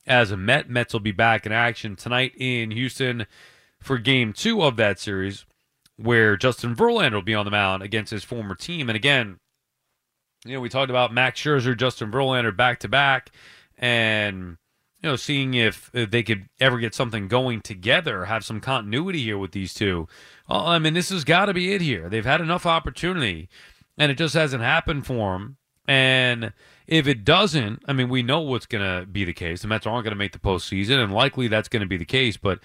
as 0.07 0.30
a 0.30 0.36
Met. 0.36 0.68
Mets 0.68 0.92
will 0.92 1.01
be 1.01 1.12
back 1.12 1.46
in 1.46 1.53
action 1.53 1.96
tonight 1.96 2.32
in 2.36 2.70
Houston 2.70 3.26
for 3.80 3.98
game 3.98 4.32
two 4.32 4.62
of 4.62 4.76
that 4.76 4.98
series, 4.98 5.46
where 5.96 6.36
Justin 6.36 6.74
Verlander 6.74 7.14
will 7.14 7.22
be 7.22 7.34
on 7.34 7.44
the 7.44 7.51
mound 7.51 7.82
against 7.82 8.11
his 8.11 8.24
former 8.24 8.55
team. 8.55 8.88
And 8.88 8.96
again, 8.96 9.38
you 10.44 10.55
know, 10.55 10.61
we 10.61 10.68
talked 10.68 10.90
about 10.90 11.12
Max 11.12 11.40
Scherzer, 11.40 11.76
Justin 11.76 12.11
Verlander 12.11 12.57
back 12.57 12.80
to 12.80 12.88
back, 12.88 13.30
and 13.76 14.57
you 15.03 15.09
know, 15.09 15.16
seeing 15.16 15.55
if, 15.55 15.90
they 15.92 16.22
could 16.22 16.48
ever 16.61 16.78
get 16.78 16.94
something 16.94 17.26
going 17.26 17.62
together, 17.62 18.26
have 18.26 18.44
some 18.44 18.61
continuity 18.61 19.22
here 19.22 19.38
with 19.38 19.53
these 19.53 19.72
two. 19.72 20.07
Well, 20.48 20.66
I 20.66 20.78
mean, 20.78 20.92
this 20.92 21.09
has 21.09 21.24
got 21.24 21.46
to 21.46 21.55
be 21.55 21.72
it 21.72 21.80
here. 21.80 22.11
They've 22.11 22.24
had 22.24 22.42
enough 22.42 22.66
opportunity, 22.66 23.48
and 23.96 24.12
it 24.12 24.18
just 24.18 24.34
hasn't 24.34 24.62
happened 24.62 25.07
for 25.07 25.32
them. 25.32 25.57
And 25.88 26.53
if 26.91 27.07
it 27.07 27.24
doesn't, 27.24 27.84
I 27.86 27.93
mean, 27.93 28.09
we 28.09 28.22
know 28.22 28.41
what's 28.41 28.66
going 28.66 28.84
to 28.84 29.07
be 29.07 29.24
the 29.24 29.32
case. 29.32 29.62
The 29.62 29.68
Mets 29.68 29.86
aren't 29.86 30.05
going 30.05 30.12
to 30.12 30.18
make 30.18 30.32
the 30.32 30.41
postseason, 30.41 31.03
and 31.03 31.14
likely 31.14 31.47
that's 31.47 31.68
going 31.68 31.80
to 31.80 31.86
be 31.86 31.97
the 31.97 32.05
case. 32.05 32.36
But 32.36 32.59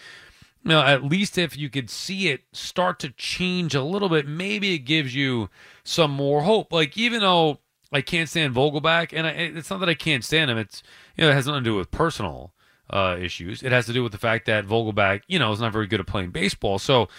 you 0.64 0.70
know, 0.70 0.82
at 0.82 1.04
least 1.04 1.38
if 1.38 1.56
you 1.56 1.70
could 1.70 1.92
see 1.92 2.30
it 2.30 2.42
start 2.52 3.00
to 3.00 3.12
change 3.12 3.76
a 3.76 3.84
little 3.84 4.10
bit, 4.10 4.28
maybe 4.28 4.74
it 4.74 4.80
gives 4.80 5.14
you 5.14 5.50
some 5.84 6.10
more 6.10 6.42
hope. 6.42 6.74
Like 6.74 6.98
even 6.98 7.22
though 7.22 7.60
I 7.92 8.02
can't 8.02 8.28
stand 8.28 8.56
Vogelbach, 8.56 9.14
and 9.14 9.28
I, 9.28 9.30
it's 9.30 9.70
not 9.70 9.80
that 9.82 9.90
I 9.90 9.94
can't 9.94 10.24
stand 10.24 10.50
him. 10.50 10.58
It's 10.58 10.82
you 11.16 11.24
know 11.24 11.30
it 11.30 11.36
has 11.36 11.46
nothing 11.46 11.64
to 11.64 11.70
do 11.70 11.76
with 11.76 11.92
personal 11.92 12.52
uh, 12.90 13.16
issues. 13.20 13.62
It 13.62 13.72
has 13.72 13.86
to 13.86 13.94
do 13.94 14.02
with 14.02 14.12
the 14.12 14.18
fact 14.18 14.48
that 14.48 14.66
Vogelbach, 14.66 15.22
you 15.28 15.38
know, 15.38 15.52
is 15.52 15.62
not 15.62 15.72
very 15.72 15.86
good 15.86 16.00
at 16.00 16.08
playing 16.08 16.32
baseball. 16.32 16.80
So 16.80 17.10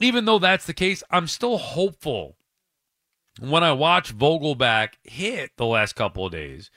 even 0.00 0.24
though 0.24 0.40
that's 0.40 0.66
the 0.66 0.74
case, 0.74 1.04
I'm 1.12 1.28
still 1.28 1.58
hopeful 1.58 2.34
when 3.38 3.62
I 3.62 3.72
watch 3.72 4.16
Vogelbach 4.16 4.94
hit 5.02 5.52
the 5.56 5.66
last 5.66 5.94
couple 5.94 6.26
of 6.26 6.32
days 6.32 6.70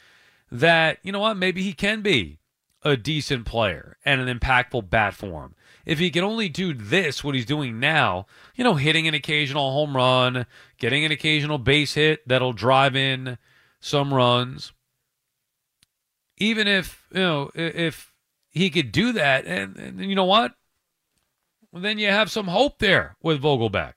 that 0.52 1.00
you 1.02 1.12
know 1.12 1.20
what 1.20 1.36
maybe 1.36 1.64
he 1.64 1.74
can 1.74 2.02
be 2.02 2.40
a 2.84 2.98
decent 2.98 3.46
player 3.46 3.98
and 4.06 4.22
an 4.22 4.40
impactful 4.40 4.90
bat 4.90 5.14
for 5.14 5.44
him. 5.44 5.56
If 5.86 6.00
he 6.00 6.12
can 6.12 6.24
only 6.24 6.50
do 6.50 6.74
this, 6.74 7.24
what 7.24 7.36
he's 7.36 7.46
doing 7.46 7.80
now, 7.80 8.26
you 8.56 8.64
know, 8.64 8.76
hitting 8.76 9.08
an 9.08 9.14
occasional 9.14 9.72
home 9.72 9.96
run, 9.96 10.46
getting 10.78 11.04
an 11.04 11.12
occasional 11.12 11.58
base 11.58 11.94
hit 11.94 12.28
that'll 12.28 12.54
drive 12.54 12.96
in 12.96 13.38
some 13.80 14.14
runs. 14.14 14.74
Even 16.38 16.68
if, 16.68 17.08
you 17.14 17.22
know, 17.22 17.52
if 17.54 18.14
he 18.50 18.70
could 18.70 18.92
do 18.92 19.12
that, 19.14 19.46
and, 19.46 19.78
and 19.78 20.00
you 20.06 20.16
know 20.16 20.26
what? 20.26 20.54
Then 21.72 21.98
you 21.98 22.08
have 22.08 22.30
some 22.32 22.48
hope 22.48 22.80
there 22.80 23.16
with 23.22 23.42
Vogelbach. 23.42 23.94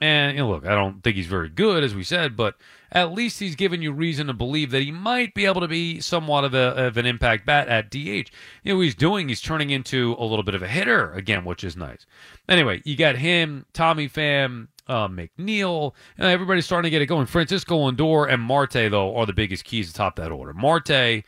And 0.00 0.36
you 0.36 0.42
know, 0.42 0.50
look, 0.50 0.66
I 0.66 0.74
don't 0.74 1.02
think 1.02 1.16
he's 1.16 1.26
very 1.26 1.48
good, 1.48 1.82
as 1.82 1.94
we 1.94 2.04
said, 2.04 2.36
but 2.36 2.56
at 2.92 3.12
least 3.12 3.40
he's 3.40 3.56
given 3.56 3.80
you 3.80 3.92
reason 3.92 4.26
to 4.26 4.34
believe 4.34 4.70
that 4.70 4.82
he 4.82 4.92
might 4.92 5.34
be 5.34 5.46
able 5.46 5.62
to 5.62 5.68
be 5.68 6.00
somewhat 6.00 6.44
of, 6.44 6.54
a, 6.54 6.86
of 6.86 6.96
an 6.98 7.06
impact 7.06 7.46
bat 7.46 7.68
at 7.68 7.90
DH. 7.90 7.96
You 7.96 8.24
know, 8.66 8.76
what 8.76 8.82
he's 8.82 8.94
doing, 8.94 9.28
he's 9.28 9.40
turning 9.40 9.70
into 9.70 10.14
a 10.18 10.24
little 10.24 10.42
bit 10.42 10.54
of 10.54 10.62
a 10.62 10.68
hitter 10.68 11.12
again, 11.12 11.44
which 11.44 11.64
is 11.64 11.76
nice. 11.76 12.04
Anyway, 12.48 12.82
you 12.84 12.94
got 12.94 13.16
him, 13.16 13.64
Tommy 13.72 14.08
Pham, 14.08 14.68
uh, 14.86 15.08
McNeil, 15.08 15.94
and 16.18 16.26
everybody's 16.28 16.66
starting 16.66 16.86
to 16.86 16.90
get 16.90 17.02
it 17.02 17.06
going. 17.06 17.26
Francisco 17.26 17.90
Lindor 17.90 18.30
and 18.30 18.42
Marte, 18.42 18.90
though, 18.90 19.16
are 19.16 19.26
the 19.26 19.32
biggest 19.32 19.64
keys 19.64 19.88
to 19.88 19.94
top 19.94 20.16
that 20.16 20.30
order. 20.30 20.52
Marte 20.52 21.24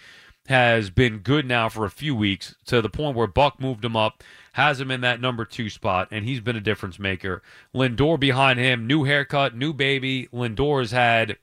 has 0.46 0.90
been 0.90 1.18
good 1.18 1.46
now 1.46 1.68
for 1.68 1.84
a 1.84 1.90
few 1.90 2.14
weeks 2.14 2.54
to 2.66 2.80
the 2.80 2.88
point 2.88 3.16
where 3.16 3.26
Buck 3.26 3.60
moved 3.60 3.84
him 3.84 3.96
up 3.96 4.22
has 4.58 4.80
him 4.80 4.90
in 4.90 5.02
that 5.02 5.20
number 5.20 5.44
two 5.44 5.70
spot, 5.70 6.08
and 6.10 6.24
he's 6.24 6.40
been 6.40 6.56
a 6.56 6.60
difference 6.60 6.98
maker. 6.98 7.44
Lindor 7.72 8.18
behind 8.18 8.58
him, 8.58 8.88
new 8.88 9.04
haircut, 9.04 9.54
new 9.56 9.72
baby. 9.72 10.28
Lindor 10.32 10.80
has 10.80 10.90
had 10.90 11.38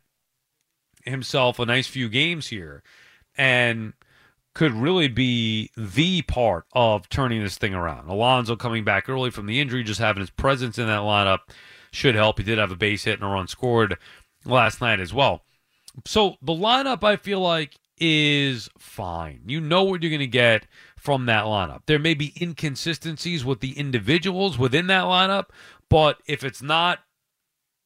himself 1.06 1.58
a 1.58 1.66
nice 1.66 1.88
few 1.88 2.10
games 2.10 2.48
here, 2.48 2.84
and 3.38 3.94
could 4.54 4.74
really 4.74 5.08
be 5.08 5.72
the 5.78 6.24
part 6.24 6.66
of 6.74 7.08
turning 7.08 7.42
this 7.42 7.58
thing 7.58 7.74
around. 7.74 8.10
Alonso 8.10 8.58
coming 8.58 8.84
back 8.84 9.08
early 9.08 9.32
from 9.32 9.46
the 9.46 9.62
injury, 9.62 9.82
just 9.82 10.02
having 10.02 10.20
his 10.20 10.30
presence 10.30 10.78
in 10.78 10.88
that 10.88 11.00
lineup 11.00 11.40
should 11.92 12.16
help. 12.16 12.38
He 12.38 12.44
did 12.44 12.58
have 12.58 12.72
a 12.72 12.76
base 12.76 13.06
hit 13.06 13.20
and 13.22 13.24
a 13.24 13.32
run 13.32 13.48
scored 13.48 13.98
last 14.44 14.82
night 14.82 15.00
as 15.00 15.14
well. 15.14 15.46
So 16.04 16.36
the 16.42 16.52
lineup, 16.52 17.02
I 17.02 17.16
feel 17.16 17.40
like, 17.40 17.76
is 17.98 18.70
fine. 18.78 19.40
You 19.46 19.62
know 19.62 19.84
what 19.84 20.04
you're 20.04 20.10
going 20.10 20.20
to 20.20 20.28
get 20.28 20.68
from 21.06 21.28
that 21.28 21.46
lineup. 21.46 21.82
There 21.86 22.00
may 22.00 22.16
be 22.16 22.34
inconsistencies 22.42 23.46
with 23.46 23.60
the 23.60 23.78
individuals 23.78 24.58
within 24.58 24.88
that 24.88 25.04
lineup, 25.04 25.46
but 25.88 26.18
if 26.26 26.44
it's 26.44 26.64
not 26.64 27.00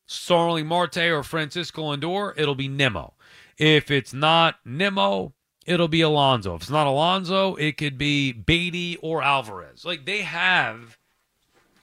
Starling 0.08 0.68
Marte 0.68 0.98
or 0.98 1.22
Francisco 1.22 1.94
Lindor, 1.94 2.34
it'll 2.38 2.56
be 2.56 2.70
Nimmo. 2.70 3.14
If 3.58 3.92
it's 3.92 4.14
not 4.14 4.56
Nimmo, 4.64 5.34
it'll 5.66 5.90
be 5.90 6.00
Alonso. 6.00 6.56
If 6.56 6.62
it's 6.62 6.72
not 6.72 6.88
Alonso, 6.88 7.56
it 7.56 7.76
could 7.76 7.98
be 7.98 8.32
Baty 8.32 8.96
or 9.02 9.22
Alvarez. 9.22 9.84
Like 9.84 10.06
they 10.06 10.22
have 10.22 10.98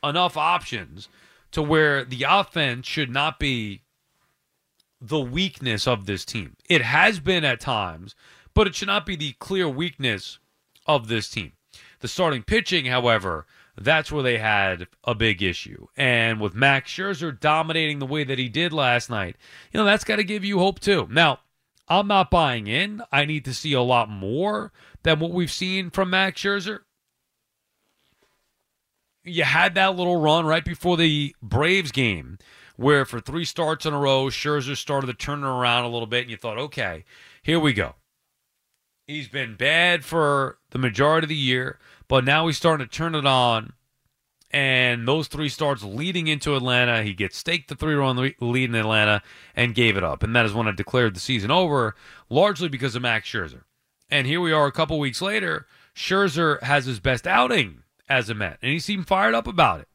enough 0.03 0.39
options 0.39 1.11
to 1.53 1.63
where 1.63 2.03
the 2.03 2.25
offense 2.27 2.87
should 2.87 3.11
not 3.11 3.39
be 3.39 3.83
the 5.03 5.21
weakness 5.21 5.87
of 5.87 6.07
this 6.07 6.25
team. 6.25 6.57
It 6.69 6.81
has 6.81 7.21
been 7.21 7.45
at 7.45 7.61
times, 7.61 8.15
but 8.55 8.67
it 8.67 8.75
should 8.75 8.89
not 8.89 9.05
be 9.05 9.17
the 9.17 9.35
clear 9.39 9.69
weakness 9.69 10.39
of 10.87 11.09
this 11.09 11.29
team. 11.29 11.53
The 12.01 12.09
starting 12.09 12.43
pitching, 12.43 12.87
however, 12.87 13.47
that's 13.79 14.11
where 14.11 14.23
they 14.23 14.39
had 14.39 14.87
a 15.05 15.15
big 15.15 15.43
issue. 15.43 15.87
And 15.97 16.41
with 16.41 16.55
Max 16.55 16.91
Scherzer 16.91 17.39
dominating 17.39 17.99
the 17.99 18.07
way 18.07 18.25
that 18.25 18.39
he 18.39 18.49
did 18.49 18.73
last 18.73 19.11
night, 19.11 19.37
you 19.73 19.79
know, 19.79 19.85
that's 19.85 20.05
got 20.05 20.17
to 20.17 20.25
give 20.25 20.45
you 20.45 20.59
hope 20.59 20.81
too. 20.81 21.07
Now, 21.11 21.41
I'm 21.89 22.09
not 22.09 22.31
buying 22.31 22.67
in. 22.67 23.03
I 23.13 23.25
need 23.25 23.45
to 23.45 23.55
see 23.55 23.73
a 23.73 23.83
lot 23.83 24.09
more 24.09 24.73
than 25.03 25.21
what 25.21 25.33
we've 25.33 25.51
seen 25.51 25.91
from 25.91 26.11
Max 26.11 26.41
Scherzer. 26.41 26.81
You 29.25 29.45
had 29.45 29.75
that 29.75 29.97
little 29.97 30.21
run 30.21 30.47
right 30.47 30.65
before 30.65 30.97
the 30.97 31.35
Braves 31.43 31.93
game 31.93 32.39
where 32.77 33.05
for 33.05 33.21
three 33.21 33.45
starts 33.45 33.87
in 33.87 33.95
a 33.95 33.99
row, 33.99 34.27
Scherzer 34.27 34.77
started 34.77 35.07
to 35.09 35.15
turn 35.15 35.43
around 35.43 35.85
a 35.85 35.89
little 35.89 36.07
bit, 36.07 36.23
and 36.23 36.31
you 36.31 36.37
thought, 36.37 36.59
okay, 36.59 37.05
here 37.43 37.59
we 37.59 37.73
go. 37.73 37.95
He's 39.07 39.29
been 39.29 39.55
bad 39.55 40.05
for 40.05 40.59
the 40.71 40.79
majority 40.79 41.27
of 41.27 41.29
the 41.29 41.37
year, 41.37 41.79
but 42.09 42.25
now 42.25 42.47
he's 42.47 42.57
starting 42.57 42.87
to 42.87 42.93
turn 42.93 43.15
it 43.15 43.25
on. 43.27 43.73
And 44.51 45.07
those 45.07 45.29
three 45.29 45.49
starts 45.49 45.83
leading 45.83 46.29
into 46.29 46.57
Atlanta, 46.57 47.03
he 47.03 47.15
gets 47.15 47.37
staked 47.37 47.69
the 47.69 47.75
three 47.75 47.95
run 47.95 48.17
lead 48.17 48.71
in 48.71 48.75
Atlanta 48.75 49.23
and 49.55 49.75
gave 49.75 49.97
it 49.97 50.05
up. 50.05 50.23
And 50.23 50.35
that 50.35 50.47
is 50.47 50.55
when 50.55 50.69
I 50.69 50.73
declared 50.73 51.15
the 51.15 51.21
season 51.21 51.51
over, 51.51 51.95
largely 52.31 52.69
because 52.69 52.95
of 52.95 53.03
Max 53.03 53.29
Scherzer. 53.29 53.63
And 54.11 54.27
here 54.27 54.41
we 54.41 54.53
are 54.53 54.67
a 54.67 54.73
couple 54.73 54.99
weeks 54.99 55.21
later. 55.21 55.67
Scherzer 55.95 56.63
has 56.63 56.87
his 56.87 57.01
best 57.01 57.27
outing 57.27 57.83
as 58.09 58.31
a 58.31 58.35
Met, 58.35 58.59
and 58.63 58.71
he 58.71 58.79
seemed 58.79 59.07
fired 59.07 59.35
up 59.35 59.47
about 59.47 59.81
it. 59.81 59.89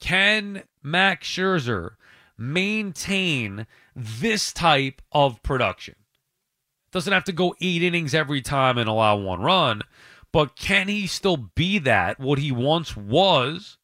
Can 0.00 0.64
Max 0.82 1.28
Scherzer 1.28 1.92
maintain 2.38 3.66
this 3.94 4.52
type 4.52 5.02
of 5.12 5.42
production. 5.42 5.94
Doesn't 6.90 7.12
have 7.12 7.24
to 7.24 7.32
go 7.32 7.54
eight 7.60 7.82
innings 7.82 8.14
every 8.14 8.42
time 8.42 8.76
and 8.78 8.88
allow 8.88 9.16
one 9.16 9.40
run, 9.40 9.82
but 10.32 10.56
can 10.56 10.88
he 10.88 11.06
still 11.06 11.36
be 11.36 11.78
that, 11.78 12.18
what 12.18 12.38
he 12.38 12.52
once 12.52 12.96
was? 12.96 13.78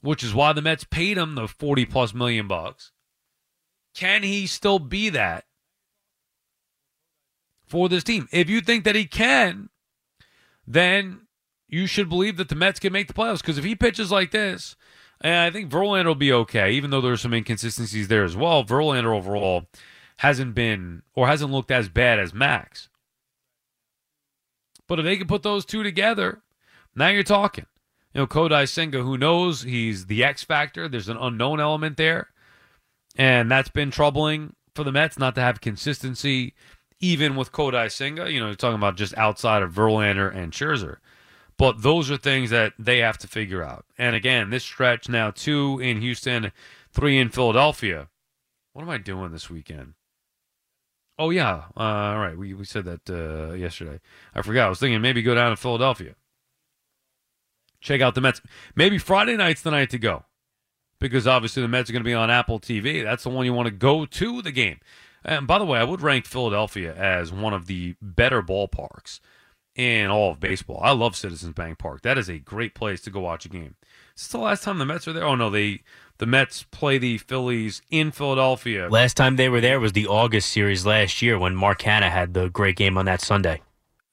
Which 0.00 0.22
is 0.22 0.34
why 0.34 0.52
the 0.52 0.62
Mets 0.62 0.84
paid 0.84 1.18
him 1.18 1.34
the 1.34 1.48
40 1.48 1.84
plus 1.86 2.14
million 2.14 2.46
bucks. 2.46 2.92
Can 3.94 4.22
he 4.22 4.46
still 4.46 4.78
be 4.78 5.08
that 5.10 5.44
for 7.66 7.88
this 7.88 8.04
team? 8.04 8.28
If 8.30 8.48
you 8.48 8.60
think 8.60 8.84
that 8.84 8.94
he 8.94 9.06
can, 9.06 9.70
then 10.66 11.22
you 11.66 11.86
should 11.86 12.08
believe 12.08 12.36
that 12.36 12.48
the 12.48 12.54
Mets 12.54 12.80
can 12.80 12.92
make 12.92 13.08
the 13.08 13.14
playoffs. 13.14 13.40
Because 13.40 13.58
if 13.58 13.64
he 13.64 13.74
pitches 13.74 14.12
like 14.12 14.30
this, 14.30 14.76
and 15.20 15.36
I 15.36 15.50
think 15.50 15.70
Verlander 15.70 16.06
will 16.06 16.14
be 16.14 16.32
okay, 16.32 16.72
even 16.72 16.90
though 16.90 17.00
there's 17.00 17.20
some 17.20 17.34
inconsistencies 17.34 18.08
there 18.08 18.24
as 18.24 18.36
well. 18.36 18.64
Verlander 18.64 19.16
overall 19.16 19.66
hasn't 20.18 20.54
been 20.54 21.02
or 21.14 21.26
hasn't 21.26 21.52
looked 21.52 21.70
as 21.70 21.88
bad 21.88 22.18
as 22.18 22.34
Max. 22.34 22.88
But 24.86 24.98
if 24.98 25.04
they 25.04 25.16
can 25.16 25.26
put 25.26 25.42
those 25.42 25.64
two 25.64 25.82
together, 25.82 26.42
now 26.94 27.08
you're 27.08 27.22
talking. 27.22 27.66
You 28.14 28.22
know, 28.22 28.26
Kodai 28.26 28.68
Senga, 28.68 29.02
who 29.02 29.18
knows 29.18 29.62
he's 29.62 30.06
the 30.06 30.24
X 30.24 30.42
factor. 30.42 30.88
There's 30.88 31.08
an 31.08 31.18
unknown 31.18 31.60
element 31.60 31.96
there. 31.96 32.28
And 33.16 33.50
that's 33.50 33.68
been 33.68 33.90
troubling 33.90 34.54
for 34.74 34.84
the 34.84 34.92
Mets 34.92 35.18
not 35.18 35.34
to 35.34 35.40
have 35.40 35.60
consistency, 35.60 36.54
even 37.00 37.36
with 37.36 37.52
Kodai 37.52 37.90
Senga. 37.90 38.30
You 38.32 38.40
know, 38.40 38.46
you're 38.46 38.54
talking 38.54 38.76
about 38.76 38.96
just 38.96 39.16
outside 39.18 39.62
of 39.62 39.72
Verlander 39.72 40.34
and 40.34 40.52
Scherzer. 40.52 40.96
But 41.58 41.82
those 41.82 42.08
are 42.10 42.16
things 42.16 42.50
that 42.50 42.72
they 42.78 42.98
have 42.98 43.18
to 43.18 43.26
figure 43.26 43.64
out. 43.64 43.84
And 43.98 44.14
again, 44.14 44.50
this 44.50 44.62
stretch 44.62 45.08
now 45.08 45.32
two 45.32 45.80
in 45.80 46.00
Houston, 46.00 46.52
three 46.92 47.18
in 47.18 47.30
Philadelphia. 47.30 48.08
What 48.72 48.82
am 48.82 48.90
I 48.90 48.98
doing 48.98 49.32
this 49.32 49.50
weekend? 49.50 49.94
Oh 51.18 51.30
yeah, 51.30 51.64
uh, 51.76 51.80
all 51.80 52.18
right. 52.18 52.38
We 52.38 52.54
we 52.54 52.64
said 52.64 52.84
that 52.84 53.10
uh, 53.10 53.54
yesterday. 53.54 53.98
I 54.36 54.42
forgot. 54.42 54.66
I 54.66 54.68
was 54.68 54.78
thinking 54.78 55.00
maybe 55.00 55.20
go 55.20 55.34
down 55.34 55.50
to 55.50 55.56
Philadelphia. 55.56 56.14
Check 57.80 58.00
out 58.00 58.14
the 58.14 58.20
Mets. 58.20 58.40
Maybe 58.76 58.98
Friday 58.98 59.36
night's 59.36 59.62
the 59.62 59.72
night 59.72 59.90
to 59.90 59.98
go, 59.98 60.26
because 61.00 61.26
obviously 61.26 61.62
the 61.62 61.68
Mets 61.68 61.90
are 61.90 61.92
going 61.92 62.04
to 62.04 62.08
be 62.08 62.14
on 62.14 62.30
Apple 62.30 62.60
TV. 62.60 63.02
That's 63.02 63.24
the 63.24 63.30
one 63.30 63.46
you 63.46 63.52
want 63.52 63.66
to 63.66 63.72
go 63.72 64.06
to 64.06 64.42
the 64.42 64.52
game. 64.52 64.78
And 65.24 65.48
by 65.48 65.58
the 65.58 65.64
way, 65.64 65.80
I 65.80 65.84
would 65.84 66.02
rank 66.02 66.24
Philadelphia 66.24 66.94
as 66.94 67.32
one 67.32 67.52
of 67.52 67.66
the 67.66 67.96
better 68.00 68.42
ballparks 68.42 69.18
in 69.78 70.10
all 70.10 70.32
of 70.32 70.40
baseball. 70.40 70.80
I 70.82 70.90
love 70.90 71.16
Citizens 71.16 71.54
Bank 71.54 71.78
Park. 71.78 72.02
That 72.02 72.18
is 72.18 72.28
a 72.28 72.38
great 72.38 72.74
place 72.74 73.00
to 73.02 73.10
go 73.10 73.20
watch 73.20 73.46
a 73.46 73.48
game. 73.48 73.76
Is 74.16 74.24
this 74.24 74.28
the 74.28 74.38
last 74.38 74.64
time 74.64 74.78
the 74.78 74.84
Mets 74.84 75.06
are 75.08 75.12
there? 75.12 75.24
Oh 75.24 75.36
no, 75.36 75.48
they 75.48 75.80
the 76.18 76.26
Mets 76.26 76.64
play 76.64 76.98
the 76.98 77.16
Phillies 77.18 77.80
in 77.90 78.10
Philadelphia. 78.10 78.88
Last 78.90 79.16
time 79.16 79.36
they 79.36 79.48
were 79.48 79.60
there 79.60 79.78
was 79.80 79.92
the 79.92 80.08
August 80.08 80.50
series 80.50 80.84
last 80.84 81.22
year 81.22 81.38
when 81.38 81.54
Mark 81.54 81.80
Canha 81.80 82.10
had 82.10 82.34
the 82.34 82.48
great 82.50 82.76
game 82.76 82.98
on 82.98 83.04
that 83.06 83.20
Sunday. 83.20 83.62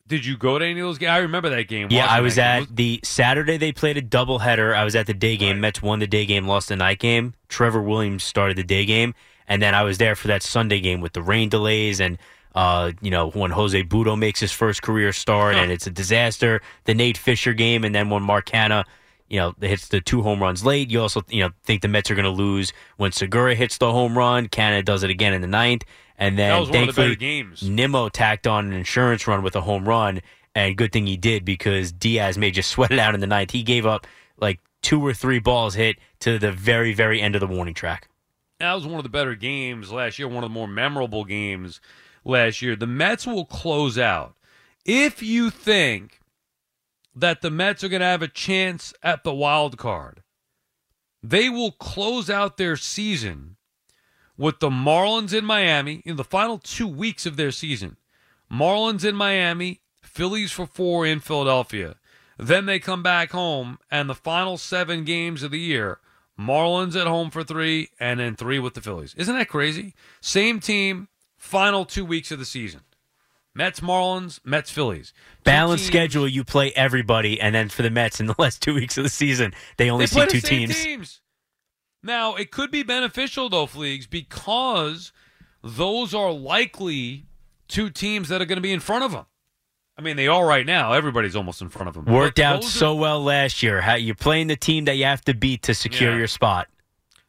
Did 0.08 0.24
you 0.24 0.38
go 0.38 0.60
to 0.60 0.64
any 0.66 0.80
of 0.80 0.86
those 0.86 1.00
games? 1.00 1.10
I 1.10 1.18
remember 1.18 1.50
that 1.50 1.68
game. 1.68 1.88
Yeah, 1.90 2.06
I 2.06 2.22
was 2.22 2.38
at 2.38 2.60
was- 2.60 2.68
the 2.72 3.00
Saturday 3.04 3.58
they 3.58 3.72
played 3.72 3.98
a 3.98 4.04
doubleheader. 4.04 4.76
I 4.76 4.84
was 4.84 4.96
at 4.96 5.08
the 5.08 5.16
day 5.16 5.36
game. 5.36 5.54
Right. 5.56 5.62
Mets 5.62 5.82
won 5.82 5.98
the 5.98 6.06
day 6.06 6.28
game, 6.28 6.48
lost 6.48 6.70
the 6.70 6.76
night 6.76 7.00
game. 7.00 7.34
Trevor 7.50 7.82
Williams 7.82 8.24
started 8.24 8.56
the 8.56 8.64
day 8.64 8.86
game, 8.86 9.16
and 9.48 9.64
then 9.64 9.74
I 9.74 9.82
was 9.82 9.98
there 9.98 10.16
for 10.16 10.28
that 10.28 10.44
Sunday 10.44 10.80
game 10.80 11.02
with 11.02 11.14
the 11.14 11.24
rain 11.24 11.50
delays 11.50 12.00
and 12.00 12.20
uh, 12.56 12.94
you 13.02 13.12
know, 13.12 13.30
when 13.32 13.52
Jose 13.52 13.84
Butto 13.84 14.18
makes 14.18 14.40
his 14.40 14.52
first 14.52 14.82
career 14.82 15.12
start 15.12 15.56
and 15.56 15.72
it's 15.72 15.88
a 15.88 15.92
disaster, 15.92 16.62
the 16.86 16.94
Nate 16.94 17.18
Fisher 17.18 17.54
game, 17.54 17.84
and 17.84 17.94
then 17.94 18.10
when 18.10 18.24
Mark 18.24 18.48
Canha, 18.48 18.86
you 19.28 19.40
know, 19.40 19.54
hits 19.60 19.90
the 19.90 20.00
two 20.00 20.22
home 20.22 20.42
runs 20.42 20.64
late. 20.64 20.90
You 20.90 21.02
also, 21.02 21.22
you 21.28 21.42
know, 21.42 21.50
think 21.64 21.82
the 21.82 21.90
Mets 21.90 22.10
are 22.10 22.16
going 22.16 22.24
to 22.24 22.32
lose 22.32 22.72
when 22.96 23.12
Segura 23.12 23.56
hits 23.56 23.78
the 23.78 23.92
home 23.92 24.18
run. 24.18 24.48
Canha 24.48 24.86
does 24.86 25.04
it 25.04 25.10
again 25.10 25.34
in 25.34 25.42
the 25.42 25.48
ninth. 25.48 25.84
And 26.18 26.40
then 26.40 26.66
thankfully, 26.68 27.10
the 27.10 27.16
games. 27.18 27.62
Nimmo 27.62 28.08
tacked 28.08 28.48
on 28.48 28.68
an 28.68 28.74
insurance 28.74 29.28
run 29.28 29.44
with 29.44 29.56
a 29.58 29.62
home 29.62 29.88
run. 29.88 30.22
And 30.54 30.78
good 30.78 30.94
thing 30.94 31.06
he 31.06 31.18
did 31.18 31.44
because 31.44 31.92
Diaz 31.92 32.38
may 32.38 32.52
just 32.52 32.72
sweat 32.72 32.92
it 32.92 33.00
out 33.00 33.14
in 33.14 33.20
the 33.20 33.28
ninth. 33.28 33.52
He 33.52 33.64
gave 33.64 33.86
up 33.86 34.08
like 34.40 34.62
two 34.82 35.06
or 35.06 35.14
three 35.14 35.40
balls 35.40 35.74
hit 35.74 35.98
to 36.20 36.40
the 36.40 36.54
very, 36.54 36.94
very 36.94 37.20
end 37.20 37.36
of 37.36 37.42
the 37.42 37.48
warning 37.48 37.74
track. 37.74 38.08
That 38.60 38.74
was 38.74 38.86
one 38.86 38.96
of 38.96 39.04
the 39.04 39.10
better 39.10 39.36
games 39.36 39.92
last 39.92 40.18
year, 40.18 40.30
one 40.30 40.46
of 40.46 40.50
the 40.50 40.54
more 40.54 40.68
memorable 40.68 41.26
games 41.26 41.82
last 42.26 42.62
year. 42.62 42.76
The 42.76 42.88
Mets 42.88 43.26
will 43.26 43.46
close 43.46 43.98
out. 43.98 44.36
If 44.86 45.24
you 45.24 45.50
think 45.50 46.20
that 47.16 47.42
the 47.42 47.50
Mets 47.50 47.84
are 47.84 47.90
going 47.90 48.02
to 48.02 48.06
have 48.06 48.22
a 48.22 48.28
chance 48.28 48.94
at 49.02 49.24
the 49.24 49.34
wild 49.34 49.78
card, 49.78 50.22
they 51.24 51.50
will 51.50 51.72
close 51.72 52.30
out 52.30 52.58
their 52.58 52.76
season 52.76 53.56
with 54.38 54.60
the 54.60 54.70
Marlins 54.70 55.34
in 55.34 55.46
Miami 55.46 56.02
in 56.06 56.18
the 56.18 56.24
final 56.24 56.58
two 56.58 56.88
weeks 56.88 57.26
of 57.26 57.38
their 57.38 57.52
season. 57.52 57.98
Marlins 58.52 59.06
in 59.06 59.16
Miami, 59.16 59.82
Phillies 60.02 60.52
for 60.52 60.68
four 60.68 61.06
in 61.06 61.20
Philadelphia. 61.20 61.96
Then 62.38 62.66
they 62.66 62.80
come 62.80 63.02
back 63.02 63.32
home, 63.32 63.80
and 63.90 64.10
the 64.10 64.16
final 64.16 64.58
seven 64.58 65.06
games 65.06 65.42
of 65.42 65.52
the 65.52 65.60
year, 65.60 66.00
Marlins 66.38 67.00
at 67.00 67.08
home 67.08 67.32
for 67.32 67.44
three, 67.44 67.90
and 68.00 68.20
then 68.20 68.36
three 68.36 68.60
with 68.60 68.74
the 68.74 68.82
Phillies. 68.82 69.16
Isn't 69.16 69.36
that 69.38 69.48
crazy? 69.48 69.94
Same 70.20 70.60
team, 70.60 71.08
final 71.46 71.86
two 71.86 72.04
weeks 72.04 72.32
of 72.32 72.40
the 72.40 72.46
season. 72.46 72.82
Mets, 73.54 73.80
Marlins, 73.80 74.42
Mets, 74.44 74.70
Phillies. 74.70 75.14
Balanced 75.46 75.86
schedule. 75.86 76.28
You 76.28 76.44
play 76.44 76.74
everybody, 76.74 77.40
and 77.40 77.56
then 77.56 77.70
for 77.70 77.84
the 77.84 77.90
Mets 77.90 78.20
in 78.20 78.26
the 78.26 78.36
last 78.40 78.62
two 78.62 78.76
weeks 78.76 78.98
of 78.98 79.04
the 79.04 79.10
season, 79.10 79.54
they 79.78 79.90
only 79.90 80.08
they 80.08 80.28
see 80.28 80.28
two 80.28 80.42
teams. 80.42 80.84
teams. 80.84 81.22
Now 82.04 82.36
it 82.36 82.52
could 82.52 82.70
be 82.70 82.84
beneficial 82.84 83.50
though, 83.50 83.66
Fleegs, 83.66 84.10
because 84.10 85.14
those 85.64 86.14
are 86.14 86.32
likely 86.32 87.26
two 87.68 87.90
teams 87.90 88.30
that 88.30 88.42
are 88.42 88.46
going 88.46 88.58
to 88.58 88.62
be 88.62 88.74
in 88.74 88.82
front 88.82 89.06
of 89.06 89.12
them. 89.12 89.26
I 89.98 90.02
mean, 90.02 90.18
they 90.18 90.28
are 90.28 90.46
right 90.46 90.66
now. 90.66 90.92
Everybody's 90.92 91.38
almost 91.38 91.62
in 91.62 91.70
front 91.70 91.88
of 91.88 91.94
them. 91.94 92.06
Worked 92.14 92.40
out 92.40 92.64
so 92.66 92.92
are... 92.92 93.00
well 93.00 93.24
last 93.24 93.64
year. 93.64 93.80
How 93.80 93.96
you're 93.96 94.14
playing 94.14 94.48
the 94.48 94.58
team 94.58 94.86
that 94.86 94.98
you 94.98 95.06
have 95.06 95.24
to 95.26 95.34
beat 95.34 95.64
to 95.64 95.74
secure 95.74 96.12
yeah. 96.12 96.18
your 96.18 96.28
spot. 96.28 96.68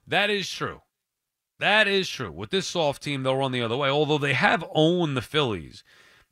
That 0.09 0.31
is 0.31 0.51
true. 0.51 0.81
That 1.59 1.89
is 1.89 2.09
true. 2.09 2.31
With 2.31 2.51
this 2.51 2.67
soft 2.67 3.03
team, 3.03 3.23
they'll 3.23 3.37
run 3.37 3.53
the 3.53 3.63
other 3.63 3.77
way. 3.77 3.89
Although 3.89 4.19
they 4.19 4.35
have 4.35 4.65
owned 4.75 5.17
the 5.17 5.23
Phillies 5.23 5.85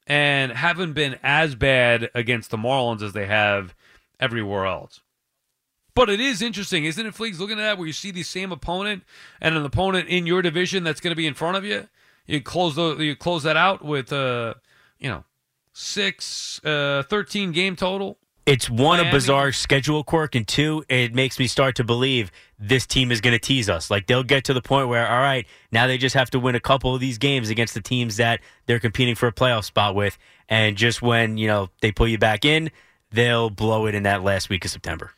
and 0.06 0.52
haven't 0.52 0.92
been 0.92 1.18
as 1.22 1.54
bad 1.54 2.10
against 2.14 2.50
the 2.50 2.58
Marlins 2.58 3.02
as 3.02 3.12
they 3.14 3.26
have 3.26 3.74
everywhere 4.20 4.66
else. 4.66 5.00
But 5.94 6.10
it 6.10 6.20
is 6.20 6.42
interesting, 6.42 6.84
isn't 6.84 7.06
it, 7.06 7.14
Fleeks? 7.14 7.38
Looking 7.38 7.58
at 7.58 7.62
that, 7.62 7.78
where 7.78 7.86
you 7.86 7.92
see 7.92 8.10
the 8.10 8.24
same 8.24 8.50
opponent 8.50 9.04
and 9.40 9.56
an 9.56 9.64
opponent 9.64 10.08
in 10.08 10.26
your 10.26 10.42
division 10.42 10.82
that's 10.82 11.00
going 11.00 11.12
to 11.12 11.16
be 11.16 11.26
in 11.26 11.34
front 11.34 11.56
of 11.56 11.64
you. 11.64 11.88
You 12.26 12.40
close 12.40 12.74
the 12.74 12.96
you 12.96 13.14
close 13.14 13.44
that 13.44 13.56
out 13.56 13.84
with 13.84 14.12
uh, 14.12 14.54
you 14.98 15.08
know, 15.08 15.24
six, 15.72 16.64
uh, 16.64 17.04
13 17.08 17.52
game 17.52 17.76
total. 17.76 18.18
It's 18.46 18.68
one 18.68 18.98
Miami. 18.98 19.08
a 19.08 19.12
bizarre 19.12 19.52
schedule 19.52 20.04
quirk, 20.04 20.34
and 20.34 20.46
two, 20.46 20.84
it 20.90 21.14
makes 21.14 21.38
me 21.38 21.46
start 21.46 21.76
to 21.76 21.84
believe 21.84 22.30
this 22.58 22.86
team 22.86 23.10
is 23.10 23.22
going 23.22 23.32
to 23.32 23.38
tease 23.38 23.70
us. 23.70 23.90
Like 23.90 24.06
they'll 24.06 24.22
get 24.22 24.44
to 24.44 24.52
the 24.52 24.60
point 24.60 24.88
where, 24.88 25.10
all 25.10 25.20
right, 25.20 25.46
now 25.72 25.86
they 25.86 25.96
just 25.96 26.14
have 26.14 26.28
to 26.30 26.38
win 26.38 26.54
a 26.54 26.60
couple 26.60 26.94
of 26.94 27.00
these 27.00 27.16
games 27.16 27.48
against 27.48 27.72
the 27.72 27.80
teams 27.80 28.18
that 28.18 28.40
they're 28.66 28.80
competing 28.80 29.14
for 29.14 29.28
a 29.28 29.32
playoff 29.32 29.64
spot 29.64 29.94
with, 29.94 30.18
and 30.48 30.76
just 30.76 31.00
when 31.00 31.38
you 31.38 31.46
know 31.46 31.70
they 31.80 31.90
pull 31.90 32.06
you 32.06 32.18
back 32.18 32.44
in, 32.44 32.70
they'll 33.10 33.48
blow 33.48 33.86
it 33.86 33.94
in 33.94 34.02
that 34.02 34.22
last 34.22 34.50
week 34.50 34.64
of 34.66 34.70
September. 34.70 35.12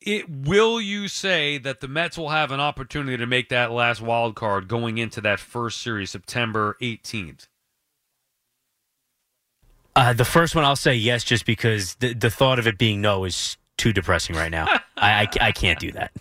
It 0.00 0.28
will 0.28 0.80
you 0.80 1.08
say 1.08 1.56
that 1.58 1.80
the 1.80 1.88
Mets 1.88 2.18
will 2.18 2.28
have 2.28 2.52
an 2.52 2.60
opportunity 2.60 3.16
to 3.16 3.26
make 3.26 3.48
that 3.48 3.72
last 3.72 4.02
wild 4.02 4.36
card 4.36 4.68
going 4.68 4.98
into 4.98 5.22
that 5.22 5.40
first 5.40 5.80
series, 5.80 6.10
September 6.10 6.76
eighteenth? 6.82 7.48
Uh, 9.98 10.12
the 10.12 10.24
first 10.24 10.54
one, 10.54 10.64
I'll 10.64 10.76
say 10.76 10.94
yes, 10.94 11.24
just 11.24 11.44
because 11.44 11.96
the, 11.96 12.14
the 12.14 12.30
thought 12.30 12.60
of 12.60 12.68
it 12.68 12.78
being 12.78 13.00
no 13.00 13.24
is 13.24 13.56
too 13.76 13.92
depressing 13.92 14.36
right 14.36 14.50
now. 14.50 14.66
I, 14.96 15.22
I, 15.22 15.28
I, 15.40 15.52
can't 15.52 15.80
do 15.80 15.90
that. 15.90 16.12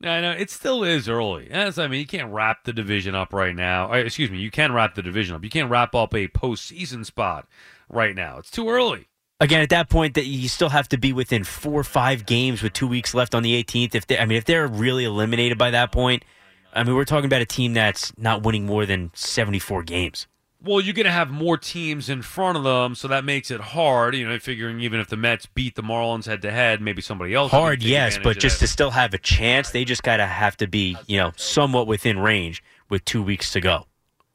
No, 0.00 0.10
I 0.10 0.20
know 0.20 0.30
it 0.30 0.48
still 0.50 0.84
is 0.84 1.08
early. 1.08 1.50
As 1.50 1.76
I 1.76 1.88
mean, 1.88 1.98
you 1.98 2.06
can't 2.06 2.32
wrap 2.32 2.62
the 2.62 2.72
division 2.72 3.16
up 3.16 3.32
right 3.32 3.54
now. 3.54 3.92
Uh, 3.92 3.96
excuse 3.96 4.30
me, 4.30 4.38
you 4.38 4.52
can 4.52 4.72
wrap 4.72 4.94
the 4.94 5.02
division 5.02 5.34
up. 5.34 5.42
You 5.42 5.50
can't 5.50 5.68
wrap 5.68 5.96
up 5.96 6.14
a 6.14 6.28
postseason 6.28 7.04
spot 7.04 7.48
right 7.88 8.14
now. 8.14 8.38
It's 8.38 8.52
too 8.52 8.68
early. 8.68 9.08
Again, 9.40 9.60
at 9.60 9.70
that 9.70 9.90
point, 9.90 10.14
that 10.14 10.26
you 10.26 10.48
still 10.48 10.68
have 10.68 10.88
to 10.90 10.96
be 10.96 11.12
within 11.12 11.42
four 11.42 11.80
or 11.80 11.84
five 11.84 12.26
games 12.26 12.62
with 12.62 12.72
two 12.72 12.86
weeks 12.86 13.12
left 13.12 13.34
on 13.34 13.42
the 13.42 13.60
18th. 13.60 13.96
If 13.96 14.06
they, 14.06 14.20
I 14.20 14.24
mean, 14.24 14.38
if 14.38 14.44
they're 14.44 14.68
really 14.68 15.04
eliminated 15.04 15.58
by 15.58 15.72
that 15.72 15.90
point, 15.90 16.24
I 16.72 16.84
mean, 16.84 16.94
we're 16.94 17.06
talking 17.06 17.26
about 17.26 17.42
a 17.42 17.46
team 17.46 17.74
that's 17.74 18.16
not 18.16 18.44
winning 18.44 18.66
more 18.66 18.86
than 18.86 19.10
74 19.14 19.82
games. 19.82 20.28
Well, 20.66 20.80
you're 20.80 20.94
going 20.94 21.06
to 21.06 21.12
have 21.12 21.30
more 21.30 21.56
teams 21.56 22.08
in 22.08 22.22
front 22.22 22.58
of 22.58 22.64
them, 22.64 22.96
so 22.96 23.06
that 23.08 23.24
makes 23.24 23.50
it 23.52 23.60
hard. 23.60 24.16
You 24.16 24.28
know, 24.28 24.38
figuring 24.38 24.80
even 24.80 24.98
if 24.98 25.08
the 25.08 25.16
Mets 25.16 25.46
beat 25.46 25.76
the 25.76 25.82
Marlins 25.82 26.26
head 26.26 26.42
to 26.42 26.50
head, 26.50 26.80
maybe 26.80 27.00
somebody 27.00 27.34
else. 27.34 27.52
Hard, 27.52 27.82
yes, 27.82 28.18
but 28.18 28.38
just 28.38 28.58
to 28.60 28.66
still 28.66 28.90
have 28.90 29.14
a 29.14 29.18
chance, 29.18 29.70
they 29.70 29.84
just 29.84 30.02
got 30.02 30.16
to 30.16 30.26
have 30.26 30.56
to 30.56 30.66
be, 30.66 30.96
you 31.06 31.18
know, 31.18 31.32
somewhat 31.36 31.86
within 31.86 32.18
range 32.18 32.64
with 32.88 33.04
two 33.04 33.22
weeks 33.22 33.52
to 33.52 33.60
go. 33.60 33.86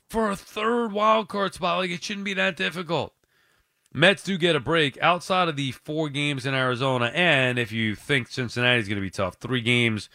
For 0.09 0.31
a 0.31 0.35
third 0.35 0.93
wild 0.93 1.27
card 1.27 1.53
spot, 1.53 1.79
like 1.79 1.91
it 1.91 2.03
shouldn't 2.03 2.25
be 2.25 2.33
that 2.35 2.55
difficult. 2.55 3.13
Mets 3.93 4.23
do 4.23 4.37
get 4.37 4.55
a 4.55 4.59
break 4.61 4.97
outside 5.01 5.49
of 5.49 5.57
the 5.57 5.73
four 5.73 6.07
games 6.07 6.45
in 6.45 6.53
Arizona, 6.53 7.11
and 7.13 7.59
if 7.59 7.73
you 7.73 7.93
think 7.93 8.29
Cincinnati's 8.29 8.87
going 8.87 8.95
to 8.95 9.01
be 9.01 9.09
tough, 9.09 9.35
three 9.35 9.61
games 9.61 10.09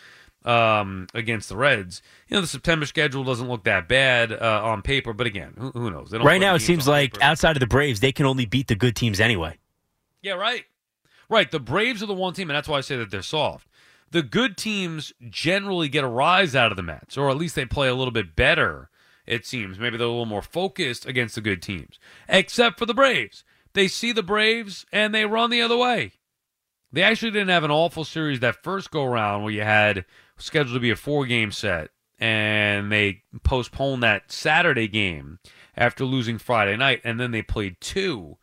um, 0.47 1.09
against 1.13 1.49
the 1.49 1.57
Reds. 1.57 2.01
You 2.29 2.37
know, 2.37 2.41
the 2.41 2.47
September 2.47 2.87
schedule 2.87 3.25
doesn't 3.25 3.49
look 3.49 3.65
that 3.65 3.89
bad 3.89 4.33
uh, 4.33 4.61
on 4.65 4.83
paper, 4.83 5.13
but 5.13 5.27
again, 5.27 5.55
who, 5.59 5.71
who 5.73 5.91
knows? 5.91 6.13
Right 6.13 6.41
now, 6.41 6.55
it 6.55 6.61
seems 6.61 6.87
like 6.87 7.15
paper. 7.15 7.25
outside 7.25 7.57
of 7.57 7.61
the 7.61 7.67
Braves, 7.67 8.01
they 8.01 8.13
can 8.13 8.27
only 8.27 8.47
beat 8.47 8.69
the 8.69 8.77
good 8.77 8.97
teams 8.97 9.21
anyway. 9.21 9.59
Yeah, 10.23 10.35
right. 10.35 10.65
Right. 11.29 11.51
The 11.51 11.61
Braves 11.61 12.03
are 12.03 12.07
the 12.07 12.15
one 12.15 12.33
team, 12.33 12.49
and 12.49 12.57
that's 12.57 12.69
why 12.69 12.79
I 12.79 12.83
say 12.83 12.97
that 12.97 13.11
they're 13.11 13.23
soft. 13.23 13.69
The 14.13 14.23
good 14.23 14.57
teams 14.57 15.13
generally 15.29 15.89
get 15.89 16.05
a 16.05 16.09
rise 16.09 16.55
out 16.55 16.71
of 16.71 16.77
the 16.77 16.83
Mets, 16.83 17.19
or 17.19 17.29
at 17.29 17.37
least 17.37 17.57
they 17.57 17.65
play 17.65 17.89
a 17.89 17.95
little 17.95 18.13
bit 18.13 18.37
better, 18.37 18.89
it 19.27 19.45
seems. 19.45 19.81
Maybe 19.81 19.97
they're 19.97 20.07
a 20.07 20.11
little 20.11 20.27
more 20.27 20.43
focused 20.43 21.07
against 21.07 21.35
the 21.35 21.41
good 21.41 21.61
teams, 21.61 21.99
except 22.29 22.79
for 22.79 22.87
the 22.87 22.95
Braves. 22.95 23.43
They 23.75 23.89
see 23.89 24.13
the 24.13 24.23
Braves 24.23 24.87
and 24.93 25.13
they 25.13 25.27
run 25.27 25.51
the 25.51 25.61
other 25.61 25.77
way. 25.77 26.13
They 26.93 27.03
actually 27.03 27.33
didn't 27.33 27.49
have 27.49 27.65
an 27.65 27.71
awful 27.71 28.05
series 28.05 28.41
that 28.41 28.63
first 28.63 28.91
go 28.91 29.05
around 29.05 29.43
where 29.43 29.53
you 29.53 29.63
had 29.63 30.07
scheduled 30.39 30.75
to 30.75 30.81
be 30.81 30.91
a 30.91 30.97
four 30.97 31.27
game 31.27 31.53
set, 31.53 31.91
and 32.19 32.91
they 32.91 33.23
postponed 33.43 34.03
that 34.03 34.31
Saturday 34.33 34.89
game 34.89 35.39
after 35.77 36.05
losing 36.05 36.39
Friday 36.39 36.77
night, 36.77 37.01
and 37.05 37.21
then 37.21 37.31
they 37.31 37.43
played 37.43 37.81
two 37.81 38.37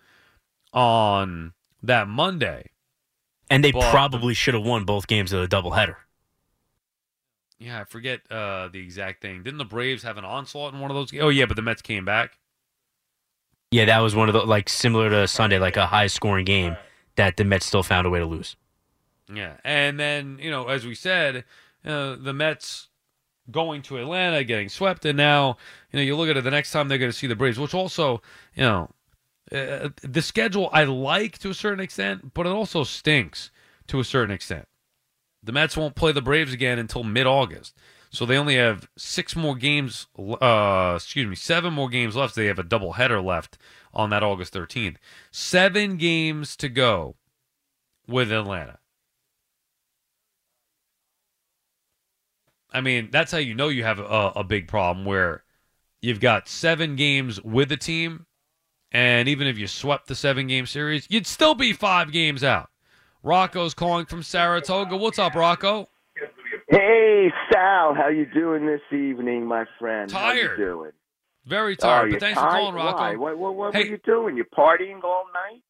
on 0.71 1.53
that 1.81 2.07
Monday. 2.07 2.69
And 3.49 3.63
they 3.63 3.71
but, 3.71 3.91
probably 3.91 4.33
should 4.33 4.53
have 4.53 4.65
won 4.65 4.85
both 4.85 5.07
games 5.07 5.33
of 5.33 5.47
the 5.47 5.55
doubleheader. 5.55 5.95
Yeah, 7.59 7.81
I 7.81 7.83
forget 7.85 8.21
uh, 8.31 8.67
the 8.67 8.79
exact 8.79 9.21
thing. 9.21 9.43
Didn't 9.43 9.57
the 9.57 9.65
Braves 9.65 10.03
have 10.03 10.17
an 10.17 10.25
onslaught 10.25 10.73
in 10.73 10.79
one 10.79 10.91
of 10.91 10.95
those? 10.95 11.11
games? 11.11 11.23
Oh 11.23 11.29
yeah, 11.29 11.45
but 11.45 11.55
the 11.55 11.61
Mets 11.61 11.81
came 11.81 12.03
back. 12.03 12.37
Yeah, 13.71 13.85
that 13.85 13.99
was 13.99 14.15
one 14.15 14.29
of 14.29 14.33
the 14.33 14.41
like 14.41 14.69
similar 14.69 15.09
to 15.09 15.27
Sunday, 15.27 15.59
like 15.59 15.77
a 15.77 15.87
high 15.87 16.07
scoring 16.07 16.45
game 16.45 16.75
that 17.15 17.37
the 17.37 17.43
Mets 17.43 17.65
still 17.65 17.83
found 17.83 18.05
a 18.05 18.09
way 18.09 18.19
to 18.19 18.25
lose. 18.25 18.55
Yeah, 19.33 19.53
and 19.63 19.99
then 19.99 20.39
you 20.41 20.51
know, 20.51 20.67
as 20.67 20.85
we 20.85 20.95
said, 20.95 21.45
uh, 21.85 22.15
the 22.19 22.33
Mets 22.33 22.89
going 23.51 23.81
to 23.83 23.97
Atlanta, 23.97 24.43
getting 24.43 24.69
swept, 24.69 25.05
and 25.05 25.17
now 25.17 25.57
you 25.91 25.97
know 25.97 26.03
you 26.03 26.15
look 26.15 26.29
at 26.29 26.37
it 26.37 26.43
the 26.43 26.51
next 26.51 26.71
time 26.71 26.87
they're 26.87 26.97
going 26.97 27.11
to 27.11 27.17
see 27.17 27.27
the 27.27 27.35
Braves, 27.35 27.59
which 27.59 27.73
also 27.73 28.21
you 28.55 28.63
know 28.63 28.89
uh, 29.51 29.89
the 30.01 30.21
schedule 30.21 30.69
I 30.71 30.85
like 30.85 31.37
to 31.39 31.49
a 31.49 31.53
certain 31.53 31.81
extent, 31.83 32.33
but 32.33 32.45
it 32.45 32.49
also 32.51 32.83
stinks 32.83 33.51
to 33.87 33.99
a 33.99 34.03
certain 34.03 34.33
extent. 34.33 34.67
The 35.43 35.51
Mets 35.51 35.75
won't 35.75 35.95
play 35.95 36.13
the 36.13 36.21
Braves 36.21 36.53
again 36.53 36.79
until 36.79 37.03
mid-August, 37.03 37.75
so 38.09 38.25
they 38.25 38.37
only 38.37 38.55
have 38.55 38.87
six 38.97 39.35
more 39.35 39.55
games. 39.55 40.07
Uh, 40.17 40.93
excuse 40.95 41.27
me, 41.27 41.35
seven 41.35 41.73
more 41.73 41.89
games 41.89 42.15
left. 42.15 42.35
They 42.35 42.45
have 42.45 42.59
a 42.59 42.63
doubleheader 42.63 43.23
left 43.23 43.57
on 43.93 44.09
that 44.11 44.23
August 44.23 44.53
13th. 44.53 44.95
Seven 45.31 45.97
games 45.97 46.55
to 46.57 46.69
go 46.69 47.15
with 48.07 48.31
Atlanta. 48.31 48.79
I 52.73 52.81
mean, 52.81 53.09
that's 53.11 53.31
how 53.31 53.37
you 53.37 53.53
know 53.53 53.69
you 53.69 53.83
have 53.83 53.99
a, 53.99 54.31
a 54.35 54.43
big 54.43 54.67
problem 54.67 55.05
where 55.05 55.43
you've 56.01 56.19
got 56.19 56.47
seven 56.47 56.95
games 56.95 57.41
with 57.41 57.69
the 57.69 57.77
team, 57.77 58.25
and 58.91 59.27
even 59.29 59.47
if 59.47 59.57
you 59.57 59.67
swept 59.67 60.07
the 60.07 60.15
seven 60.15 60.47
game 60.47 60.65
series, 60.65 61.07
you'd 61.09 61.27
still 61.27 61.55
be 61.55 61.71
five 61.73 62.11
games 62.11 62.43
out. 62.43 62.69
Rocco's 63.21 63.73
calling 63.73 64.05
from 64.05 64.23
Saratoga. 64.23 64.97
What's 64.97 65.19
up, 65.19 65.35
Rocco? 65.35 65.87
Hey 66.69 67.31
Sal, 67.51 67.93
how 67.93 68.07
you 68.09 68.25
doing 68.25 68.65
this 68.65 68.81
evening, 68.91 69.45
my 69.45 69.65
friend? 69.79 70.11
How 70.11 70.31
Tired. 70.31 70.57
you 70.57 70.65
doing? 70.65 70.91
Very 71.45 71.73
Oh, 71.73 71.75
tired, 71.75 72.05
you're 72.11 72.19
but 72.19 72.25
thanks 72.25 72.39
tired? 72.39 72.49
for 72.51 72.57
calling, 72.57 72.75
Rocco. 72.75 72.97
Why? 72.97 73.15
What, 73.15 73.37
what, 73.37 73.55
what 73.55 73.73
Hey. 73.75 73.83
were 73.83 73.89
you 73.91 73.99
doing? 74.05 74.37
You 74.37 74.45
partying 74.45 75.03
all 75.03 75.25
night? 75.33 75.61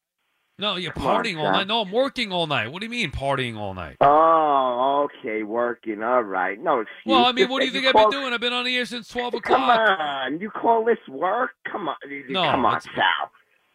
No, 0.58 0.76
you're 0.76 0.92
Come 0.92 1.06
on, 1.06 1.24
partying 1.24 1.36
all 1.38 1.50
night. 1.50 1.66
No, 1.66 1.80
I'm 1.80 1.90
working 1.90 2.30
all 2.30 2.46
night. 2.46 2.70
What 2.70 2.78
do 2.80 2.86
you 2.86 2.90
mean 2.90 3.10
partying 3.10 3.56
all 3.56 3.74
night? 3.74 3.96
Oh, 4.00 5.08
okay, 5.18 5.42
working. 5.42 6.02
All 6.02 6.22
right, 6.22 6.62
no 6.62 6.80
excuse. 6.80 7.02
Well, 7.06 7.24
I 7.24 7.32
mean, 7.32 7.48
what 7.48 7.58
do 7.60 7.66
you 7.66 7.72
think 7.72 7.86
I've 7.86 7.92
call- 7.92 8.10
been 8.10 8.20
doing? 8.20 8.32
I've 8.32 8.40
been 8.40 8.52
on 8.52 8.64
the 8.64 8.76
air 8.76 8.84
since 8.86 9.08
12 9.08 9.34
o'clock. 9.34 9.58
Come 9.58 9.98
on, 10.00 10.40
you 10.40 10.50
call 10.50 10.84
this 10.84 10.98
work? 11.08 11.50
Come 11.70 11.88
on, 11.88 11.96
No, 12.28 12.42
come 12.44 12.64
on, 12.66 12.76
it's- 12.76 12.94
Sal. 12.94 13.30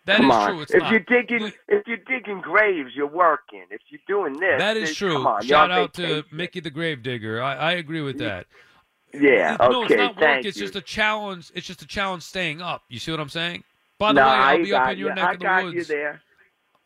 That 0.05 0.17
come 0.17 0.31
is 0.31 0.35
on. 0.37 0.49
true. 0.51 0.61
It's 0.61 0.73
if 0.73 0.79
not. 0.81 0.91
you're 0.91 0.99
digging, 1.01 1.51
if 1.67 1.85
you're 1.85 1.97
digging 1.97 2.39
graves, 2.39 2.91
you're 2.95 3.05
working. 3.07 3.65
If 3.69 3.81
you're 3.89 3.99
doing 4.07 4.39
this, 4.39 4.57
That 4.59 4.77
is 4.77 4.95
true. 4.95 5.13
Come 5.13 5.27
on, 5.27 5.43
Shout 5.43 5.71
out 5.71 5.93
to. 5.95 6.23
Mickey 6.31 6.61
the 6.61 6.71
Gravedigger. 6.71 7.41
I, 7.43 7.55
I 7.55 7.71
agree 7.73 8.01
with 8.01 8.17
that. 8.19 8.47
Yeah. 9.13 9.55
It- 9.55 9.59
no, 9.69 9.83
okay. 9.83 9.95
it's 9.95 9.97
not 9.97 10.21
work. 10.21 10.45
It's 10.45 10.57
you. 10.57 10.63
just 10.63 10.75
a 10.77 10.81
challenge. 10.81 11.51
It's 11.53 11.67
just 11.67 11.81
a 11.81 11.87
challenge 11.87 12.23
staying 12.23 12.61
up. 12.61 12.83
You 12.87 12.99
see 12.99 13.11
what 13.11 13.19
I'm 13.19 13.27
saying? 13.29 13.63
By 13.99 14.13
the 14.13 14.21
no, 14.21 14.27
way, 14.27 14.33
I'll 14.33 14.43
I 14.59 14.63
be 14.63 14.73
up 14.73 14.89
in 14.91 14.97
your 14.97 15.09
you. 15.09 15.15
neck 15.15 15.25
I 15.27 15.33
of 15.33 15.39
the 15.39 15.43
got 15.45 15.63
woods. 15.65 15.75
you 15.75 15.83
there. 15.83 16.21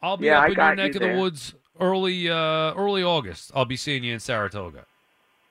I'll 0.04 0.18
be 0.18 0.28
Yeah, 0.28 0.40
up 0.40 0.44
I 0.44 0.48
in 0.50 0.54
your 0.54 0.76
neck 0.76 0.86
you 0.86 0.90
of 0.90 0.94
the 1.02 1.08
there. 1.08 1.18
woods 1.18 1.56
early 1.80 2.30
uh 2.30 2.74
early 2.76 3.04
August. 3.04 3.52
I'll 3.56 3.66
be 3.66 3.78
seeing 3.78 4.04
you 4.04 4.14
in 4.14 4.20
Saratoga. 4.20 4.86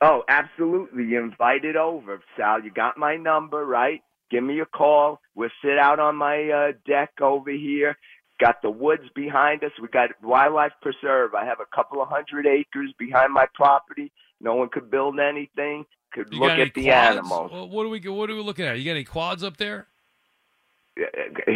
Oh, 0.00 0.22
absolutely. 0.28 1.05
You 1.05 1.20
invited 1.22 1.76
over, 1.76 2.20
Sal. 2.36 2.62
You 2.62 2.70
got 2.70 2.98
my 2.98 3.16
number, 3.16 3.64
right? 3.64 4.00
Give 4.30 4.42
me 4.44 4.61
a 4.61 4.66
call. 4.66 5.20
We'll 5.34 5.50
sit 5.64 5.78
out 5.78 5.98
on 6.00 6.16
my 6.16 6.48
uh, 6.50 6.72
deck 6.86 7.11
over 7.20 7.50
here. 7.50 7.96
Got 8.40 8.62
the 8.62 8.70
woods 8.70 9.05
behind 9.14 9.62
us. 9.62 9.70
We 9.80 9.88
got 9.88 10.11
wildlife 10.22 10.72
preserve. 10.82 11.34
I 11.34 11.44
have 11.44 11.61
a 11.61 11.66
couple 11.76 12.03
of 12.03 12.09
hundred 12.09 12.46
acres 12.46 12.92
behind 12.98 13.32
my 13.32 13.46
property. 13.55 14.11
No 14.40 14.55
one 14.57 14.68
could 14.70 14.90
build 14.90 15.20
anything. 15.20 15.84
Could 16.12 16.32
You 16.32 16.40
look 16.40 16.50
at 16.59 16.74
the 16.74 16.84
quads? 16.84 17.16
animals. 17.18 17.50
Well, 17.53 17.68
What 17.68 17.86
are 17.86 17.88
we 17.88 18.00
what 18.09 18.28
are 18.28 18.34
we 18.34 18.42
looking 18.42 18.64
at? 18.66 18.78
You 18.78 18.84
got 18.84 18.92
any 18.92 19.05
quads 19.05 19.44
up 19.44 19.57
there? 19.57 19.86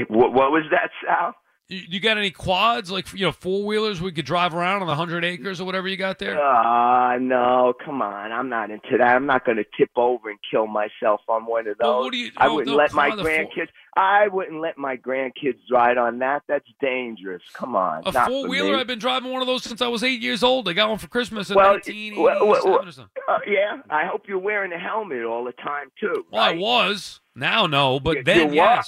What, 0.08 0.32
what 0.32 0.50
was 0.52 0.64
that, 0.70 0.90
Sal? 1.04 1.34
You, 1.68 1.98
got 1.98 2.16
any 2.16 2.30
quads 2.30 2.92
like 2.92 3.12
you 3.12 3.26
know 3.26 3.32
four 3.32 3.64
wheelers 3.64 4.00
we 4.00 4.12
could 4.12 4.24
drive 4.24 4.54
around 4.54 4.82
on 4.82 4.86
the 4.86 4.94
hundred 4.94 5.24
acres 5.24 5.60
or 5.60 5.64
whatever 5.64 5.88
you 5.88 5.96
got 5.96 6.20
there? 6.20 6.40
Ah, 6.40 7.16
no, 7.20 7.74
come 7.84 8.00
on. 8.02 8.30
I'm 8.30 8.48
not 8.48 8.70
into 8.70 8.96
that. 8.98 9.16
I'm 9.16 9.26
not 9.26 9.44
going 9.44 9.56
to 9.56 9.64
tip 9.76 9.90
over 9.96 10.30
and 10.30 10.38
kill 10.48 10.68
myself 10.68 11.22
on 11.28 11.44
one 11.44 11.66
of 11.66 11.76
those. 11.78 12.10
You- 12.14 12.30
I 12.36 12.46
oh, 12.46 12.54
wouldn't 12.54 12.70
no, 12.70 12.76
let 12.76 12.92
my 12.92 13.10
four- 13.10 13.18
grandkids. 13.24 13.68
I 13.96 14.28
wouldn't 14.28 14.60
let 14.60 14.78
my 14.78 14.96
grandkids 14.96 15.58
ride 15.68 15.98
on 15.98 16.20
that. 16.20 16.42
That's 16.46 16.68
dangerous. 16.80 17.42
Come 17.54 17.74
on. 17.74 18.02
A 18.06 18.12
four 18.12 18.46
wheeler. 18.46 18.76
I've 18.76 18.86
been 18.86 19.00
driving 19.00 19.32
one 19.32 19.40
of 19.42 19.48
those 19.48 19.64
since 19.64 19.82
I 19.82 19.88
was 19.88 20.04
eight 20.04 20.20
years 20.20 20.44
old. 20.44 20.68
I 20.68 20.72
got 20.72 20.88
one 20.88 20.98
for 20.98 21.08
Christmas 21.08 21.50
in 21.50 21.56
Well, 21.56 21.72
1987 21.72 22.48
well, 22.48 22.62
well, 22.64 22.86
or 22.86 22.92
something. 22.92 23.10
Uh, 23.28 23.38
yeah, 23.44 23.78
I 23.90 24.04
hope 24.06 24.28
you're 24.28 24.38
wearing 24.38 24.70
a 24.72 24.78
helmet 24.78 25.24
all 25.24 25.42
the 25.44 25.52
time 25.52 25.90
too. 25.98 26.26
Well, 26.30 26.42
I 26.42 26.54
was. 26.54 27.20
Now, 27.34 27.66
no, 27.66 27.98
but 27.98 28.18
You- 28.18 28.22
then, 28.22 28.52
you 28.54 28.60
were? 28.60 28.82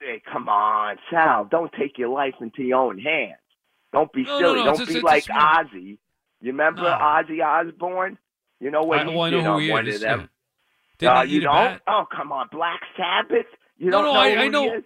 Hey, 0.00 0.22
come 0.30 0.48
on, 0.48 0.96
Sal. 1.10 1.44
Don't 1.50 1.72
take 1.78 1.96
your 1.98 2.08
life 2.08 2.34
into 2.40 2.62
your 2.62 2.78
own 2.80 2.98
hands. 2.98 3.38
Don't 3.92 4.12
be 4.12 4.24
No, 4.24 4.38
no, 4.38 4.46
silly. 4.48 4.58
no, 4.58 4.64
Don't 4.64 4.74
it's- 4.74 4.88
be 4.88 4.94
it's 4.96 5.04
like 5.04 5.24
Ozzy. 5.26 5.98
You 6.40 6.52
remember 6.52 6.82
No. 6.82 6.88
Ozzy 6.88 7.42
Osbourne? 7.44 8.18
You 8.60 8.70
know 8.70 8.82
what 8.82 9.00
I, 9.00 9.04
he 9.04 9.08
well, 9.16 9.22
I 9.24 9.30
did 9.30 9.36
know 9.38 9.42
who 9.44 9.50
on 9.56 9.62
he 9.62 9.70
one 9.70 9.86
is. 9.86 9.94
of 9.96 10.00
them. 10.02 10.20
yeah. 10.20 10.26
Didn't 10.98 11.16
Uh, 11.16 11.22
he 11.24 11.30
you 11.32 11.36
eat 11.38 11.42
a 11.42 11.46
don't? 11.46 11.54
bat? 11.54 11.82
Oh, 11.86 12.04
come 12.14 12.32
on, 12.32 12.48
Black 12.52 12.80
Sabbath. 12.96 13.46
You 13.78 13.90
No, 13.90 14.02
don't 14.02 14.06
no, 14.06 14.12
know 14.14 14.20
I- 14.20 14.44
I 14.44 14.48
know. 14.48 14.82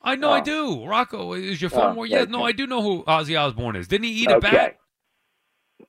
I 0.00 0.14
know 0.14 0.30
I 0.30 0.40
Oh. 0.40 0.44
do. 0.44 0.86
Rocco, 0.86 1.32
is 1.32 1.60
your 1.60 1.70
Oh, 1.74 1.76
phone 1.76 1.94
more? 1.96 2.06
Yeah, 2.06 2.20
okay. 2.20 2.30
no, 2.30 2.44
I 2.44 2.52
do 2.52 2.66
know 2.66 2.82
who 2.82 3.02
Ozzy 3.04 3.38
Osbourne 3.40 3.74
is. 3.76 3.88
Didn't 3.88 4.04
he 4.04 4.12
eat 4.12 4.30
a 4.30 4.36
okay. 4.36 4.50
bat? 4.50 4.78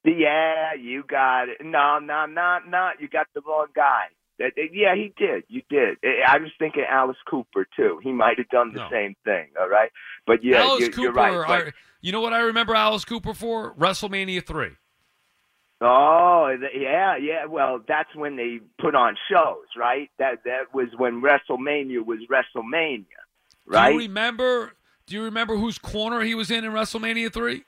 Yeah, 0.03 0.73
you 0.73 1.03
got 1.03 1.49
it. 1.49 1.57
No, 1.63 1.99
no, 1.99 2.25
no, 2.25 2.59
no. 2.67 2.91
You 2.99 3.07
got 3.07 3.27
the 3.33 3.41
wrong 3.41 3.67
guy. 3.75 4.05
Yeah, 4.39 4.95
he 4.95 5.13
did. 5.17 5.43
You 5.47 5.61
did. 5.69 5.97
I 6.27 6.37
was 6.37 6.51
thinking 6.59 6.83
Alice 6.89 7.17
Cooper 7.29 7.67
too. 7.75 7.99
He 8.03 8.11
might 8.11 8.37
have 8.37 8.49
done 8.49 8.71
the 8.73 8.79
No. 8.79 8.89
same 8.89 9.15
thing. 9.25 9.47
All 9.59 9.67
right, 9.69 9.91
but 10.25 10.43
yeah, 10.43 10.61
Alice 10.63 10.81
you're, 10.81 10.89
Cooper. 10.91 11.29
you're 11.29 11.41
right. 11.41 11.67
I, 11.67 11.71
you 12.01 12.11
know 12.11 12.21
what 12.21 12.33
I 12.33 12.39
remember 12.39 12.75
Alice 12.75 13.03
Cooper 13.05 13.33
for? 13.33 13.73
WrestleMania 13.75 14.45
3. 14.45 14.69
Oh, 15.81 16.53
yeah, 16.75 17.15
yeah. 17.17 17.45
Well, 17.45 17.81
that's 17.87 18.13
when 18.13 18.35
they 18.35 18.59
put 18.81 18.95
on 18.95 19.15
shows, 19.31 19.65
right? 19.77 20.09
That 20.19 20.43
that 20.43 20.73
was 20.73 20.87
when 20.97 21.21
WrestleMania 21.21 22.05
was 22.05 22.19
WrestleMania, 22.29 23.05
Do 23.05 23.05
right? 23.67 23.93
you 23.93 23.99
remember? 23.99 24.73
Do 25.05 25.15
you 25.15 25.23
remember 25.23 25.55
whose 25.55 25.77
corner 25.77 26.21
he 26.21 26.35
was 26.35 26.51
in 26.51 26.63
in 26.65 26.71
WrestleMania 26.71 27.31
3? 27.31 27.63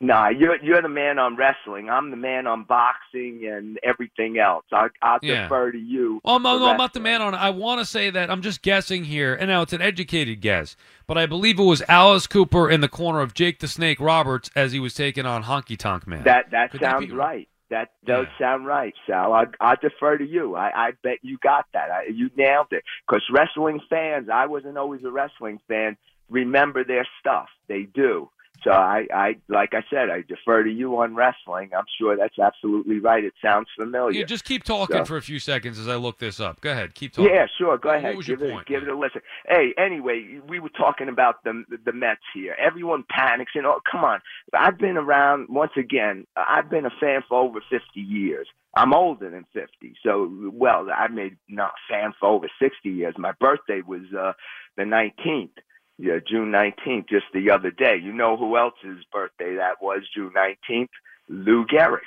Nah, 0.00 0.28
you're 0.28 0.56
you're 0.62 0.82
the 0.82 0.88
man 0.88 1.20
on 1.20 1.36
wrestling. 1.36 1.88
I'm 1.88 2.10
the 2.10 2.16
man 2.16 2.48
on 2.48 2.64
boxing 2.64 3.46
and 3.46 3.78
everything 3.84 4.38
else. 4.38 4.64
I, 4.72 4.88
I'll 5.02 5.20
Yeah. 5.22 5.44
defer 5.44 5.70
to 5.70 5.78
you. 5.78 6.20
Well, 6.24 6.34
I'm, 6.36 6.42
no, 6.42 6.66
I'm 6.68 6.76
not 6.76 6.94
the 6.94 7.00
man 7.00 7.22
on. 7.22 7.32
I 7.34 7.50
want 7.50 7.78
to 7.80 7.84
say 7.84 8.10
that 8.10 8.28
I'm 8.28 8.42
just 8.42 8.60
guessing 8.62 9.04
here, 9.04 9.34
and 9.34 9.48
now 9.48 9.62
it's 9.62 9.72
an 9.72 9.80
educated 9.80 10.40
guess, 10.40 10.76
but 11.06 11.16
I 11.16 11.26
believe 11.26 11.60
it 11.60 11.64
was 11.64 11.80
Alice 11.88 12.26
Cooper 12.26 12.68
in 12.68 12.80
the 12.80 12.88
corner 12.88 13.20
of 13.20 13.34
Jake 13.34 13.60
the 13.60 13.68
Snake 13.68 14.00
Roberts 14.00 14.50
as 14.56 14.72
he 14.72 14.80
was 14.80 14.94
taking 14.94 15.26
on 15.26 15.44
Honky 15.44 15.78
Tonk 15.78 16.08
Man. 16.08 16.24
That 16.24 16.50
that 16.50 16.72
Could 16.72 16.80
that 16.80 16.90
sounds 16.92 17.06
be- 17.06 17.12
right. 17.12 17.48
That 17.70 17.90
does 18.04 18.26
Yeah. 18.32 18.38
sound 18.46 18.66
right, 18.66 18.94
Sal. 19.06 19.32
I 19.32 19.44
I 19.60 19.76
defer 19.76 20.18
to 20.18 20.26
you. 20.26 20.56
I 20.56 20.88
I 20.88 20.90
bet 21.04 21.18
you 21.22 21.38
got 21.40 21.66
that. 21.72 21.90
I, 21.92 22.06
you 22.12 22.30
nailed 22.36 22.68
it. 22.72 22.82
Because 23.06 23.22
wrestling 23.32 23.80
fans, 23.88 24.28
I 24.28 24.46
wasn't 24.46 24.76
always 24.76 25.04
a 25.04 25.10
wrestling 25.10 25.60
fan. 25.68 25.96
Remember 26.28 26.82
their 26.84 27.06
stuff. 27.20 27.48
They 27.68 27.82
do. 27.84 28.28
So 28.62 28.70
I, 28.70 29.06
I, 29.12 29.36
like 29.48 29.74
I 29.74 29.84
said, 29.90 30.08
I 30.08 30.22
defer 30.22 30.62
to 30.62 30.70
you 30.70 30.98
on 31.00 31.14
wrestling. 31.14 31.70
I'm 31.76 31.84
sure 31.98 32.16
that's 32.16 32.38
absolutely 32.38 32.98
right. 32.98 33.22
It 33.22 33.34
sounds 33.42 33.66
familiar. 33.78 34.20
Yeah, 34.20 34.24
just 34.24 34.44
keep 34.44 34.64
talking 34.64 34.96
So- 34.98 35.04
for 35.04 35.16
a 35.18 35.22
few 35.22 35.38
seconds 35.38 35.78
as 35.78 35.86
I 35.86 35.96
look 35.96 36.18
this 36.18 36.40
up. 36.40 36.62
Go 36.62 36.70
ahead, 36.70 36.94
keep 36.94 37.12
talking. 37.12 37.34
Yeah, 37.34 37.46
sure. 37.58 37.76
Go 37.76 37.90
What 37.90 37.98
ahead. 37.98 38.16
give 38.24 38.40
it, 38.40 38.50
point, 38.52 38.66
give 38.66 38.82
man? 38.82 38.90
it 38.90 38.94
a 38.94 38.98
listen. 38.98 39.20
Hey, 39.46 39.74
anyway, 39.76 40.40
we 40.48 40.60
were 40.60 40.70
talking 40.70 41.08
about 41.10 41.44
the 41.44 41.64
the 41.84 41.92
Mets 41.92 42.22
here. 42.32 42.56
Everyone 42.58 43.04
panics 43.10 43.52
and 43.54 43.66
oh, 43.66 43.80
come 43.90 44.02
on. 44.04 44.20
I've 44.54 44.78
been 44.78 44.96
around 44.96 45.48
once 45.50 45.72
again. 45.76 46.26
I've 46.36 46.70
been 46.70 46.86
a 46.86 46.90
fan 47.00 47.22
for 47.28 47.38
over 47.40 47.60
fifty 47.68 48.00
years. 48.00 48.48
I'm 48.76 48.94
older 48.94 49.28
than 49.30 49.44
fifty, 49.52 49.94
so 50.02 50.30
well, 50.52 50.88
I 50.90 51.08
made 51.08 51.36
not 51.48 51.72
fan 51.90 52.12
for 52.18 52.30
over 52.30 52.48
sixty 52.60 52.88
years. 52.90 53.14
My 53.18 53.32
birthday 53.32 53.82
was 53.86 54.02
uh 54.18 54.32
the 54.78 54.84
nineteenth. 54.86 55.52
Yeah, 55.98 56.18
June 56.26 56.50
nineteenth, 56.50 57.06
just 57.08 57.26
the 57.32 57.50
other 57.50 57.70
day. 57.70 57.96
You 58.02 58.12
know 58.12 58.36
who 58.36 58.56
else's 58.56 59.04
birthday 59.12 59.54
that 59.56 59.80
was? 59.80 60.00
June 60.14 60.32
nineteenth, 60.34 60.90
Lou 61.28 61.64
Gehrig. 61.66 62.00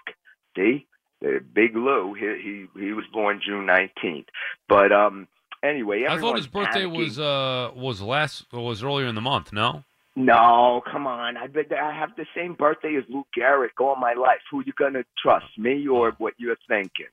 See, 0.57 0.85
the 1.21 1.39
big 1.53 1.75
Lou. 1.75 2.13
He 2.13 2.67
he 2.75 2.85
he 2.85 2.91
was 2.93 3.05
born 3.13 3.39
June 3.45 3.65
nineteenth. 3.65 4.27
But 4.67 4.91
um, 4.91 5.27
anyway, 5.63 6.05
I 6.07 6.19
thought 6.19 6.35
his 6.35 6.47
birthday 6.47 6.83
panicking. 6.83 6.97
was 6.97 7.19
uh 7.19 7.71
was 7.75 8.01
last 8.01 8.45
was 8.51 8.83
earlier 8.83 9.07
in 9.07 9.15
the 9.15 9.21
month. 9.21 9.53
No. 9.53 9.83
No, 10.17 10.81
come 10.91 11.05
on. 11.05 11.37
I 11.37 11.45
bet 11.45 11.71
I 11.71 11.93
have 11.93 12.09
the 12.17 12.25
same 12.35 12.55
birthday 12.55 12.95
as 12.97 13.03
Lou 13.07 13.23
Gehrig 13.37 13.69
all 13.79 13.95
my 13.95 14.13
life. 14.13 14.39
Who 14.51 14.63
you 14.65 14.73
gonna 14.77 15.03
trust, 15.21 15.45
me 15.57 15.87
or 15.87 16.11
what 16.17 16.33
you're 16.37 16.57
thinking? 16.67 17.05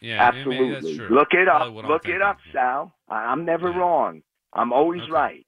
Yeah, 0.00 0.28
Absolutely. 0.28 0.98
Look 1.10 1.28
it 1.32 1.46
up. 1.46 1.74
Look 1.74 2.06
it 2.08 2.22
up, 2.22 2.38
Sal. 2.52 2.92
I- 3.08 3.26
I'm 3.26 3.44
never 3.44 3.70
Yeah. 3.70 3.78
wrong. 3.78 4.22
I'm 4.54 4.72
always 4.72 5.02
Okay. 5.02 5.12
right. 5.12 5.46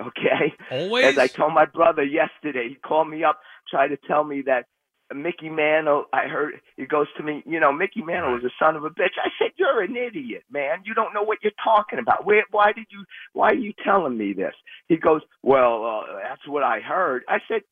Okay. 0.00 0.54
Always. 0.70 1.04
As 1.04 1.18
I 1.18 1.26
told 1.26 1.54
my 1.54 1.66
brother 1.66 2.02
yesterday, 2.02 2.68
he 2.68 2.74
called 2.74 3.08
me 3.08 3.24
up, 3.24 3.40
tried 3.68 3.88
to 3.88 3.96
tell 3.96 4.24
me 4.24 4.42
that 4.42 4.66
Mickey 5.14 5.48
Mantle. 5.48 6.04
I 6.12 6.26
heard 6.26 6.60
he 6.76 6.86
goes 6.86 7.06
to 7.16 7.22
me, 7.22 7.42
you 7.46 7.60
know, 7.60 7.72
Mickey 7.72 8.02
Mantle 8.02 8.34
was 8.34 8.44
a 8.44 8.64
son 8.64 8.76
of 8.76 8.84
a 8.84 8.90
bitch. 8.90 9.18
I 9.22 9.28
said, 9.38 9.52
"You're 9.56 9.82
an 9.82 9.96
idiot, 9.96 10.44
man. 10.50 10.78
You 10.84 10.94
don't 10.94 11.12
know 11.14 11.22
what 11.22 11.38
you're 11.42 11.52
talking 11.62 11.98
about. 11.98 12.24
Where, 12.24 12.44
why 12.50 12.72
did 12.72 12.86
you? 12.90 13.04
Why 13.32 13.50
are 13.50 13.54
you 13.54 13.72
telling 13.84 14.16
me 14.16 14.32
this?" 14.32 14.54
He 14.88 14.96
goes, 14.96 15.22
"Well, 15.42 15.84
uh, 15.84 16.18
that's 16.22 16.46
what 16.46 16.62
I 16.62 16.80
heard." 16.80 17.24
I 17.28 17.38
said, 17.48 17.62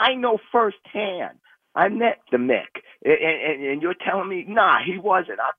"I 0.00 0.14
know 0.14 0.38
firsthand. 0.50 1.38
I 1.78 1.88
met 1.88 2.18
the 2.32 2.38
Mick, 2.38 2.82
and, 3.04 3.14
and, 3.14 3.64
and 3.64 3.82
you're 3.82 3.94
telling 3.94 4.28
me, 4.28 4.44
nah, 4.48 4.78
he 4.84 4.98
wasn't. 4.98 5.38
I, 5.40 5.50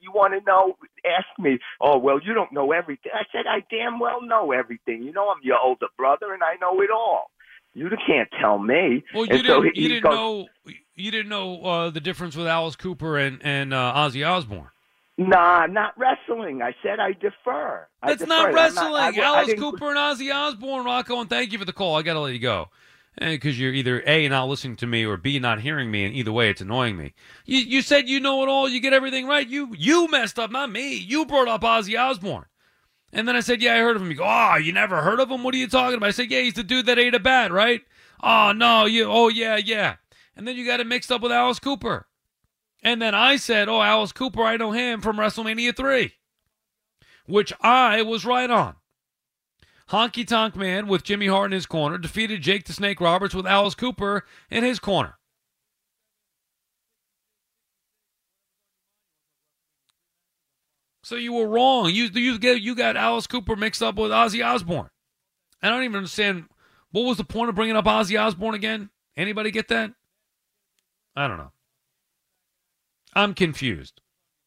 you 0.00 0.12
want 0.12 0.34
to 0.34 0.40
know? 0.46 0.76
Ask 1.04 1.26
me. 1.38 1.58
Oh, 1.80 1.98
well, 1.98 2.20
you 2.22 2.34
don't 2.34 2.52
know 2.52 2.72
everything. 2.72 3.12
I 3.14 3.24
said, 3.32 3.46
I 3.48 3.64
damn 3.70 3.98
well 3.98 4.20
know 4.20 4.52
everything. 4.52 5.02
You 5.02 5.12
know, 5.12 5.30
I'm 5.30 5.40
your 5.42 5.58
older 5.58 5.86
brother, 5.96 6.34
and 6.34 6.42
I 6.42 6.54
know 6.60 6.80
it 6.82 6.90
all. 6.90 7.30
You 7.74 7.88
can't 8.06 8.28
tell 8.38 8.58
me. 8.58 9.02
Well, 9.14 9.24
you 9.24 9.30
and 9.32 9.42
didn't, 9.42 9.46
so 9.46 9.62
he, 9.62 9.70
you 9.74 9.88
didn't 9.88 10.02
goes, 10.02 10.12
know 10.14 10.72
you 10.94 11.10
didn't 11.10 11.30
know 11.30 11.62
uh, 11.64 11.90
the 11.90 12.00
difference 12.00 12.36
with 12.36 12.46
Alice 12.46 12.76
Cooper 12.76 13.16
and 13.16 13.40
and 13.42 13.72
uh, 13.72 13.94
Ozzy 13.96 14.28
Osbourne. 14.28 14.68
Nah, 15.16 15.66
not 15.66 15.94
wrestling. 15.98 16.60
I 16.62 16.74
said 16.82 17.00
I 17.00 17.12
defer. 17.12 17.86
I 18.02 18.08
That's 18.08 18.20
defer. 18.20 18.28
not 18.28 18.52
wrestling. 18.54 18.94
I- 18.94 19.12
I 19.16 19.24
Alice 19.24 19.46
didn't- 19.46 19.60
Cooper 19.62 19.88
and 19.88 19.96
Ozzy 19.98 20.34
Osbourne, 20.34 20.84
Rocco, 20.84 21.20
and 21.20 21.30
thank 21.30 21.52
you 21.52 21.58
for 21.58 21.64
the 21.64 21.72
call. 21.72 21.96
I 21.96 22.02
got 22.02 22.14
to 22.14 22.20
let 22.20 22.34
you 22.34 22.38
go. 22.40 22.68
Eh, 23.20 23.32
because 23.32 23.60
you're 23.60 23.74
either 23.74 24.02
A, 24.06 24.26
not 24.28 24.48
listening 24.48 24.76
to 24.76 24.86
me, 24.86 25.04
or 25.04 25.16
B, 25.18 25.38
not 25.38 25.60
hearing 25.60 25.90
me, 25.90 26.04
and 26.04 26.14
either 26.14 26.32
way, 26.32 26.48
it's 26.48 26.62
annoying 26.62 26.96
me. 26.96 27.12
You, 27.44 27.58
you 27.58 27.82
said 27.82 28.08
you 28.08 28.20
know 28.20 28.42
it 28.42 28.48
all, 28.48 28.68
you 28.68 28.80
get 28.80 28.94
everything 28.94 29.26
right. 29.26 29.46
You 29.46 29.74
you 29.76 30.08
messed 30.08 30.38
up, 30.38 30.50
not 30.50 30.72
me. 30.72 30.94
You 30.94 31.26
brought 31.26 31.48
up 31.48 31.60
Ozzy 31.60 31.98
Osbourne. 31.98 32.46
And 33.12 33.28
then 33.28 33.36
I 33.36 33.40
said, 33.40 33.60
yeah, 33.60 33.74
I 33.74 33.78
heard 33.80 33.96
of 33.96 34.02
him. 34.02 34.10
You 34.10 34.16
go, 34.16 34.24
oh, 34.26 34.56
you 34.56 34.72
never 34.72 35.02
heard 35.02 35.20
of 35.20 35.30
him? 35.30 35.42
What 35.42 35.54
are 35.54 35.58
you 35.58 35.68
talking 35.68 35.98
about? 35.98 36.08
I 36.08 36.12
said, 36.12 36.30
yeah, 36.30 36.40
he's 36.40 36.54
the 36.54 36.62
dude 36.62 36.86
that 36.86 36.98
ate 36.98 37.14
a 37.14 37.20
bat, 37.20 37.52
right? 37.52 37.82
Oh, 38.22 38.52
no, 38.52 38.86
you, 38.86 39.04
oh, 39.04 39.28
yeah, 39.28 39.56
yeah. 39.56 39.96
And 40.34 40.48
then 40.48 40.56
you 40.56 40.64
got 40.64 40.80
it 40.80 40.86
mixed 40.86 41.12
up 41.12 41.20
with 41.20 41.30
Alice 41.30 41.58
Cooper. 41.58 42.06
And 42.82 43.02
then 43.02 43.14
I 43.14 43.36
said, 43.36 43.68
oh, 43.68 43.82
Alice 43.82 44.12
Cooper, 44.12 44.42
I 44.42 44.56
know 44.56 44.72
him 44.72 45.02
from 45.02 45.16
WrestleMania 45.16 45.76
3, 45.76 46.12
which 47.26 47.52
I 47.60 48.00
was 48.00 48.24
right 48.24 48.50
on. 48.50 48.76
Honky 49.90 50.26
Tonk 50.26 50.56
Man 50.56 50.86
with 50.86 51.02
Jimmy 51.04 51.26
Hart 51.26 51.46
in 51.46 51.52
his 51.52 51.66
corner 51.66 51.98
defeated 51.98 52.42
Jake 52.42 52.64
the 52.64 52.72
Snake 52.72 53.00
Roberts 53.00 53.34
with 53.34 53.46
Alice 53.46 53.74
Cooper 53.74 54.24
in 54.50 54.64
his 54.64 54.78
corner. 54.78 55.18
So 61.04 61.16
you 61.16 61.32
were 61.32 61.48
wrong. 61.48 61.90
You 61.90 62.04
you 62.04 62.38
get 62.38 62.62
you 62.62 62.74
got 62.74 62.96
Alice 62.96 63.26
Cooper 63.26 63.56
mixed 63.56 63.82
up 63.82 63.96
with 63.96 64.12
Ozzy 64.12 64.44
Osbourne. 64.44 64.88
I 65.62 65.68
don't 65.68 65.82
even 65.82 65.96
understand 65.96 66.46
what 66.90 67.02
was 67.02 67.16
the 67.16 67.24
point 67.24 67.48
of 67.48 67.54
bringing 67.54 67.76
up 67.76 67.84
Ozzy 67.84 68.20
Osbourne 68.20 68.54
again. 68.54 68.90
Anybody 69.16 69.50
get 69.50 69.68
that? 69.68 69.92
I 71.14 71.28
don't 71.28 71.38
know. 71.38 71.52
I'm 73.14 73.34
confused. 73.34 74.00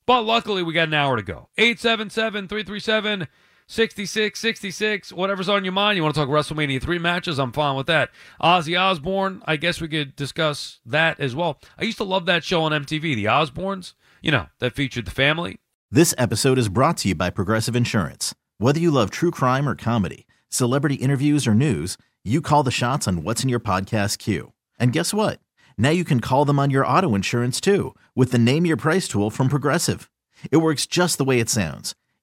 But 0.06 0.22
luckily, 0.22 0.64
we 0.64 0.74
got 0.74 0.88
an 0.88 0.94
hour 0.94 1.18
to 1.18 1.24
go. 1.24 1.50
877 1.58 2.48
337 2.48 3.28
6666. 3.68 5.12
Whatever's 5.12 5.50
on 5.50 5.64
your 5.64 5.74
mind. 5.74 5.98
You 5.98 6.04
want 6.04 6.14
to 6.14 6.22
talk 6.22 6.30
WrestleMania 6.30 6.82
3 6.82 7.00
matches? 7.00 7.40
I'm 7.40 7.52
fine 7.52 7.76
with 7.76 7.88
that. 7.88 8.12
Ozzy 8.42 8.80
Osbourne, 8.80 9.42
I 9.46 9.56
guess 9.56 9.82
we 9.82 9.88
could 9.88 10.16
discuss 10.16 10.80
that 10.86 11.20
as 11.20 11.36
well. 11.36 11.60
I 11.80 11.86
used 11.86 11.98
to 11.98 12.04
love 12.04 12.26
that 12.28 12.44
show 12.44 12.62
on 12.64 12.72
MTV, 12.72 13.16
The 13.16 13.26
Osbournes, 13.26 13.94
you 14.22 14.32
know, 14.32 14.48
that 14.60 14.76
featured 14.76 15.06
the 15.06 15.12
family. 15.12 15.58
This 15.90 16.14
episode 16.18 16.58
is 16.58 16.70
brought 16.70 16.98
to 16.98 17.10
you 17.10 17.16
by 17.16 17.30
Progressive 17.30 17.76
Insurance. 17.76 18.36
Whether 18.58 18.80
you 18.80 18.92
love 18.92 19.10
true 19.10 19.32
crime 19.32 19.68
or 19.68 19.76
comedy, 19.76 20.28
celebrity 20.50 20.96
interviews 20.96 21.48
or 21.48 21.56
news, 21.56 21.98
you 22.24 22.42
call 22.42 22.64
the 22.64 22.72
shots 22.72 23.08
on 23.08 23.24
what's 23.24 23.44
in 23.44 23.50
your 23.50 23.60
podcast 23.60 24.20
queue. 24.20 24.54
And 24.80 24.94
guess 24.94 25.14
what? 25.14 25.40
Now 25.78 25.90
you 25.90 26.04
can 26.04 26.20
call 26.20 26.46
them 26.46 26.60
on 26.60 26.70
your 26.70 26.86
auto 26.86 27.16
insurance 27.16 27.60
too 27.62 27.96
with 28.16 28.32
the 28.32 28.38
Name 28.38 28.66
Your 28.66 28.78
Price 28.78 29.08
tool 29.08 29.30
from 29.30 29.50
Progressive. 29.50 30.10
It 30.52 30.58
works 30.58 30.86
just 30.86 31.18
the 31.18 31.26
way 31.26 31.40
it 31.40 31.50
sounds. 31.50 31.96